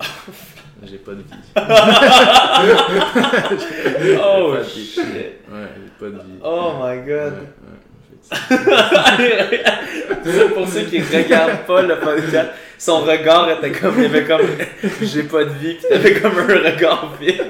[0.84, 1.24] j'ai pas de vie.
[4.22, 4.86] Oh Pas de vie.
[4.86, 5.04] shit.
[5.06, 6.38] Ouais, j'ai pas de vie.
[6.42, 7.34] Oh my god.
[7.34, 7.48] ouais.
[10.54, 14.42] Pour ceux qui regardent pas le podcast, son regard était comme, il avait comme,
[15.02, 17.42] j'ai pas de vie, pis t'avais comme un regard vide.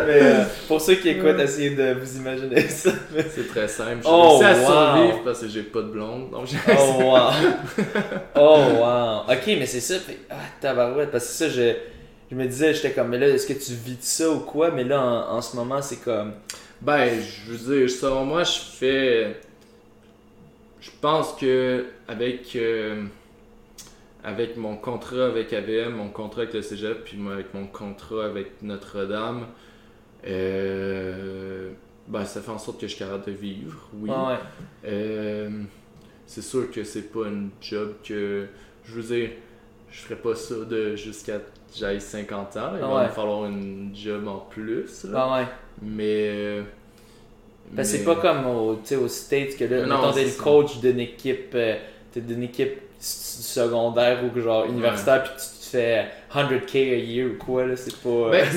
[0.06, 2.90] Mais euh, pour ceux qui écoutent, essayez de vous imaginer ça.
[3.34, 3.98] C'est très simple.
[4.02, 4.66] J'ai Oh, réussi à wow.
[4.96, 6.30] survivre parce que j'ai pas de blonde.
[6.30, 7.30] Donc j'ai Oh wow.
[8.36, 9.18] Oh wow.
[9.32, 9.94] Ok, mais c'est ça.
[10.30, 11.10] Ah, tabarouette.
[11.10, 11.72] Parce que ça, je,
[12.30, 14.70] je me disais, j'étais comme, mais là, est-ce que tu vis de ça ou quoi?
[14.70, 16.32] Mais là, en, en ce moment, c'est comme.
[16.80, 19.36] Ben, je veux dire, selon moi, je fais.
[20.80, 23.04] Je pense que avec, euh,
[24.24, 28.24] avec mon contrat avec AVM, mon contrat avec le cégep, puis moi, avec mon contrat
[28.24, 29.46] avec Notre-Dame,
[30.26, 31.70] euh,
[32.08, 34.10] ben, ça fait en sorte que je suis capable de vivre, oui.
[34.12, 34.36] Ah ouais.
[34.86, 35.50] Euh,
[36.26, 38.46] c'est sûr que c'est pas une job que.
[38.84, 39.30] Je veux dire,
[39.90, 41.40] je ferais pas ça de jusqu'à
[41.74, 42.72] j'aille 50 ans.
[42.72, 42.72] là.
[42.78, 43.04] Il Ah va ouais.
[43.04, 45.04] me falloir une job en plus.
[45.04, 45.10] là.
[45.30, 45.46] Ah ouais.
[45.82, 46.62] Mais.
[47.76, 51.52] que c'est pas comme au, aux States que là, Non, t'es le coach d'une équipe,
[51.54, 51.76] euh,
[52.12, 57.44] t'es d'une équipe secondaire ou genre universitaire, puis tu te fais 100k a year ou
[57.44, 58.08] quoi, là, c'est pas.
[58.08, 58.48] euh, Ben,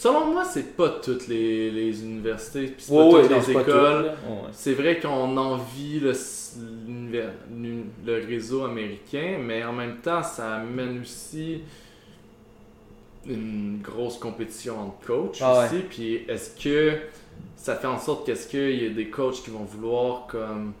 [0.00, 4.12] selon moi, c'est pas toutes les, les universités, puis c'est ouais, pas toutes les écoles.
[4.50, 6.14] c'est vrai qu'on envie le,
[8.06, 11.60] le réseau américain, mais en même temps, ça amène aussi
[13.26, 15.82] une grosse compétition entre coachs Ah aussi.
[15.90, 16.96] Puis est-ce que
[17.56, 20.72] ça fait en sorte qu'est-ce qu'il y a des coachs qui vont vouloir comme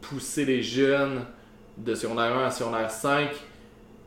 [0.00, 1.24] pousser les jeunes
[1.78, 3.28] de secondaire 1 à secondaire 5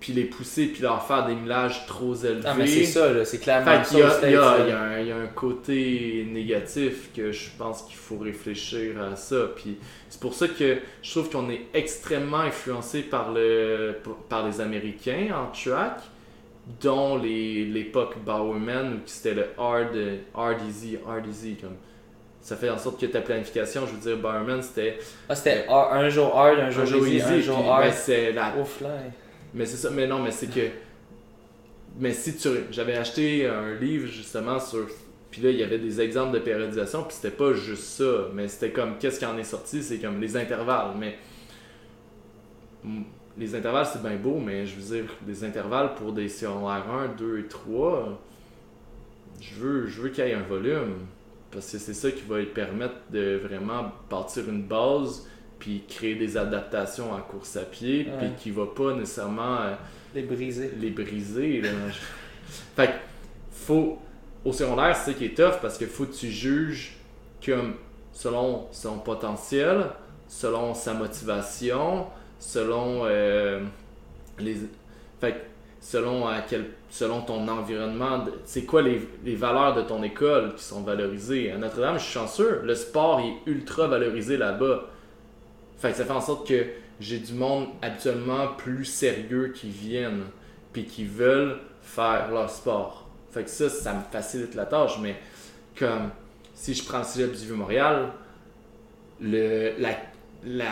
[0.05, 2.41] puis les pousser puis leur faire des millages trop élevés.
[2.45, 4.39] Ah, mais c'est ça, là, c'est clairement Fait ça qu'il y, a, il y a-
[4.39, 4.57] là.
[4.59, 8.19] il y a un, il y a un côté négatif que je pense qu'il faut
[8.19, 9.47] réfléchir à ça.
[9.55, 9.77] Puis
[10.09, 13.95] c'est pour ça que je trouve qu'on est extrêmement influencé par, le,
[14.29, 16.01] par les Américains en track,
[16.81, 19.97] dont les- l'époque Bowerman, où c'était le hard,
[20.35, 21.55] hard easy, hard easy.
[21.59, 21.77] Comme.
[22.41, 26.09] Ça fait en sorte que ta planification, je veux dire, Bowerman, c'était Ah, c'était un
[26.09, 27.83] jour hard, un jour, un jour easy, easy, un jour puis, hard.
[27.85, 28.87] ben, c'est la Au fly.
[29.55, 30.69] Mais c'est ça, mais non, mais c'est que.
[31.97, 32.49] Mais si tu.
[32.71, 34.87] J'avais acheté un livre justement sur.
[35.31, 38.49] Puis là, il y avait des exemples de périodisation, puis c'était pas juste ça, mais
[38.49, 38.97] c'était comme.
[38.99, 40.91] Qu'est-ce qui en est sorti C'est comme les intervalles.
[40.99, 41.17] Mais.
[43.37, 47.15] Les intervalles, c'est bien beau, mais je veux dire, des intervalles pour des secondaires 1,
[47.17, 48.21] 2 et 3,
[49.41, 50.99] je veux, je veux qu'il y ait un volume.
[51.51, 55.27] Parce que c'est ça qui va lui permettre de vraiment bâtir une base,
[55.59, 59.73] puis créer des adaptations en course à pied, puis qui va pas nécessairement euh,
[60.13, 60.71] Les briser.
[60.79, 61.61] les briser.
[61.61, 61.69] Là.
[62.75, 62.93] fait que,
[63.51, 63.99] faut.
[64.43, 66.97] Au secondaire, c'est qui est tough parce que faut que tu juges
[67.43, 67.73] comme
[68.13, 69.87] selon son potentiel,
[70.27, 72.05] selon sa motivation,
[72.37, 73.61] selon euh,
[74.37, 74.57] les.
[75.19, 75.37] Fait que,
[75.81, 76.65] selon à quel
[76.95, 81.51] selon ton environnement, c'est quoi les, les valeurs de ton école qui sont valorisées.
[81.51, 84.85] À Notre-Dame, je suis chanceux, le sport est ultra valorisé là-bas.
[85.77, 86.65] Fait que ça fait en sorte que
[86.99, 90.25] j'ai du monde habituellement plus sérieux qui viennent
[90.71, 93.07] puis qui veulent faire leur sport.
[93.31, 95.15] Fait que ça, ça me facilite la tâche, mais
[95.77, 96.09] comme
[96.53, 98.11] si je prends le cégep du Vieux-Montréal,
[99.19, 99.91] le, la,
[100.45, 100.65] la,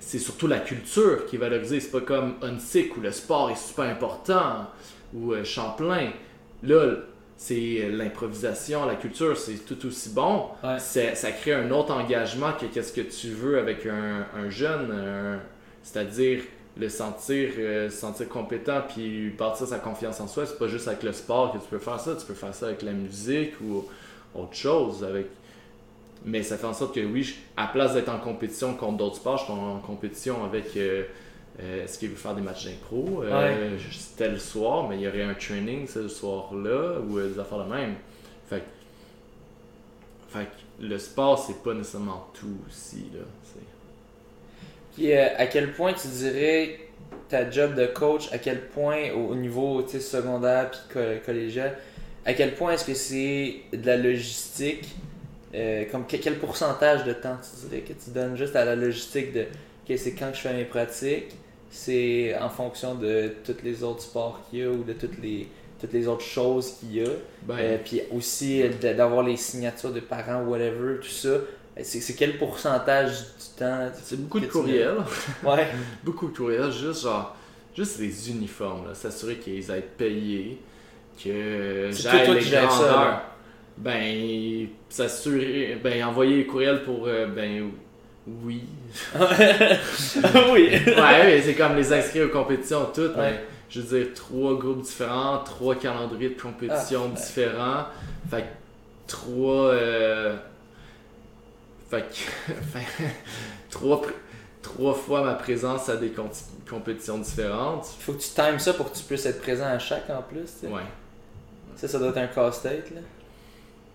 [0.00, 1.80] c'est surtout la culture qui est valorisée.
[1.80, 4.66] C'est pas comme Unsick où le sport est super important
[5.14, 6.10] ou euh, Champlain.
[6.62, 6.96] Là,
[7.46, 10.46] c'est l'improvisation, la culture, c'est tout aussi bon.
[10.62, 10.78] Ouais.
[10.78, 15.40] Ça crée un autre engagement que qu'est-ce que tu veux avec un, un jeune, un-
[15.82, 16.40] c'est-à-dire
[16.78, 20.46] le sentir, euh, se sentir compétent puis bâtir sa confiance en soi.
[20.46, 22.66] C'est pas juste avec le sport que tu peux faire ça, tu peux faire ça
[22.66, 23.84] avec la musique ou
[24.34, 25.04] autre chose.
[25.04, 25.26] Avec...
[26.24, 29.16] Mais ça fait en sorte que oui, je- à place d'être en compétition contre d'autres
[29.16, 31.04] sports, je suis en compétition avec euh,
[31.60, 33.22] euh, est-ce qu'il veut faire des matchs d'impro?
[33.22, 37.38] Euh, C'était le soir, mais il y aurait un training ce soir-là ou euh, des
[37.38, 37.94] affaires de même.
[38.48, 43.06] Fait que, fait que le sport, c'est pas nécessairement tout aussi.
[43.14, 43.20] Là.
[44.94, 46.80] Puis euh, à quel point tu dirais
[47.28, 51.76] ta job de coach, à quel point au niveau secondaire puis collégial,
[52.24, 54.88] à quel point est-ce que c'est de la logistique
[55.54, 59.32] euh, comme quel pourcentage de temps tu dirais que tu donnes juste à la logistique
[59.32, 59.46] de
[59.86, 61.32] que c'est quand je fais mes pratiques,
[61.74, 65.48] c'est en fonction de tous les autres sports qu'il y a ou de toutes les
[65.80, 67.10] toutes les autres choses qu'il y a.
[67.42, 67.56] Ben.
[67.58, 71.36] Euh, puis aussi d'avoir les signatures de parents, whatever, tout ça.
[71.82, 74.98] C'est quel pourcentage du temps C'est beaucoup de courriels.
[75.44, 75.66] Ouais.
[76.04, 77.36] beaucoup de courriels, juste genre,
[77.76, 80.60] juste les uniformes, s'assurer qu'ils aient payés,
[81.22, 83.22] que j'aille les grandeurs.
[83.76, 87.72] Ben, s'assurer, ben, envoyer les courriels pour, euh, ben,
[88.26, 88.64] oui.
[89.14, 90.70] oui.
[90.86, 93.16] ouais, c'est comme les inscrits aux compétitions, toutes.
[93.16, 93.34] Ben,
[93.68, 97.84] je veux dire, trois groupes différents, trois calendriers de compétition ah, différents.
[98.30, 98.44] Fait
[99.06, 99.72] trois.
[99.72, 100.36] Euh,
[101.90, 102.04] fait
[103.70, 104.02] trois,
[104.62, 106.12] trois fois ma présence à des
[106.68, 107.88] compétitions différentes.
[107.98, 110.22] Il faut que tu times ça pour que tu puisses être présent à chaque en
[110.22, 110.62] plus.
[110.62, 110.80] Ouais.
[111.76, 113.00] Ça, ça doit être un casse-tête, là.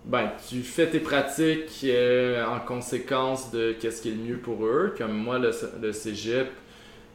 [0.06, 4.66] Ben, tu fais tes pratiques euh, en conséquence de qu'est-ce qui est le mieux pour
[4.66, 4.94] eux.
[4.98, 5.52] Comme moi, le,
[5.82, 6.50] le cégep,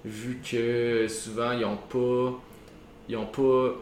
[0.05, 2.41] vu que souvent, ils ont pas
[3.09, 3.75] ils ont pas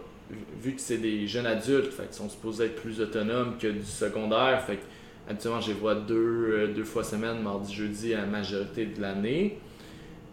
[0.61, 3.85] vu que c'est des jeunes adultes, fait qu'ils sont supposés être plus autonomes que du
[3.85, 4.63] secondaire.
[4.65, 4.79] Fait
[5.29, 9.01] habituellement, je les vois deux, euh, deux fois semaine, mardi, jeudi, à la majorité de
[9.01, 9.59] l'année.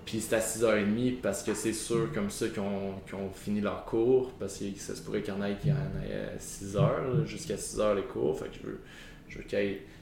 [0.09, 4.31] Puis c'est à 6h30 parce que c'est sûr comme ça qu'ils ont, fini leur cours.
[4.39, 7.95] Parce que ça se pourrait qu'il y en ait qui en à 6h, jusqu'à 6h
[7.95, 8.39] les cours.
[8.39, 8.79] Fait que je veux,
[9.27, 9.43] je veux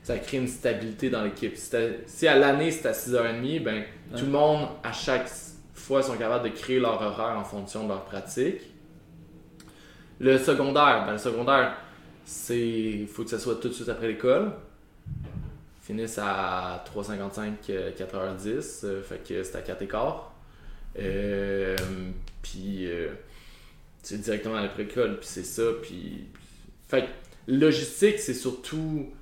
[0.03, 1.57] ça crée une stabilité dans l'équipe.
[2.05, 3.83] Si, à l'année c'est à 6h30, ben
[4.15, 5.29] tout le monde à chaque
[5.73, 8.61] fois sont capables de créer leur horaire en fonction de leur pratique.
[10.21, 11.75] Le secondaire, ben, le secondaire,
[12.23, 12.57] c'est.
[12.57, 14.53] Il faut que ça soit tout de suite après l'école.
[15.87, 20.15] Finissent à 3h55, 4h10, euh, fait que c'est à 4 h
[20.99, 21.77] Euh,
[22.41, 23.13] puis euh,
[24.03, 26.25] c'est directement après l'école, puis c'est ça, puis.
[26.89, 27.07] Fait que
[27.47, 29.13] logistique, c'est surtout.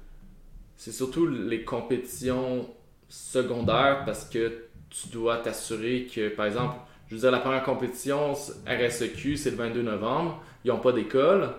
[0.75, 2.67] C'est surtout les compétitions
[3.09, 6.77] secondaires parce que tu dois t'assurer que, par exemple,
[7.07, 11.51] je veux dire, la première compétition RSEQ, c'est le 22 novembre ils n'ont pas d'école,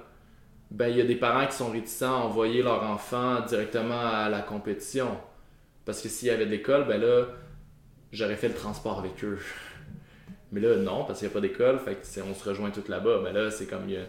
[0.71, 4.29] ben il y a des parents qui sont réticents à envoyer leur enfant directement à
[4.29, 5.09] la compétition.
[5.85, 7.27] Parce que s'il y avait d'école, ben là,
[8.13, 9.39] j'aurais fait le transport avec eux.
[10.53, 12.89] Mais là, non, parce qu'il n'y a pas d'école, fait que on se rejoint tous
[12.89, 13.21] là-bas.
[13.23, 14.05] Ben là, c'est comme il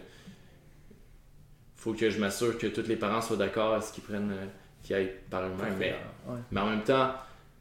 [1.76, 4.46] faut que je m'assure que tous les parents soient d'accord à ce qu'ils prennent euh,
[4.82, 5.76] qu'ils aillent par eux-mêmes.
[5.78, 5.94] Mais,
[6.50, 7.12] mais, en même temps,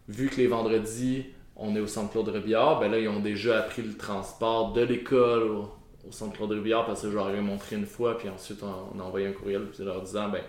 [0.08, 1.26] vu que les vendredis,
[1.56, 4.82] on est au centre Claude Rebillard, ben là, ils ont déjà appris le transport de
[4.82, 5.68] l'école
[6.08, 9.00] au centre Claude Rivière parce que je leur ai montré une fois, puis ensuite on,
[9.00, 10.42] a envoyé un courriel puis leur disant ben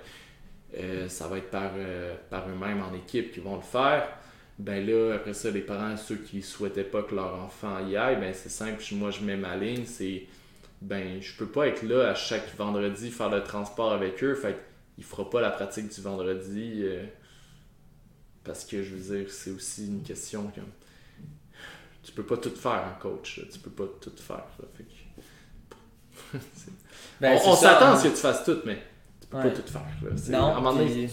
[0.76, 4.09] euh, ça va être par, euh, par eux-mêmes en équipe qui vont le faire.
[4.59, 8.16] Ben là, après ça, les parents, ceux qui souhaitaient pas que leur enfant y aille,
[8.16, 10.26] ben c'est simple, moi je mets ma ligne, c'est
[10.80, 14.59] ben je peux pas être là à chaque vendredi faire le transport avec eux, fait
[14.97, 17.05] il fera pas la pratique du vendredi euh,
[18.44, 20.70] parce que je veux dire, c'est aussi une question comme
[22.02, 24.47] tu peux pas tout faire en coach, tu peux pas tout faire.
[27.20, 28.78] Ben, on, s'attend à ce que tu fasses tout, mais
[29.20, 29.82] tu peux pas tout faire.
[30.30, 31.09] Non, à un moment donné,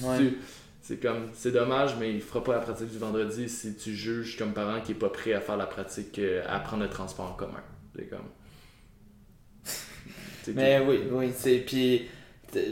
[0.81, 4.37] c'est comme, c'est dommage, mais il fera pas la pratique du vendredi si tu juges
[4.37, 7.25] comme parent qui est pas prêt à faire la pratique, euh, à prendre le transport
[7.25, 7.63] en commun.
[7.95, 8.27] C'est comme.
[10.55, 12.07] mais oui, oui, c'est puis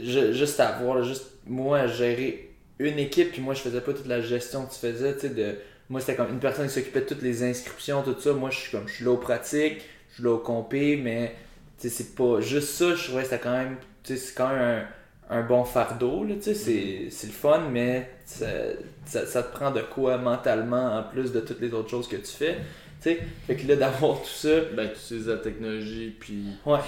[0.02, 4.20] juste à voir, juste moi gérer une équipe, puis moi je faisais pas toute la
[4.20, 5.56] gestion que tu faisais, tu sais, de
[5.90, 8.32] moi c'était comme une personne qui s'occupait de toutes les inscriptions, tout ça.
[8.32, 11.34] Moi je suis comme je suis là aux pratiques, je suis là au compé, mais
[11.78, 14.86] c'est pas juste ça, je trouvais que c'était quand même, c'est quand même
[15.30, 17.10] un, bon fardeau, là, c'est, mm-hmm.
[17.10, 18.46] c'est le fun, mais ça,
[19.06, 22.30] ça, te prend de quoi mentalement en plus de toutes les autres choses que tu
[22.30, 22.58] fais.
[23.00, 24.60] sais Fait que là, d'avoir tout ça.
[24.76, 26.44] Ben, tu utilises la technologie, puis.
[26.64, 26.80] Ouais.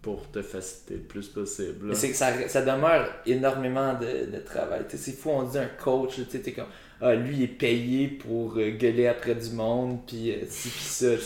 [0.00, 1.94] Pour te faciliter le plus possible.
[1.94, 4.82] C'est que ça, ça demeure énormément de, de travail.
[4.88, 6.66] C'est fou, on dit un coach, tu sais, comme
[7.00, 11.16] ah, lui est payé pour euh, gueuler après du monde, puis euh, ça.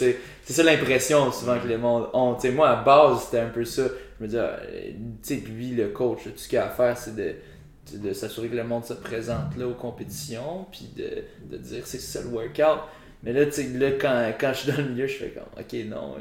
[0.45, 2.37] C'est ça l'impression souvent que les monde ont.
[2.53, 3.85] moi, à base, c'était un peu ça.
[4.19, 6.99] Je me dis, ah, tu sais, lui, le coach, tout ce qu'il a à faire,
[6.99, 12.01] c'est de, s'assurer que le monde se présente là aux compétitions, puis de, dire c'est
[12.01, 12.83] ça le workout.
[13.23, 15.45] Mais là, tu sais, là, quand, quand je suis dans le milieu, je fais comme,
[15.59, 16.17] ok, non,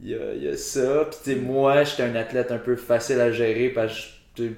[0.00, 1.06] il y a, y, a, ça.
[1.10, 3.94] Puis, tu moi, j'étais un athlète un peu facile à gérer parce
[4.34, 4.48] que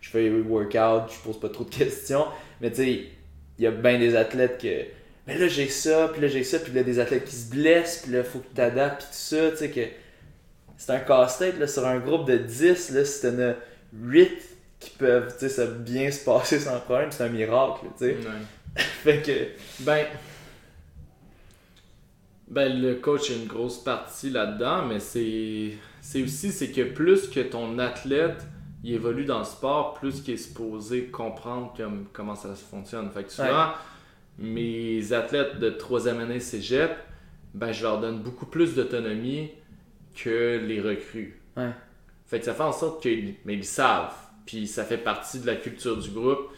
[0.00, 2.24] je, fais workout, je pose pas trop de questions.
[2.62, 3.10] Mais, tu
[3.58, 4.84] il y a bien des athlètes que
[5.26, 8.02] mais là j'ai ça, puis là j'ai ça, puis là des athlètes qui se blessent,
[8.02, 9.80] puis là faut que tu t'adaptes, puis tout ça, tu sais que
[10.76, 13.54] c'est un casse-tête là sur un groupe de 10 là, si t'en as
[13.94, 14.30] 8
[14.80, 18.16] qui peuvent, tu sais, ça bien se passer sans problème, c'est un miracle, tu sais.
[18.76, 20.04] fait que ben
[22.48, 25.72] Ben, le coach a une grosse partie là-dedans, mais c'est,
[26.02, 28.44] c'est aussi c'est que plus que ton athlète
[28.84, 33.10] il évolue dans le sport, plus qu'il est supposé comprendre comme, comment ça fonctionne.
[33.10, 33.70] Fait que souvent,
[34.38, 36.92] mes athlètes de troisième année cégep,
[37.54, 39.50] ben, je leur donne beaucoup plus d'autonomie
[40.14, 41.40] que les recrues.
[42.26, 44.12] Fait que ça fait en sorte qu'ils mais ils savent.
[44.44, 46.52] Puis ça fait partie de la culture du groupe.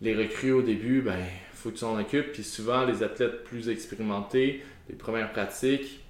[0.00, 1.22] Les recrues au début, ben,
[1.52, 2.32] faut que tu t'en occupes.
[2.32, 6.00] Puis souvent, les athlètes plus expérimentés, les premières pratiques,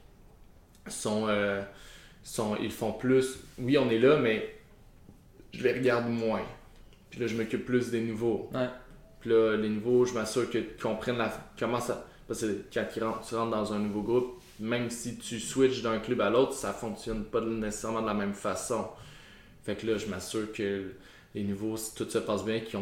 [0.87, 1.61] sont, euh,
[2.23, 3.41] sont, ils font plus.
[3.59, 4.60] Oui, on est là, mais
[5.53, 6.43] je les regarde moins.
[7.11, 8.51] Puis là, je m'occupe plus des nouveaux.
[9.21, 12.07] Puis là, les nouveaux, je m'assure qu'ils comprennent la, comment ça.
[12.27, 13.03] Parce que quand tu
[13.35, 17.25] rentres dans un nouveau groupe, même si tu switches d'un club à l'autre, ça fonctionne
[17.25, 18.87] pas nécessairement de la même façon.
[19.65, 20.93] Fait que là, je m'assure que
[21.35, 22.79] les nouveaux, si tout se passe bien, qu'ils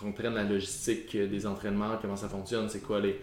[0.00, 3.20] comprennent la logistique des entraînements, comment ça fonctionne, c'est quoi les.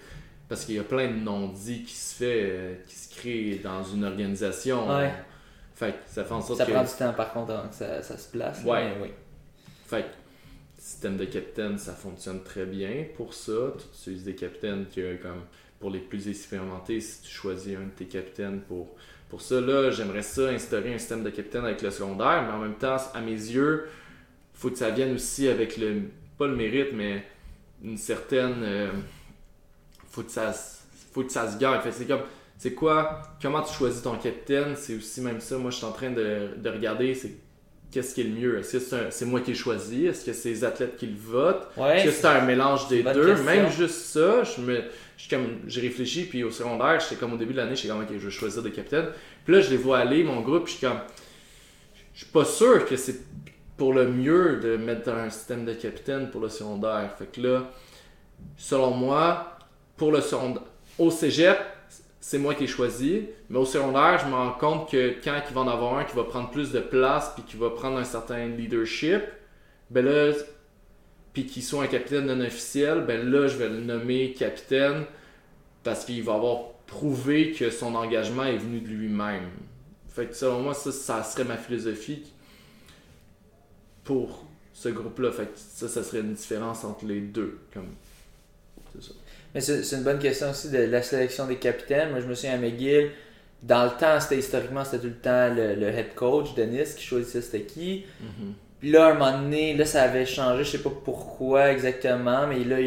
[0.47, 3.84] Parce qu'il y a plein de non-dits qui se fait, euh, qui se créent dans
[3.84, 4.89] une organisation.
[5.80, 8.18] Fait ça fait en sorte ça prend du temps par contre avant que ça, ça
[8.18, 8.61] se place.
[8.65, 8.97] Ouais.
[9.01, 9.11] oui.
[9.88, 10.06] Fait
[10.77, 13.73] système de capitaine, ça fonctionne très bien pour ça.
[13.77, 15.43] Tu utilises des capitaines qui, comme
[15.80, 18.93] pour les plus expérimentés, si tu choisis un de tes capitaines pour,
[19.30, 22.60] pour ça, là, j'aimerais ça instaurer un système de capitaine avec le secondaire, mais en
[22.60, 23.88] même temps, à mes yeux,
[24.53, 26.01] faut que ça vienne aussi avec le,
[26.38, 27.23] pas le mérite, mais
[27.81, 28.91] une certaine, euh,
[30.10, 30.51] faut que ça,
[31.14, 31.80] faut que ça se gagne.
[31.80, 32.23] Fait c'est comme,
[32.60, 35.57] c'est quoi, comment tu choisis ton capitaine, c'est aussi même ça.
[35.57, 37.38] Moi, je suis en train de, regarder, c'est
[37.90, 38.60] qu'est-ce qui est le mieux?
[38.60, 40.06] Est-ce que c'est, moi qui ai choisi?
[40.06, 41.69] Est-ce que c'est les athlètes qui le votent?
[41.77, 43.41] Est-ce que c'est un mélange des deux?
[43.44, 44.84] Même juste ça, je me,
[45.30, 48.10] comme, j'ai réfléchi, puis au secondaire, j'étais comme au début de l'année, j'étais comme, ok,
[48.11, 49.07] je vais choisir des capitaines.
[49.45, 50.99] Puis là, je les vois aller, mon groupe, puis je suis comme,
[52.14, 53.22] je suis pas sûr que c'est
[53.77, 57.10] pour le mieux de mettre un système de capitaine pour le secondaire.
[57.18, 57.72] Fait que là,
[58.57, 59.57] selon moi,
[59.95, 60.64] pour le secondaire,
[60.98, 61.57] au cégep,
[62.30, 63.26] c'est moi qui ai choisi.
[63.49, 66.15] Mais au secondaire, je me rends compte que quand il va en avoir un qui
[66.15, 69.23] va prendre plus de place puis qui va prendre un certain leadership,
[69.89, 70.34] ben là,
[71.34, 75.06] puis qu'il soit un capitaine non officiel, ben là, je vais le nommer capitaine
[75.84, 79.49] parce qu'il va avoir prouvé que son engagement est venu de lui-même.
[80.10, 82.31] Fait que selon moi, ça, ça serait ma philosophie
[84.03, 85.31] pour ce groupe-là.
[85.31, 87.57] Fait que ça, ça serait une différence entre les deux.
[87.73, 87.89] Comme...
[89.53, 92.11] Mais c'est une bonne question aussi de la sélection des capitaines.
[92.11, 93.09] Moi, je me souviens à McGill,
[93.63, 97.41] dans le temps, c'était historiquement, c'était tout le temps le, head coach, Denis, qui choisissait
[97.41, 98.05] c'était qui.
[98.21, 98.53] Mm-hmm.
[98.80, 102.47] Puis là, à un moment donné, là, ça avait changé, je sais pas pourquoi exactement,
[102.47, 102.77] mais là,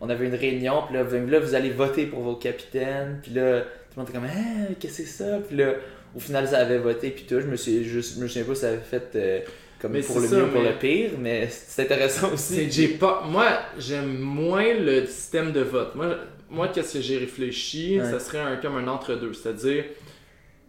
[0.00, 3.18] on avait une réunion, puis là, là, vous allez voter pour vos capitaines.
[3.22, 3.66] Puis là, tout
[3.96, 5.38] le monde était comme, ah, qu'est-ce que c'est ça?
[5.46, 5.74] Puis là,
[6.14, 7.40] au final, ça avait voté, puis tout.
[7.40, 9.10] Je me, suis, je, me souviens pas si ça avait fait.
[9.16, 9.40] Euh,
[9.80, 12.70] comme pour le mieux, pour le pire, mais c'est intéressant aussi.
[12.70, 15.94] J'ai pas, moi, j'aime moins le système de vote.
[15.94, 16.16] Moi,
[16.50, 19.84] moi qu'est-ce que j'ai réfléchi, ça serait un, comme un entre-deux, c'est-à-dire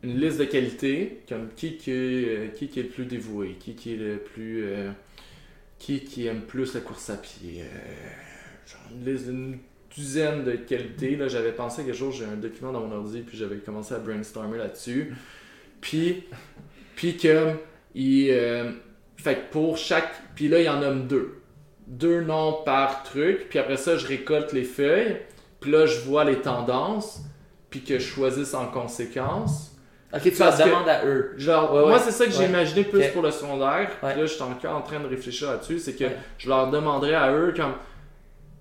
[0.04, 3.76] une liste de qualités, comme qui qui, est, qui, qui est le plus dévoué, qui
[3.76, 4.92] qui est le plus, euh,
[5.78, 9.58] qui qui aime plus la course à pied, euh, genre une liste d'une
[9.94, 11.18] dizaine de qualités.
[11.18, 14.00] Là, j'avais pensé quelque chose, j'ai un document dans mon ordi, puis j'avais commencé à
[14.00, 15.14] brainstormer là-dessus.
[15.82, 16.24] Puis,
[16.96, 17.58] puis comme
[17.94, 18.72] il euh,
[19.22, 20.11] fait que pour chaque.
[20.35, 21.41] Puis là, il y en nomme deux.
[21.85, 23.48] Deux noms par truc.
[23.49, 25.18] Puis après ça, je récolte les feuilles.
[25.60, 27.22] Puis là, je vois les tendances.
[27.69, 29.77] Puis que je choisisse en conséquence.
[30.14, 31.34] Ok, tu vas demandes à eux.
[31.38, 33.91] Genre, moi, c'est ça que j'ai imaginé plus pour le secondaire.
[34.02, 35.80] Puis là, je suis encore en train de réfléchir là-dessus.
[35.80, 36.06] C'est que
[36.38, 37.73] je leur demanderais à eux, comme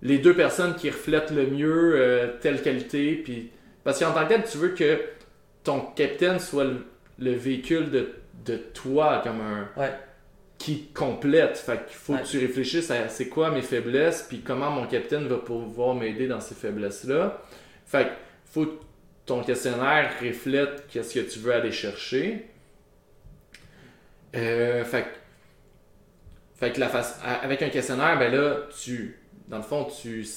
[0.02, 3.14] les deux personnes qui reflètent le mieux euh, telle qualité.
[3.16, 3.50] Puis...
[3.82, 5.00] Parce qu'en tant que tel, tu veux que
[5.64, 6.66] ton capitaine soit
[7.18, 8.10] le, véhicule de,
[8.44, 9.80] de toi, comme un.
[9.80, 9.90] Ouais
[10.60, 11.56] qui complète.
[11.56, 15.26] Fait qu'il faut que tu réfléchisses à c'est quoi mes faiblesses, puis comment mon capitaine
[15.26, 17.42] va pouvoir m'aider dans ces faiblesses-là.
[17.86, 18.12] Fait qu'il
[18.44, 18.80] faut que
[19.24, 22.46] ton questionnaire reflète qu'est-ce que tu veux aller chercher.
[24.36, 25.06] Euh, fait,
[26.56, 29.18] fait que la face, avec un questionnaire, ben là, tu,
[29.48, 30.28] dans le fond, tu,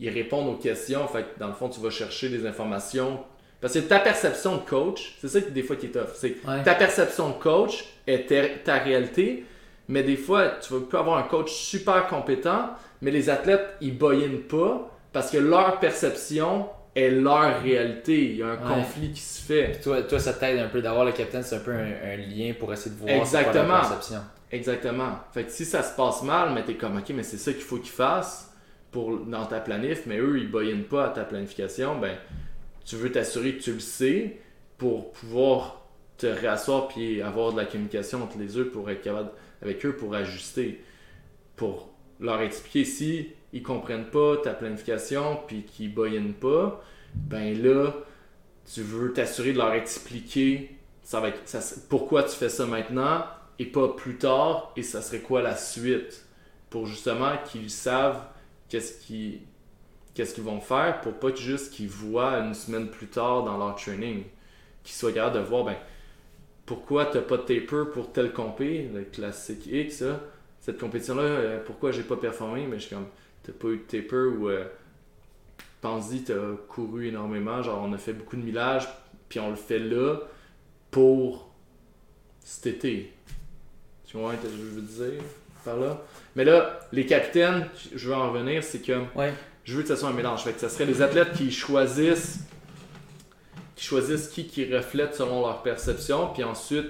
[0.00, 1.06] ils répondent aux questions.
[1.06, 3.22] Fait que dans le fond, tu vas chercher des informations.
[3.60, 6.14] Parce que ta perception de coach, c'est ça qui des fois qui est tough.
[6.16, 9.44] C'est ta perception de coach est ta réalité,
[9.88, 12.70] mais des fois, tu peux avoir un coach super compétent,
[13.00, 18.30] mais les athlètes, ils boyinent pas parce que leur perception est leur réalité.
[18.30, 19.80] Il y a un conflit qui se fait.
[19.80, 22.72] toi, toi, ça t'aide un peu d'avoir le capitaine, c'est un peu un, lien pour
[22.72, 23.68] essayer de voir Exactement.
[23.68, 24.20] leur perception.
[24.50, 25.18] Exactement.
[25.32, 27.62] Fait que si ça se passe mal, mais t'es comme, ok, mais c'est ça qu'il
[27.62, 28.52] faut qu'ils fassent
[28.90, 32.16] pour, dans ta planif, mais eux, ils boyinent pas à ta planification, ben,
[32.84, 34.38] tu veux t'assurer que tu le sais
[34.78, 35.82] pour pouvoir
[36.16, 39.30] te réasseoir puis avoir de la communication entre les deux pour être capable
[39.62, 40.82] avec eux pour ajuster,
[41.56, 41.90] pour
[42.20, 46.82] leur expliquer si ils comprennent pas ta planification puis qu'ils boyennent pas,
[47.14, 47.94] ben là,
[48.72, 50.78] tu veux t'assurer de leur expliquer
[51.08, 51.42] ça va être,
[51.88, 53.24] pourquoi tu fais ça maintenant
[53.58, 56.26] et pas plus tard et ça serait quoi la suite
[56.68, 58.26] pour justement qu'ils savent
[58.68, 59.40] qu'est-ce qu'ils
[60.12, 63.74] qu'est-ce qu'ils vont faire pour pas juste qu'ils voient une semaine plus tard dans leur
[63.76, 64.24] training
[64.84, 65.76] qu'ils soient capables de voir ben
[66.68, 70.04] pourquoi t'as pas de taper pour tel compé le classique X
[70.60, 72.66] cette compétition là euh, pourquoi j'ai pas performé?
[72.66, 73.06] Mais je suis comme
[73.42, 74.66] t'as pas eu de taper ou euh,
[75.80, 76.34] pense-y t'as
[76.68, 77.62] couru énormément.
[77.62, 78.86] Genre on a fait beaucoup de millage
[79.30, 80.18] puis on le fait là
[80.90, 81.50] pour
[82.40, 83.14] cet été.
[84.06, 85.22] Tu vois ce que je veux dire
[85.64, 86.02] par là?
[86.36, 88.92] Mais là les capitaines je veux en revenir c'est que
[89.64, 90.44] je veux que ce soit un mélange.
[90.44, 92.40] Fait que ce serait les athlètes qui choisissent
[93.78, 96.88] qui choisissent qui qui reflète selon leur perception puis ensuite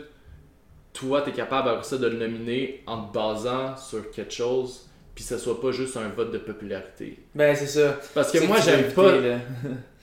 [0.94, 4.88] toi tu es capable après ça de le nominer en te basant sur quelque chose
[5.14, 7.18] puis ça soit pas juste un vote de popularité.
[7.34, 7.98] Ben, c'est ça.
[8.14, 9.14] Parce que moi, j'aime pas.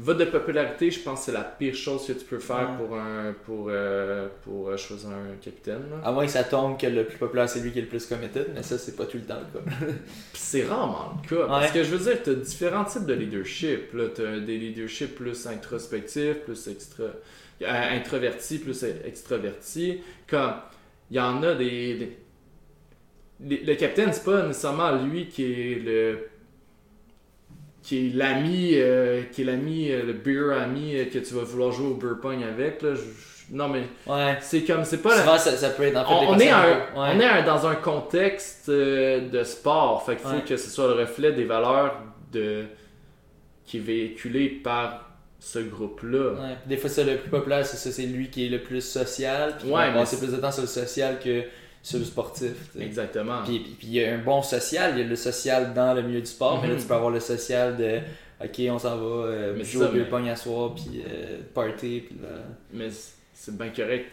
[0.00, 2.96] vote de popularité, je pense que c'est la pire chose que tu peux faire pour
[2.96, 5.82] un pour, euh, pour euh, choisir un capitaine.
[6.02, 8.06] À moins que ça tombe que le plus populaire c'est lui qui est le plus
[8.06, 9.92] committed, mais ça c'est pas tout le temps le cas.
[10.32, 11.46] c'est rarement le cas.
[11.46, 13.90] Parce que je veux dire, tu as différents types de leadership.
[14.14, 20.00] Tu as des leaderships plus introspectifs, plus extra, euh, introvertis, plus extravertis.
[20.26, 20.54] Comme
[21.10, 22.16] il y en a des
[23.42, 26.29] le capitaine, c'est pas nécessairement lui qui est le
[27.82, 31.42] qui est l'ami euh, qui est l'ami euh, le beer ami euh, que tu vas
[31.42, 32.90] vouloir jouer au beer pong avec là
[33.50, 33.82] non mais
[34.40, 36.52] c'est comme c'est pas Souvent, ça, peut être en fait on, est
[36.94, 41.32] on est dans un contexte de sport fait qu'il faut que ce soit le reflet
[41.32, 41.96] des valeurs
[42.32, 42.64] de
[43.64, 46.56] qui est véhiculé par ce groupe-là.
[46.66, 49.54] Des fois, c'est le plus populaire, c'est ça, c'est lui qui est le plus social.
[49.64, 51.44] ouais, mais c'est plus de temps sur le social que
[51.82, 52.52] sur le sportif.
[52.78, 53.42] Exactement.
[53.44, 56.02] Puis, puis, il y a un bon social, il y a le social dans le
[56.02, 56.80] milieu du sport, mais là mhm.
[56.80, 58.00] tu peux avoir le social de
[58.42, 60.30] OK, on s'en va euh, jouer au mais...
[60.30, 62.04] à soir, puis euh, party.
[62.06, 62.16] Puis
[62.72, 62.88] Mais
[63.34, 64.06] c'est bien correct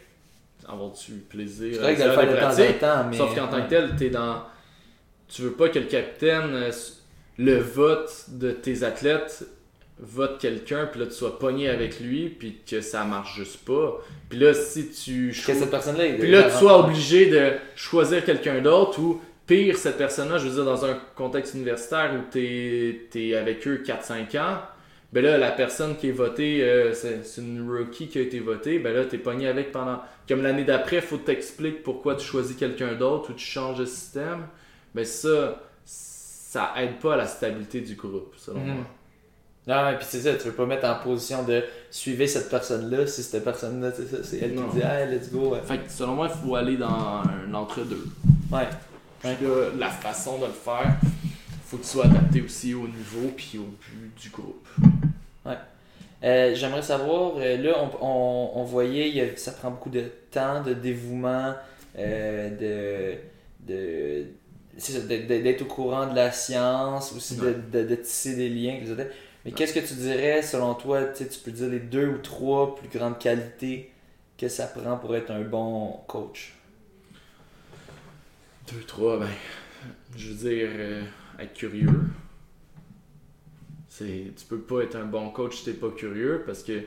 [0.68, 1.76] avoir du plaisir.
[1.76, 3.10] C'est correct de le faire de temps en temps.
[3.10, 3.18] Mais...
[3.18, 4.44] Sauf qu'en tant que tel, t'es dans.
[5.28, 6.72] Tu veux pas que le capitaine, euh,
[7.38, 9.46] le vote de tes athlètes
[10.00, 14.00] vote quelqu'un, puis là tu sois pogné avec lui, puis que ça marche juste pas.
[14.30, 15.30] Puis là, si tu.
[15.30, 16.04] Que cette personne-là.
[16.20, 20.56] Puis là, tu sois obligé de choisir quelqu'un d'autre ou pire, cette personne-là, je veux
[20.56, 24.58] dire, dans un contexte universitaire où tu es, avec eux 4-5 ans,
[25.14, 28.78] ben là, la personne qui est votée, euh, c'est une rookie qui a été votée,
[28.78, 30.02] ben là, t'es pogné avec pendant.
[30.28, 34.48] Comme l'année d'après, faut t'expliquer pourquoi tu choisis quelqu'un d'autre ou tu changes de système.
[34.94, 38.74] Ben ça, ça aide pas à la stabilité du groupe, selon mhm.
[38.74, 38.86] moi.
[39.68, 41.62] Non, et puis c'est ça, tu veux pas mettre en position de
[41.92, 43.92] suivre cette personne-là si cette personne-là,
[44.24, 45.56] c'est elle qui dit, hey, let's go.
[45.62, 48.08] Fait que selon moi, il faut aller dans un entre-deux.
[48.50, 48.68] Ouais.
[49.20, 50.96] Puis là, la façon de le faire,
[51.66, 54.68] faut que tu sois adapté aussi au niveau puis au but du groupe.
[55.46, 55.58] Ouais.
[56.24, 60.74] Euh, J'aimerais savoir, euh, là, on, on, on voyait, ça prend beaucoup de temps, de
[60.74, 61.54] dévouement,
[61.98, 63.18] euh,
[63.68, 64.26] de, de
[64.78, 68.80] d'être au courant de la science, aussi de, de, de, tisser des liens.
[69.48, 72.90] Mais qu'est-ce que tu dirais, selon toi, tu peux dire les deux ou trois plus
[72.90, 73.94] grandes qualités
[74.38, 76.54] que ça prend pour être un bon coach?
[78.70, 79.30] Deux, trois, ben,
[80.18, 81.04] je veux dire, euh,
[81.40, 82.10] être curieux.
[83.88, 86.82] C'est, tu peux pas être un bon coach si t'es pas curieux parce que,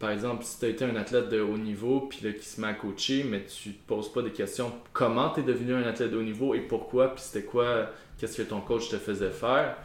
[0.00, 2.60] par exemple, si tu as été un athlète de haut niveau puis là qui se
[2.60, 5.84] met à coacher, mais tu te poses pas des questions comment tu es devenu un
[5.84, 9.30] athlète de haut niveau et pourquoi, puis c'était quoi, qu'est-ce que ton coach te faisait
[9.30, 9.76] faire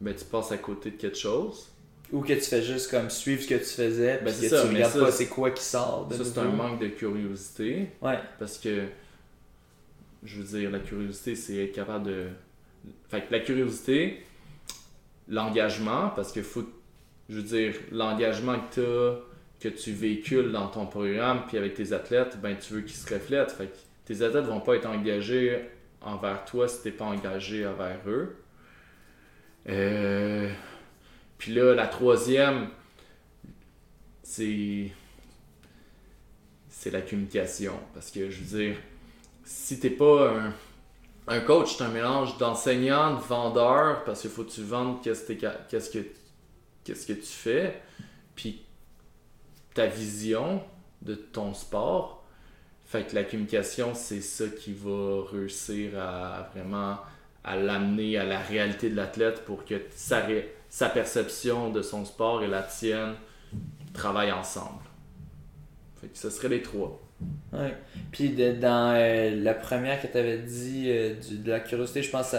[0.00, 1.68] ben, tu passes à côté de quelque chose.
[2.12, 4.68] Ou que tu fais juste comme suivre ce que tu faisais, ben, que ça, tu
[4.68, 6.08] regardes pas c'est quoi qui sort.
[6.10, 7.88] ça, c'est un manque de curiosité.
[8.02, 8.18] Ouais.
[8.38, 8.86] Parce que,
[10.24, 12.26] je veux dire, la curiosité, c'est être capable de.
[13.08, 14.22] Fait que la curiosité,
[15.28, 16.64] l'engagement, parce que faut.
[17.28, 19.20] Je veux dire, l'engagement que tu as,
[19.60, 23.14] que tu véhicules dans ton programme, puis avec tes athlètes, ben tu veux qu'ils se
[23.14, 23.52] reflètent.
[23.52, 25.60] Fait que tes athlètes vont pas être engagés
[26.00, 28.36] envers toi si t'es pas engagé envers eux.
[29.68, 30.50] Euh,
[31.38, 32.68] puis là, la troisième,
[34.22, 34.90] c'est.
[36.68, 37.74] C'est la communication.
[37.92, 38.76] Parce que je veux dire,
[39.44, 40.54] si t'es pas un,
[41.26, 45.24] un coach, c'est un mélange d'enseignant, de vendeur, parce qu'il faut que tu vendes qu'est-ce
[45.24, 45.98] que,
[46.84, 47.82] qu'est-ce que tu fais,
[48.34, 48.62] puis
[49.74, 50.62] ta vision
[51.02, 52.24] de ton sport.
[52.84, 56.98] Fait que la communication, c'est ça qui va réussir à vraiment
[57.44, 60.22] à l'amener à la réalité de l'athlète pour que sa,
[60.68, 63.14] sa perception de son sport et la tienne
[63.92, 64.82] travaillent ensemble.
[66.00, 67.00] Fait que ce serait les trois.
[67.52, 67.74] Ouais.
[68.12, 72.34] Puis dans euh, la première que tu avais dit, euh, de la curiosité, je pense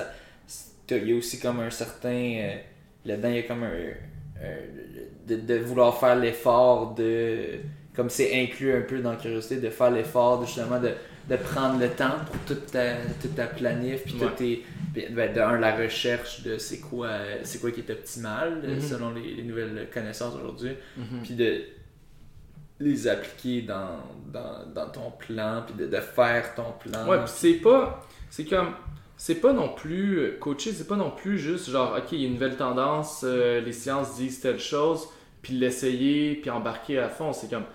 [0.87, 2.09] qu'il y a aussi comme un certain.
[2.09, 2.55] Euh,
[3.05, 3.69] là-dedans, il y a comme un,
[5.27, 7.59] de, de, vouloir faire l'effort de.
[7.95, 10.93] Comme c'est inclus un peu dans la curiosité, de faire l'effort de justement de,
[11.29, 15.57] de prendre le temps pour toute ta, toute ta planif, puis tes, ben, de un,
[15.57, 17.09] la recherche de c'est quoi,
[17.43, 18.81] c'est quoi qui est optimal mm-hmm.
[18.81, 21.21] selon les, nouvelles connaissances aujourd'hui, mm-hmm.
[21.23, 21.61] puis de
[22.81, 23.99] les appliquer dans,
[24.33, 27.07] dans, dans ton plan, puis de, de, faire ton plan.
[27.07, 28.05] Ouais, puis c'est pas.
[28.29, 28.73] C'est comme.
[29.17, 30.37] C'est pas non plus.
[30.39, 33.61] Coacher, c'est pas non plus juste genre, ok, il y a une nouvelle tendance, euh,
[33.61, 35.07] les sciences disent telle chose,
[35.43, 37.31] puis l'essayer, puis embarquer à fond.
[37.31, 37.65] C'est comme.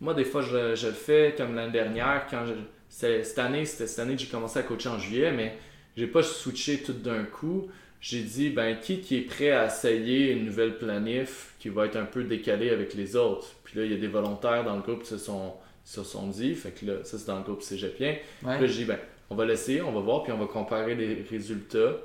[0.00, 2.52] Moi, des fois, je, je le fais comme l'année dernière, quand je.
[2.88, 5.56] Cette année, c'était cette année que j'ai commencé à coacher en juillet, mais
[5.96, 7.68] j'ai pas switché tout d'un coup.
[8.00, 11.96] J'ai dit, ben, qui qui est prêt à essayer une nouvelle planif qui va être
[11.96, 13.46] un peu décalée avec les autres?
[13.62, 15.54] Puis là, il y a des volontaires dans le groupe qui se sont,
[15.84, 18.16] se sont dit, fait que là, ça c'est dans le groupe cégepien.
[18.42, 18.56] Ouais.
[18.56, 18.98] Puis là, j'ai dit, ben,
[19.30, 21.96] on va l'essayer, on va voir, puis on va comparer les résultats.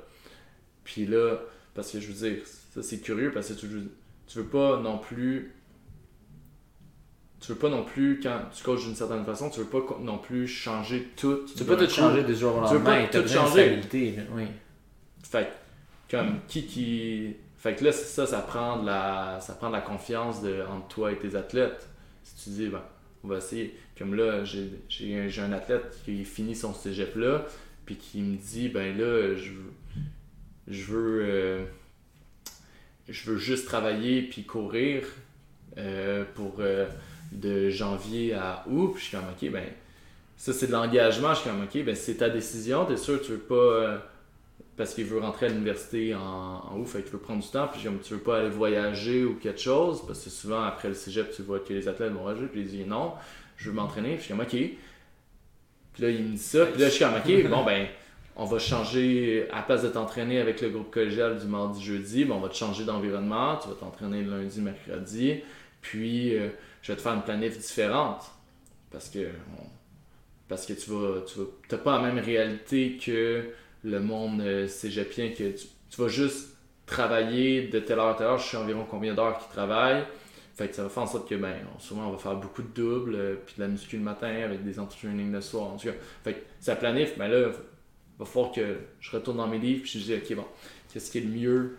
[0.84, 1.38] Puis là,
[1.74, 3.66] parce que je veux dire, ça c'est curieux, parce que tu,
[4.26, 5.52] tu veux pas non plus.
[7.40, 10.18] Tu veux pas non plus, quand tu coaches d'une certaine façon, tu veux pas non
[10.18, 11.44] plus changer tout.
[11.46, 13.06] Tu veux pas tout changer des jours au lendemain.
[13.10, 13.80] Tu veux pas tout changer.
[14.34, 14.44] Oui.
[15.22, 15.48] Fait
[16.10, 19.80] comme qui qui fait que là, ça, ça prend de la, ça prend de la
[19.80, 21.88] confiance de, entre toi et tes athlètes.
[22.22, 22.82] Si tu dis, ben,
[23.24, 23.76] on va essayer.
[23.98, 27.44] Comme là, j'ai un, un athlète qui finit son cégep là,
[27.84, 29.50] puis qui me dit, ben là, je,
[30.68, 31.64] je veux, euh,
[33.08, 35.04] je veux juste travailler puis courir
[35.78, 36.86] euh, pour euh,
[37.32, 38.92] de janvier à août.
[38.94, 39.64] Puis je suis comme, ok, ben,
[40.36, 41.34] ça c'est de l'engagement.
[41.34, 42.84] Je suis comme, ok, ben c'est ta décision.
[42.84, 44.02] T'es sûr, tu veux pas
[44.78, 47.66] parce qu'il veut rentrer à l'université en, en haut, fait qu'il veut prendre du temps,
[47.66, 50.94] puis comme tu veux pas aller voyager ou quelque chose, parce que souvent après le
[50.94, 53.12] cégep, tu vois que les athlètes vont voyager, puis ils disent non,
[53.56, 54.50] je veux m'entraîner, puis je suis comme ok.
[55.94, 57.88] Puis là, il me dit ça, puis là, je suis comme ok, bon ben,
[58.36, 62.36] on va changer, à place de t'entraîner avec le groupe collégial du mardi, jeudi, ben,
[62.36, 65.40] on va te changer d'environnement, tu vas t'entraîner le lundi, mercredi,
[65.80, 66.50] puis euh,
[66.88, 68.22] je vais te faire une planif différente,
[68.90, 69.28] parce que,
[70.48, 73.44] parce que tu vas, tu pas la même réalité que
[73.84, 75.66] le monde euh, cégepien que tu,
[75.98, 76.56] vas juste
[76.86, 80.04] travailler de telle heure à telle heure, je sais environ combien d'heures qu'ils travaillent.
[80.54, 82.68] Fait que ça va faire en sorte que ben, souvent on va faire beaucoup de
[82.68, 85.64] doubles, euh, puis de la muscu le matin avec des entraînements le soir.
[85.64, 85.94] En tout cas,
[86.24, 89.82] fait que ça planifie, mais là, il va falloir que je retourne dans mes livres,
[89.82, 90.46] puis je dis, ok, bon,
[90.90, 91.76] qu'est-ce qui est le mieux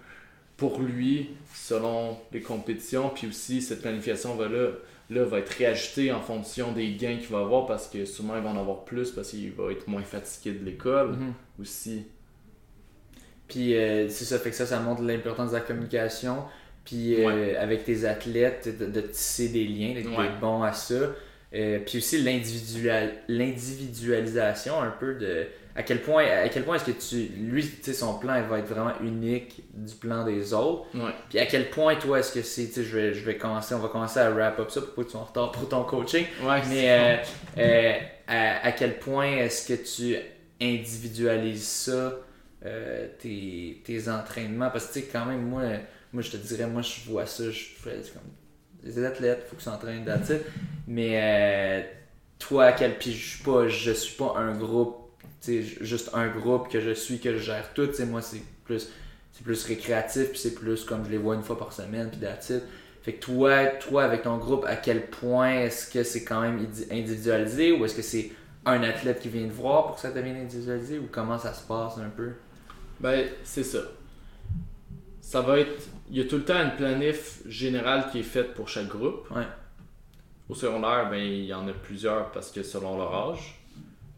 [0.55, 4.67] pour lui selon les compétitions, puis aussi cette planification va là,
[5.09, 8.43] là va être réajustée en fonction des gains qu'il va avoir parce que souvent il
[8.43, 11.11] va en avoir plus parce qu'il va être moins fatigué de l'école.
[11.11, 12.07] Mhm aussi.
[13.47, 16.43] Puis euh, c'est ça, fait que ça, ça montre l'importance de la communication.
[16.85, 21.11] Puis euh, avec tes athlètes, de, tisser des liens, d'être bon à ça.
[21.53, 26.91] Euh, puis aussi l'individualisation un peu de à quel point à quel point est-ce que
[26.91, 30.85] tu lui son plan il va être vraiment unique du plan des autres
[31.29, 33.87] puis à quel point toi est-ce que c'est je vais je vais commencer on va
[33.87, 36.25] commencer à wrap up ça pour pas que tu en retard pour ton coaching
[36.69, 37.21] mais
[38.29, 40.15] à, à, quel point est-ce que tu
[40.61, 42.13] individualise ça,
[42.65, 44.69] euh, tes, tes, entraînements?
[44.69, 45.63] Parce que, tu sais, quand même, moi,
[46.13, 48.21] moi, je te dirais, moi, je vois ça, je fais comme
[48.83, 50.43] des athlètes, il faut qu'ils s'entraînent, d'attitude.
[50.87, 51.81] Mais euh,
[52.37, 52.97] toi, à quel.
[52.97, 54.98] Puis, je suis pas, je suis pas un groupe, tu sais,
[55.41, 57.87] juste un groupe que je suis, que je gère tout.
[57.87, 58.89] Tu sais, moi, c'est plus.
[59.31, 62.19] C'est plus récréatif, puis c'est plus comme je les vois une fois par semaine, puis
[62.19, 62.63] d'attitude.
[63.03, 66.67] Fait que toi, toi, avec ton groupe, à quel point est-ce que c'est quand même
[66.91, 68.31] individualisé ou est-ce que c'est
[68.65, 71.65] un athlète qui vient te voir pour que ça devienne individualisé ou comment ça se
[71.65, 72.31] passe un peu?
[72.99, 73.79] Ben, c'est ça.
[75.21, 75.87] Ça va être.
[76.09, 79.29] Il y a tout le temps une planif générale qui est faite pour chaque groupe.
[79.31, 79.47] Ouais.
[80.49, 83.58] Au secondaire, ben, il y en a plusieurs parce que selon leur âge.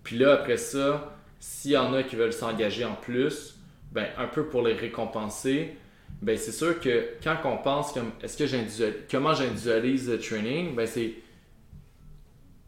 [0.03, 3.55] Puis là, après ça, s'il y en a qui veulent s'engager en plus,
[3.91, 5.75] ben, un peu pour les récompenser,
[6.21, 10.87] ben, c'est sûr que quand on pense comme est-ce que comment j'individualise le training, ben,
[10.87, 11.15] c'est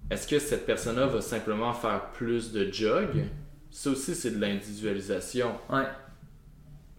[0.10, 3.26] est-ce que cette personne-là va simplement faire plus de jog?
[3.72, 5.56] Ça aussi, c'est de l'individualisation.
[5.70, 5.88] Ouais.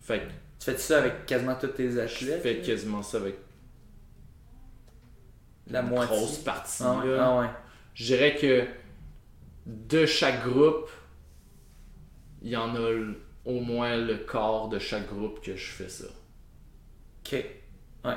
[0.00, 0.22] Fait
[0.58, 2.42] Tu fais ça avec quasiment toutes tes athlètes?
[2.42, 3.36] Je fais quasiment ça avec
[5.68, 6.16] la moitié.
[6.16, 6.82] grosse partie.
[6.84, 7.16] Ah ouais.
[7.18, 7.46] Ah ouais.
[7.94, 8.64] Je dirais que
[9.66, 10.90] de chaque groupe,
[12.42, 12.90] il y en a
[13.44, 16.06] au moins le quart de chaque groupe que je fais ça.
[17.20, 17.44] Ok.
[18.04, 18.16] Ouais.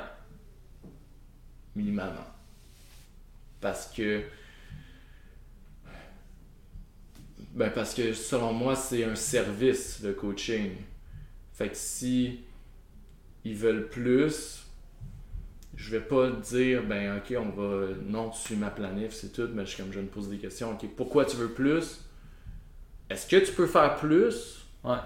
[1.74, 2.26] Minimalement.
[3.60, 4.24] Parce que
[7.54, 10.76] Ben parce que selon moi, c'est un service, le coaching.
[11.52, 12.44] Fait que si
[13.44, 14.57] ils veulent plus,
[15.78, 17.86] je vais pas dire, ben ok, on va.
[18.04, 20.72] Non, tu suis ma planif, c'est tout, mais je, comme je me pose des questions.
[20.72, 22.00] Ok, pourquoi tu veux plus?
[23.08, 24.66] Est-ce que tu peux faire plus?
[24.82, 24.96] Ouais.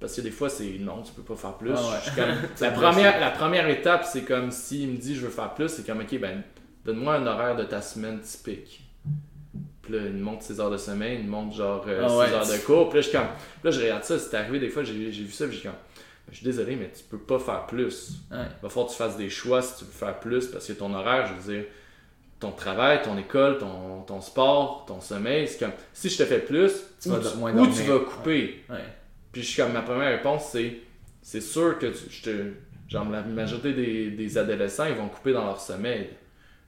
[0.00, 1.72] Parce que des fois, c'est non, tu peux pas faire plus.
[1.76, 1.96] Ah ouais.
[2.04, 5.20] Je suis comme- Ça la, première, la première étape, c'est comme s'il me dit je
[5.26, 6.42] veux faire plus, c'est comme ok, ben
[6.84, 8.82] donne-moi un horaire de ta semaine typique.
[9.82, 12.32] Puis là, il me montre ses heures de sommeil, il me montre genre euh, Ah
[12.32, 12.88] heures de cours.
[12.88, 13.26] Puis là, je comme,
[13.62, 15.68] là, je regarde ça, c'est arrivé des fois, j'ai j'ai vu ça, puis je suis
[15.68, 15.78] comme,
[16.30, 18.12] je suis désolé, mais tu peux pas faire plus.
[18.30, 18.38] Ouais.
[18.38, 20.72] Il va falloir que tu fasses des choix si tu veux faire plus, parce que
[20.72, 21.64] ton horaire, je veux dire,
[22.38, 26.38] ton travail, ton école, ton, ton sport, ton sommeil, c'est comme, si je te fais
[26.38, 28.62] plus, Tu où, vas tu, moins vas couper?
[28.70, 28.78] Ouais.
[29.32, 30.78] Puis je suis comme, ma première réponse, c'est,
[31.22, 32.52] c'est sûr que tu, je te,
[32.88, 36.08] genre, la majorité des, des adolescents, ils vont couper dans leur sommeil.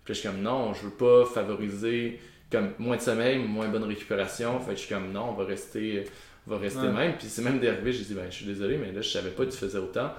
[0.05, 2.21] Puis je suis comme, non, je veux pas favoriser
[2.51, 4.61] comme moins de sommeil, moins bonne récupération.
[4.61, 6.05] Fait que je suis comme, non, on va rester,
[6.47, 6.89] va rester Ouais.
[6.91, 7.17] même.
[7.17, 9.45] Puis c'est même dérivé, j'ai dit, ben, je suis désolé, mais là, je savais pas
[9.45, 10.11] que tu faisais autant.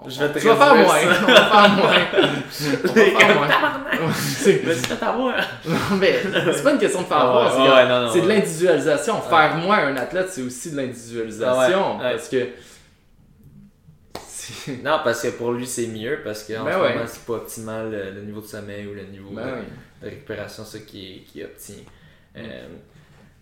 [0.00, 1.08] On- Je vais te tu vas faire moins, ça.
[1.24, 2.06] on va faire moins.
[2.84, 4.12] On va faire moins.
[4.14, 4.62] C'est-
[5.98, 6.12] Mais
[6.62, 8.34] pas une question de faire Ah ouais, avoir, c'est, ouais, de ouais.
[8.34, 9.20] l'individualisation.
[9.22, 11.98] Faire moins un athlète, c'est aussi de l'individualisation.
[12.00, 12.10] Ah.
[12.12, 12.46] Parce que.
[14.82, 16.94] Non, parce que pour lui, c'est mieux, parce qu'en Ben ce ouais.
[16.94, 19.58] moment, c'est pas optimal le, le niveau de sommeil ou le niveau Ben de, oui.
[20.02, 21.74] de récupération, ça qui obtient.
[22.36, 22.66] Euh,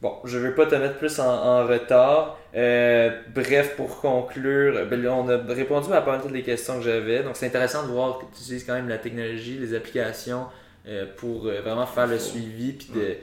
[0.02, 2.38] bon, je veux pas te mettre plus en, en retard.
[2.54, 6.84] Euh, bref, pour conclure, ben on a répondu à pas mal toutes les questions que
[6.84, 7.22] j'avais.
[7.22, 10.46] Donc, c'est intéressant de voir que tu utilises quand même la technologie, les applications
[10.88, 13.14] euh, pour euh, vraiment faire le suivi, puis de,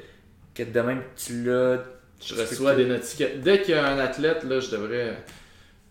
[0.54, 1.80] que de même tu l'as.
[2.24, 3.40] Je reçois des notifications.
[3.42, 5.18] Dès qu'il y a un athlète, là, je devrais.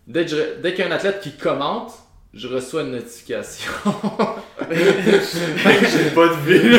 [0.07, 1.91] Dès que je- dès qu'il y a un athlète qui commente,
[2.33, 3.71] je reçois une notification.
[4.71, 6.71] J'ai pas de vue.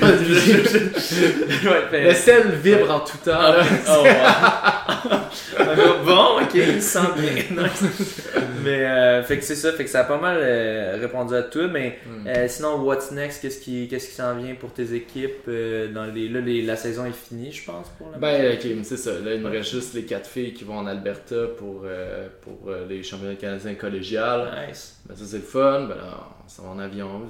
[0.00, 0.50] Pas de vie.
[1.68, 3.40] ouais, ben- Le sel vibre en tout temps.
[3.40, 3.62] là.
[3.88, 6.04] Oh, wow.
[6.04, 7.30] bon, ok, il se sent bien.
[8.64, 11.42] mais, euh, fait que c'est ça, fait que ça a pas mal euh, répondu à
[11.42, 11.68] tout.
[11.70, 12.26] Mais Hmm.
[12.26, 13.40] euh, sinon, what's next?
[13.42, 16.76] Qu'est-ce qui, qu'est-ce qui s'en vient pour tes équipes euh, dans les, Là, les- la
[16.76, 19.10] saison est finie, je pense, pour la Ben, ok, mais c'est ça.
[19.12, 22.70] Là, il me reste juste les quatre filles qui vont en Alberta pour, euh, pour
[22.88, 24.50] les championnats canadiens collégiales.
[24.68, 25.00] Nice.
[25.06, 25.86] Ben, ça, c'est le fun.
[25.86, 27.22] Ben, là, on s'en va en avion.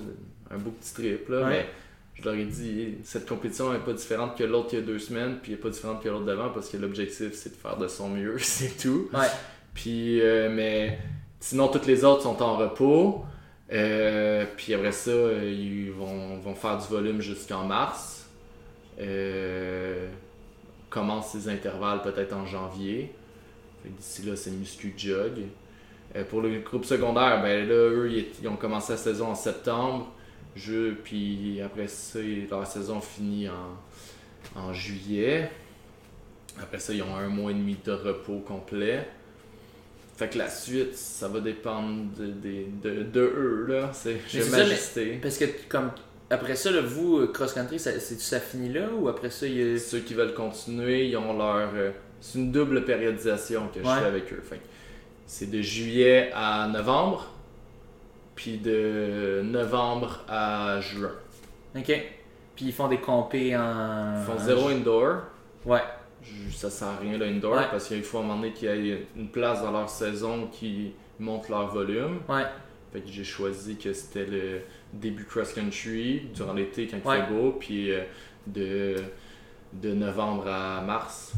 [0.50, 1.42] Un beau petit trip, là.
[1.42, 1.48] Ouais.
[1.48, 1.66] Mais
[2.14, 4.98] je leur ai dit, cette compétition n'est pas différente que l'autre il y a deux
[4.98, 7.76] semaines, puis elle n'est pas différente que l'autre d'avant, parce que l'objectif, c'est de faire
[7.76, 9.08] de son mieux, c'est tout.
[9.12, 9.26] Ouais.
[9.74, 10.98] Puis, euh, mais
[11.40, 13.24] sinon, toutes les autres sont en repos.
[13.72, 18.26] Euh, puis après ça, euh, ils vont, vont faire du volume jusqu'en mars.
[19.00, 20.08] Euh,
[20.90, 23.12] commence ces intervalles peut-être en janvier.
[23.84, 25.42] D'ici là, c'est muscu jog.
[26.16, 29.34] Euh, pour le groupe secondaire, ben là, eux, ils, ils ont commencé la saison en
[29.34, 30.12] septembre.
[30.54, 32.20] Je, puis après ça,
[32.50, 35.50] leur saison finit en, en juillet.
[36.62, 39.08] Après ça, ils ont un mois et demi de repos complet.
[40.16, 43.90] Fait que la suite, ça va dépendre de, de, de, de eux, là.
[43.92, 45.18] C'est, ça, m'ajuster.
[45.20, 45.90] Parce que, comme.
[46.30, 49.74] Après ça, là, vous, euh, cross-country, ça, ça finit là ou après ça, il y
[49.74, 49.78] a.
[49.80, 51.70] Ceux qui veulent continuer, ils ont leur.
[51.74, 54.40] euh, c'est une double périodisation que je fais avec eux.
[54.48, 54.62] Fait que
[55.26, 57.26] c'est de juillet à novembre,
[58.34, 61.12] puis de novembre à juin.
[61.76, 61.92] Ok.
[62.56, 64.20] Puis ils font des compés en.
[64.20, 65.16] Ils font en- zéro indoor.
[65.64, 65.82] Ouais.
[66.52, 67.66] Ça sert à rien le indoor Ouais.
[67.70, 70.48] parce qu'il faut à un moment donné qu'il y ait une place dans leur saison
[70.50, 72.20] qui monte leur volume.
[72.28, 72.44] Ouais.
[72.92, 74.60] Fait que j'ai choisi que c'était le
[74.92, 78.02] début cross-country durant l'été quand il fait beau, puis euh,
[78.46, 78.96] de,
[79.74, 81.32] de novembre à mars.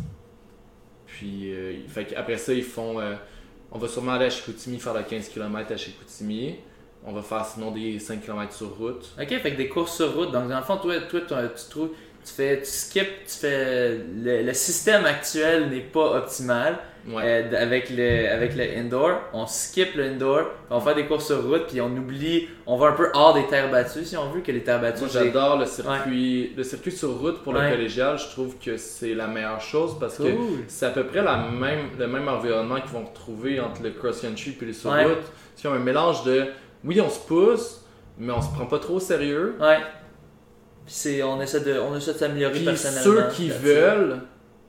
[1.06, 3.00] Puis euh, fait après ça, ils font.
[3.00, 3.14] euh,
[3.72, 6.56] on va sûrement aller à Chicoutimi faire le 15 km à Chicoutimi.
[7.04, 9.14] On va faire sinon des 5 km sur route.
[9.20, 10.32] Ok, fait que des courses sur route.
[10.32, 11.90] Donc, dans le fond, toi, toi tu, tu trouves.
[12.26, 12.58] Tu fais.
[12.58, 13.98] Tu skips, tu fais.
[14.22, 16.78] Le, le système actuel n'est pas optimal.
[17.08, 17.22] Ouais.
[17.24, 20.40] Euh, avec, le, avec le indoor, on skip le indoor,
[20.70, 23.46] on fait des courses sur route, puis on oublie, on va un peu hors des
[23.46, 25.02] terres battues si on veut que les terres battues.
[25.02, 27.70] Moi j'adore le circuit, le circuit sur route pour Ouais.
[27.70, 28.18] le collégial.
[28.18, 30.24] Je trouve que c'est la meilleure chose parce que
[30.66, 34.56] c'est à peu près la même, le même environnement qu'ils vont retrouver entre le cross-country
[34.60, 35.30] et les sur route.
[35.54, 36.46] C'est un mélange de
[36.84, 37.84] oui, on se pousse,
[38.18, 39.54] mais on se prend pas trop au sérieux.
[40.86, 43.02] C'est, on essaie de, on essaie de s'améliorer personnellement.
[43.04, 44.20] ceux qui veulent,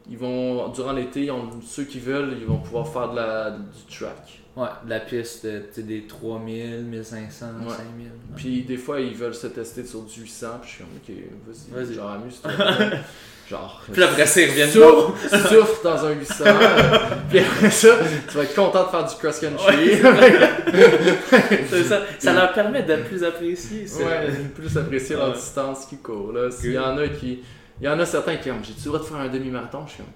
[0.10, 1.30] ils vont durant l'été,
[1.66, 4.42] ceux qui veulent, ils vont pouvoir faire de la, du track.
[4.56, 7.70] Ouais, de la piste, des 3000, 1500, Ouais.
[7.70, 8.06] 5000.
[8.08, 8.12] ouais.
[8.36, 11.24] Puis des fois, ils veulent se tester sur du 800, puis je suis comme ok,
[11.48, 11.94] vas-y, Vas-y.
[11.94, 12.52] genre amuse-toi.
[13.50, 13.82] genre.
[13.92, 15.14] Puis après ça, ils reviennent Souffre,
[15.50, 16.44] souffre dans un 800.
[16.46, 16.98] euh,
[17.30, 17.90] puis après ça,
[18.30, 20.02] tu vas être content de faire du cross-country.
[21.70, 23.88] C'est ça, ça leur permet de plus apprécier.
[23.88, 24.04] ça.
[24.04, 25.34] ouais, plus apprécier leur Ouais.
[25.36, 26.32] distance qui court.
[26.34, 26.52] Là.
[26.52, 27.42] S'il y en a qui.
[27.80, 29.86] Il y en a certains qui ont J'ai-tu le droit de faire un demi-marathon?
[29.86, 30.12] Je suis comme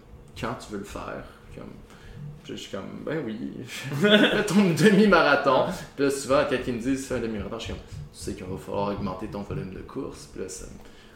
[0.49, 1.23] Quand tu veux le faire
[1.55, 1.65] comme,
[2.47, 3.37] je suis comme Ben oui,
[4.01, 5.65] fais ton demi-marathon.
[5.95, 8.33] Puis là, souvent, quand ils me disent fais un demi-marathon, je suis comme Tu sais
[8.33, 10.27] qu'il va falloir augmenter ton volume de course.
[10.33, 10.65] Puis là, ça-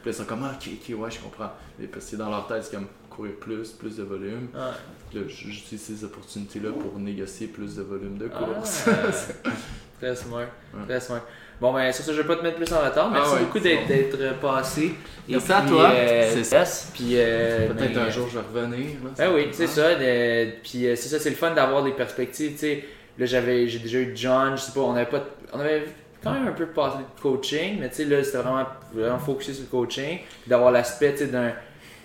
[0.05, 1.51] puis ils sont comme Ah, ok, ok, ouais, je comprends.
[1.81, 4.49] Et parce que dans leur tête, c'est comme courir plus, plus de volume.
[4.53, 5.19] Ouais.
[5.27, 8.85] J'utilise ces opportunités-là pour négocier plus de volume de course.
[8.87, 9.49] Ah,
[9.99, 10.45] très smart.
[10.87, 11.21] Très smart.
[11.61, 13.09] Bon, ben, sur ce, je vais pas te mettre plus en retard.
[13.09, 14.47] Merci Ah ouais, beaucoup d'être bon.
[14.49, 14.93] passé.
[15.27, 15.89] Et Merci à toi.
[15.89, 16.63] euh, C'est ça.
[16.93, 18.87] Puis, euh, Peut-être ben, un jour je vais revenir.
[19.03, 19.95] Là, Ah oui, c'est ça.
[19.95, 22.51] de- puis euh, c'est ça, c'est le fun d'avoir des perspectives.
[22.51, 22.83] Tu sais,
[23.17, 25.23] là, j'avais, j'ai déjà eu John, je sais pas, on avait pas,
[25.53, 25.85] on avait
[26.25, 29.53] quand même un peu parlé de coaching, mais tu sais, là, c'était vraiment, vraiment focusé
[29.53, 30.17] sur le coaching.
[30.41, 31.53] Puis d'avoir l'aspect, tu sais, d'un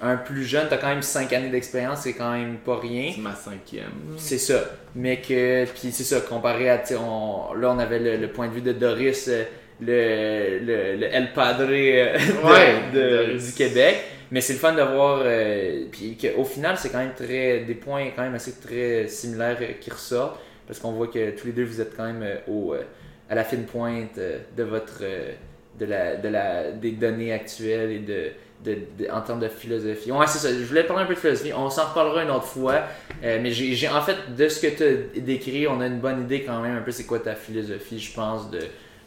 [0.02, 3.12] un plus jeune, t'as quand même 5 années d'expérience, c'est quand même pas rien.
[3.14, 3.90] C'est ma cinquième.
[4.16, 4.58] C'est ça.
[4.94, 8.28] Mais que, puis c'est ça, comparé à, tu sais, on, là, on avait le, le
[8.28, 9.44] point de vue de Doris, euh,
[9.78, 13.96] le, le, le El Padre euh, de- Ouais, de- du Québec.
[14.30, 17.74] Mais c'est le fun de voir, euh, puis qu'au final, c'est quand même très, des
[17.74, 20.40] points quand même assez très similaires qui ressortent.
[20.66, 22.82] Parce qu'on voit que tous les deux, vous êtes quand même au, euh,
[23.30, 25.32] à la fine pointe euh, de votre, euh,
[25.78, 28.26] de la, de la, des données actuelles et de,
[28.64, 30.10] de, de- en termes de philosophie.
[30.12, 30.48] Ouais, c'est ça.
[30.52, 31.52] Je voulais parler un peu de philosophie.
[31.54, 32.82] On s'en reparlera une autre fois.
[33.24, 36.22] Euh, mais j'ai, en fait, de ce que tu as décrit, on a une bonne
[36.22, 38.58] idée quand même un peu c'est quoi ta philosophie, je pense, de,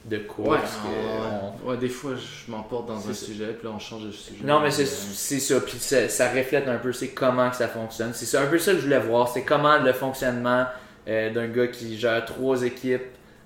[0.06, 0.50] de course.
[0.50, 3.26] Ouais, que on- ouais, des fois je m'emporte dans un ça.
[3.26, 4.44] sujet, puis là on change de sujet.
[4.44, 5.60] Non, mais c'est, Euh, ça.
[5.62, 8.12] Puis ça, ça reflète un peu c'est comment que ça fonctionne.
[8.14, 9.28] C'est un peu ça que je voulais voir.
[9.30, 10.66] C'est comment le fonctionnement
[11.08, 13.04] euh, d'un gars qui gère trois équipes.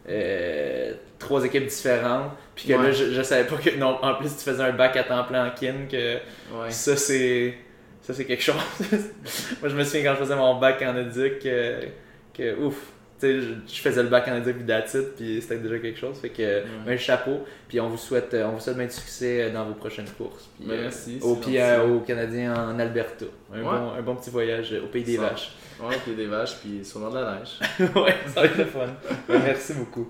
[0.10, 2.84] Euh, trois équipes différentes puis que Ouais.
[2.84, 5.24] là je, je savais pas que non en plus tu faisais un bac à temps
[5.26, 6.70] plein en kin que Ouais.
[6.72, 7.56] ça c'est
[8.02, 8.56] ça c'est quelque chose
[9.62, 11.80] moi je me souviens quand je faisais mon bac en éduc que,
[12.34, 12.76] que ouf
[13.20, 16.30] tu sais je, faisais le bac en éduc it, puis c'était déjà quelque chose fait
[16.30, 19.50] que un chapeau puis on vous souhaite euh, on vous souhaite bien de succès euh,
[19.52, 21.18] dans vos prochaines courses puis, Ben, euh, merci.
[21.22, 23.64] au, c'est puis euh, aux Canadiens en Alberta un, Ouais.
[23.64, 25.24] bon, un bon petit voyage euh, au pays des Ça.
[25.24, 27.60] vaches Ouais, puis des vaches, puis le de la neige.
[27.96, 28.88] ouais ça va être le fun
[29.30, 30.10] merci beaucoup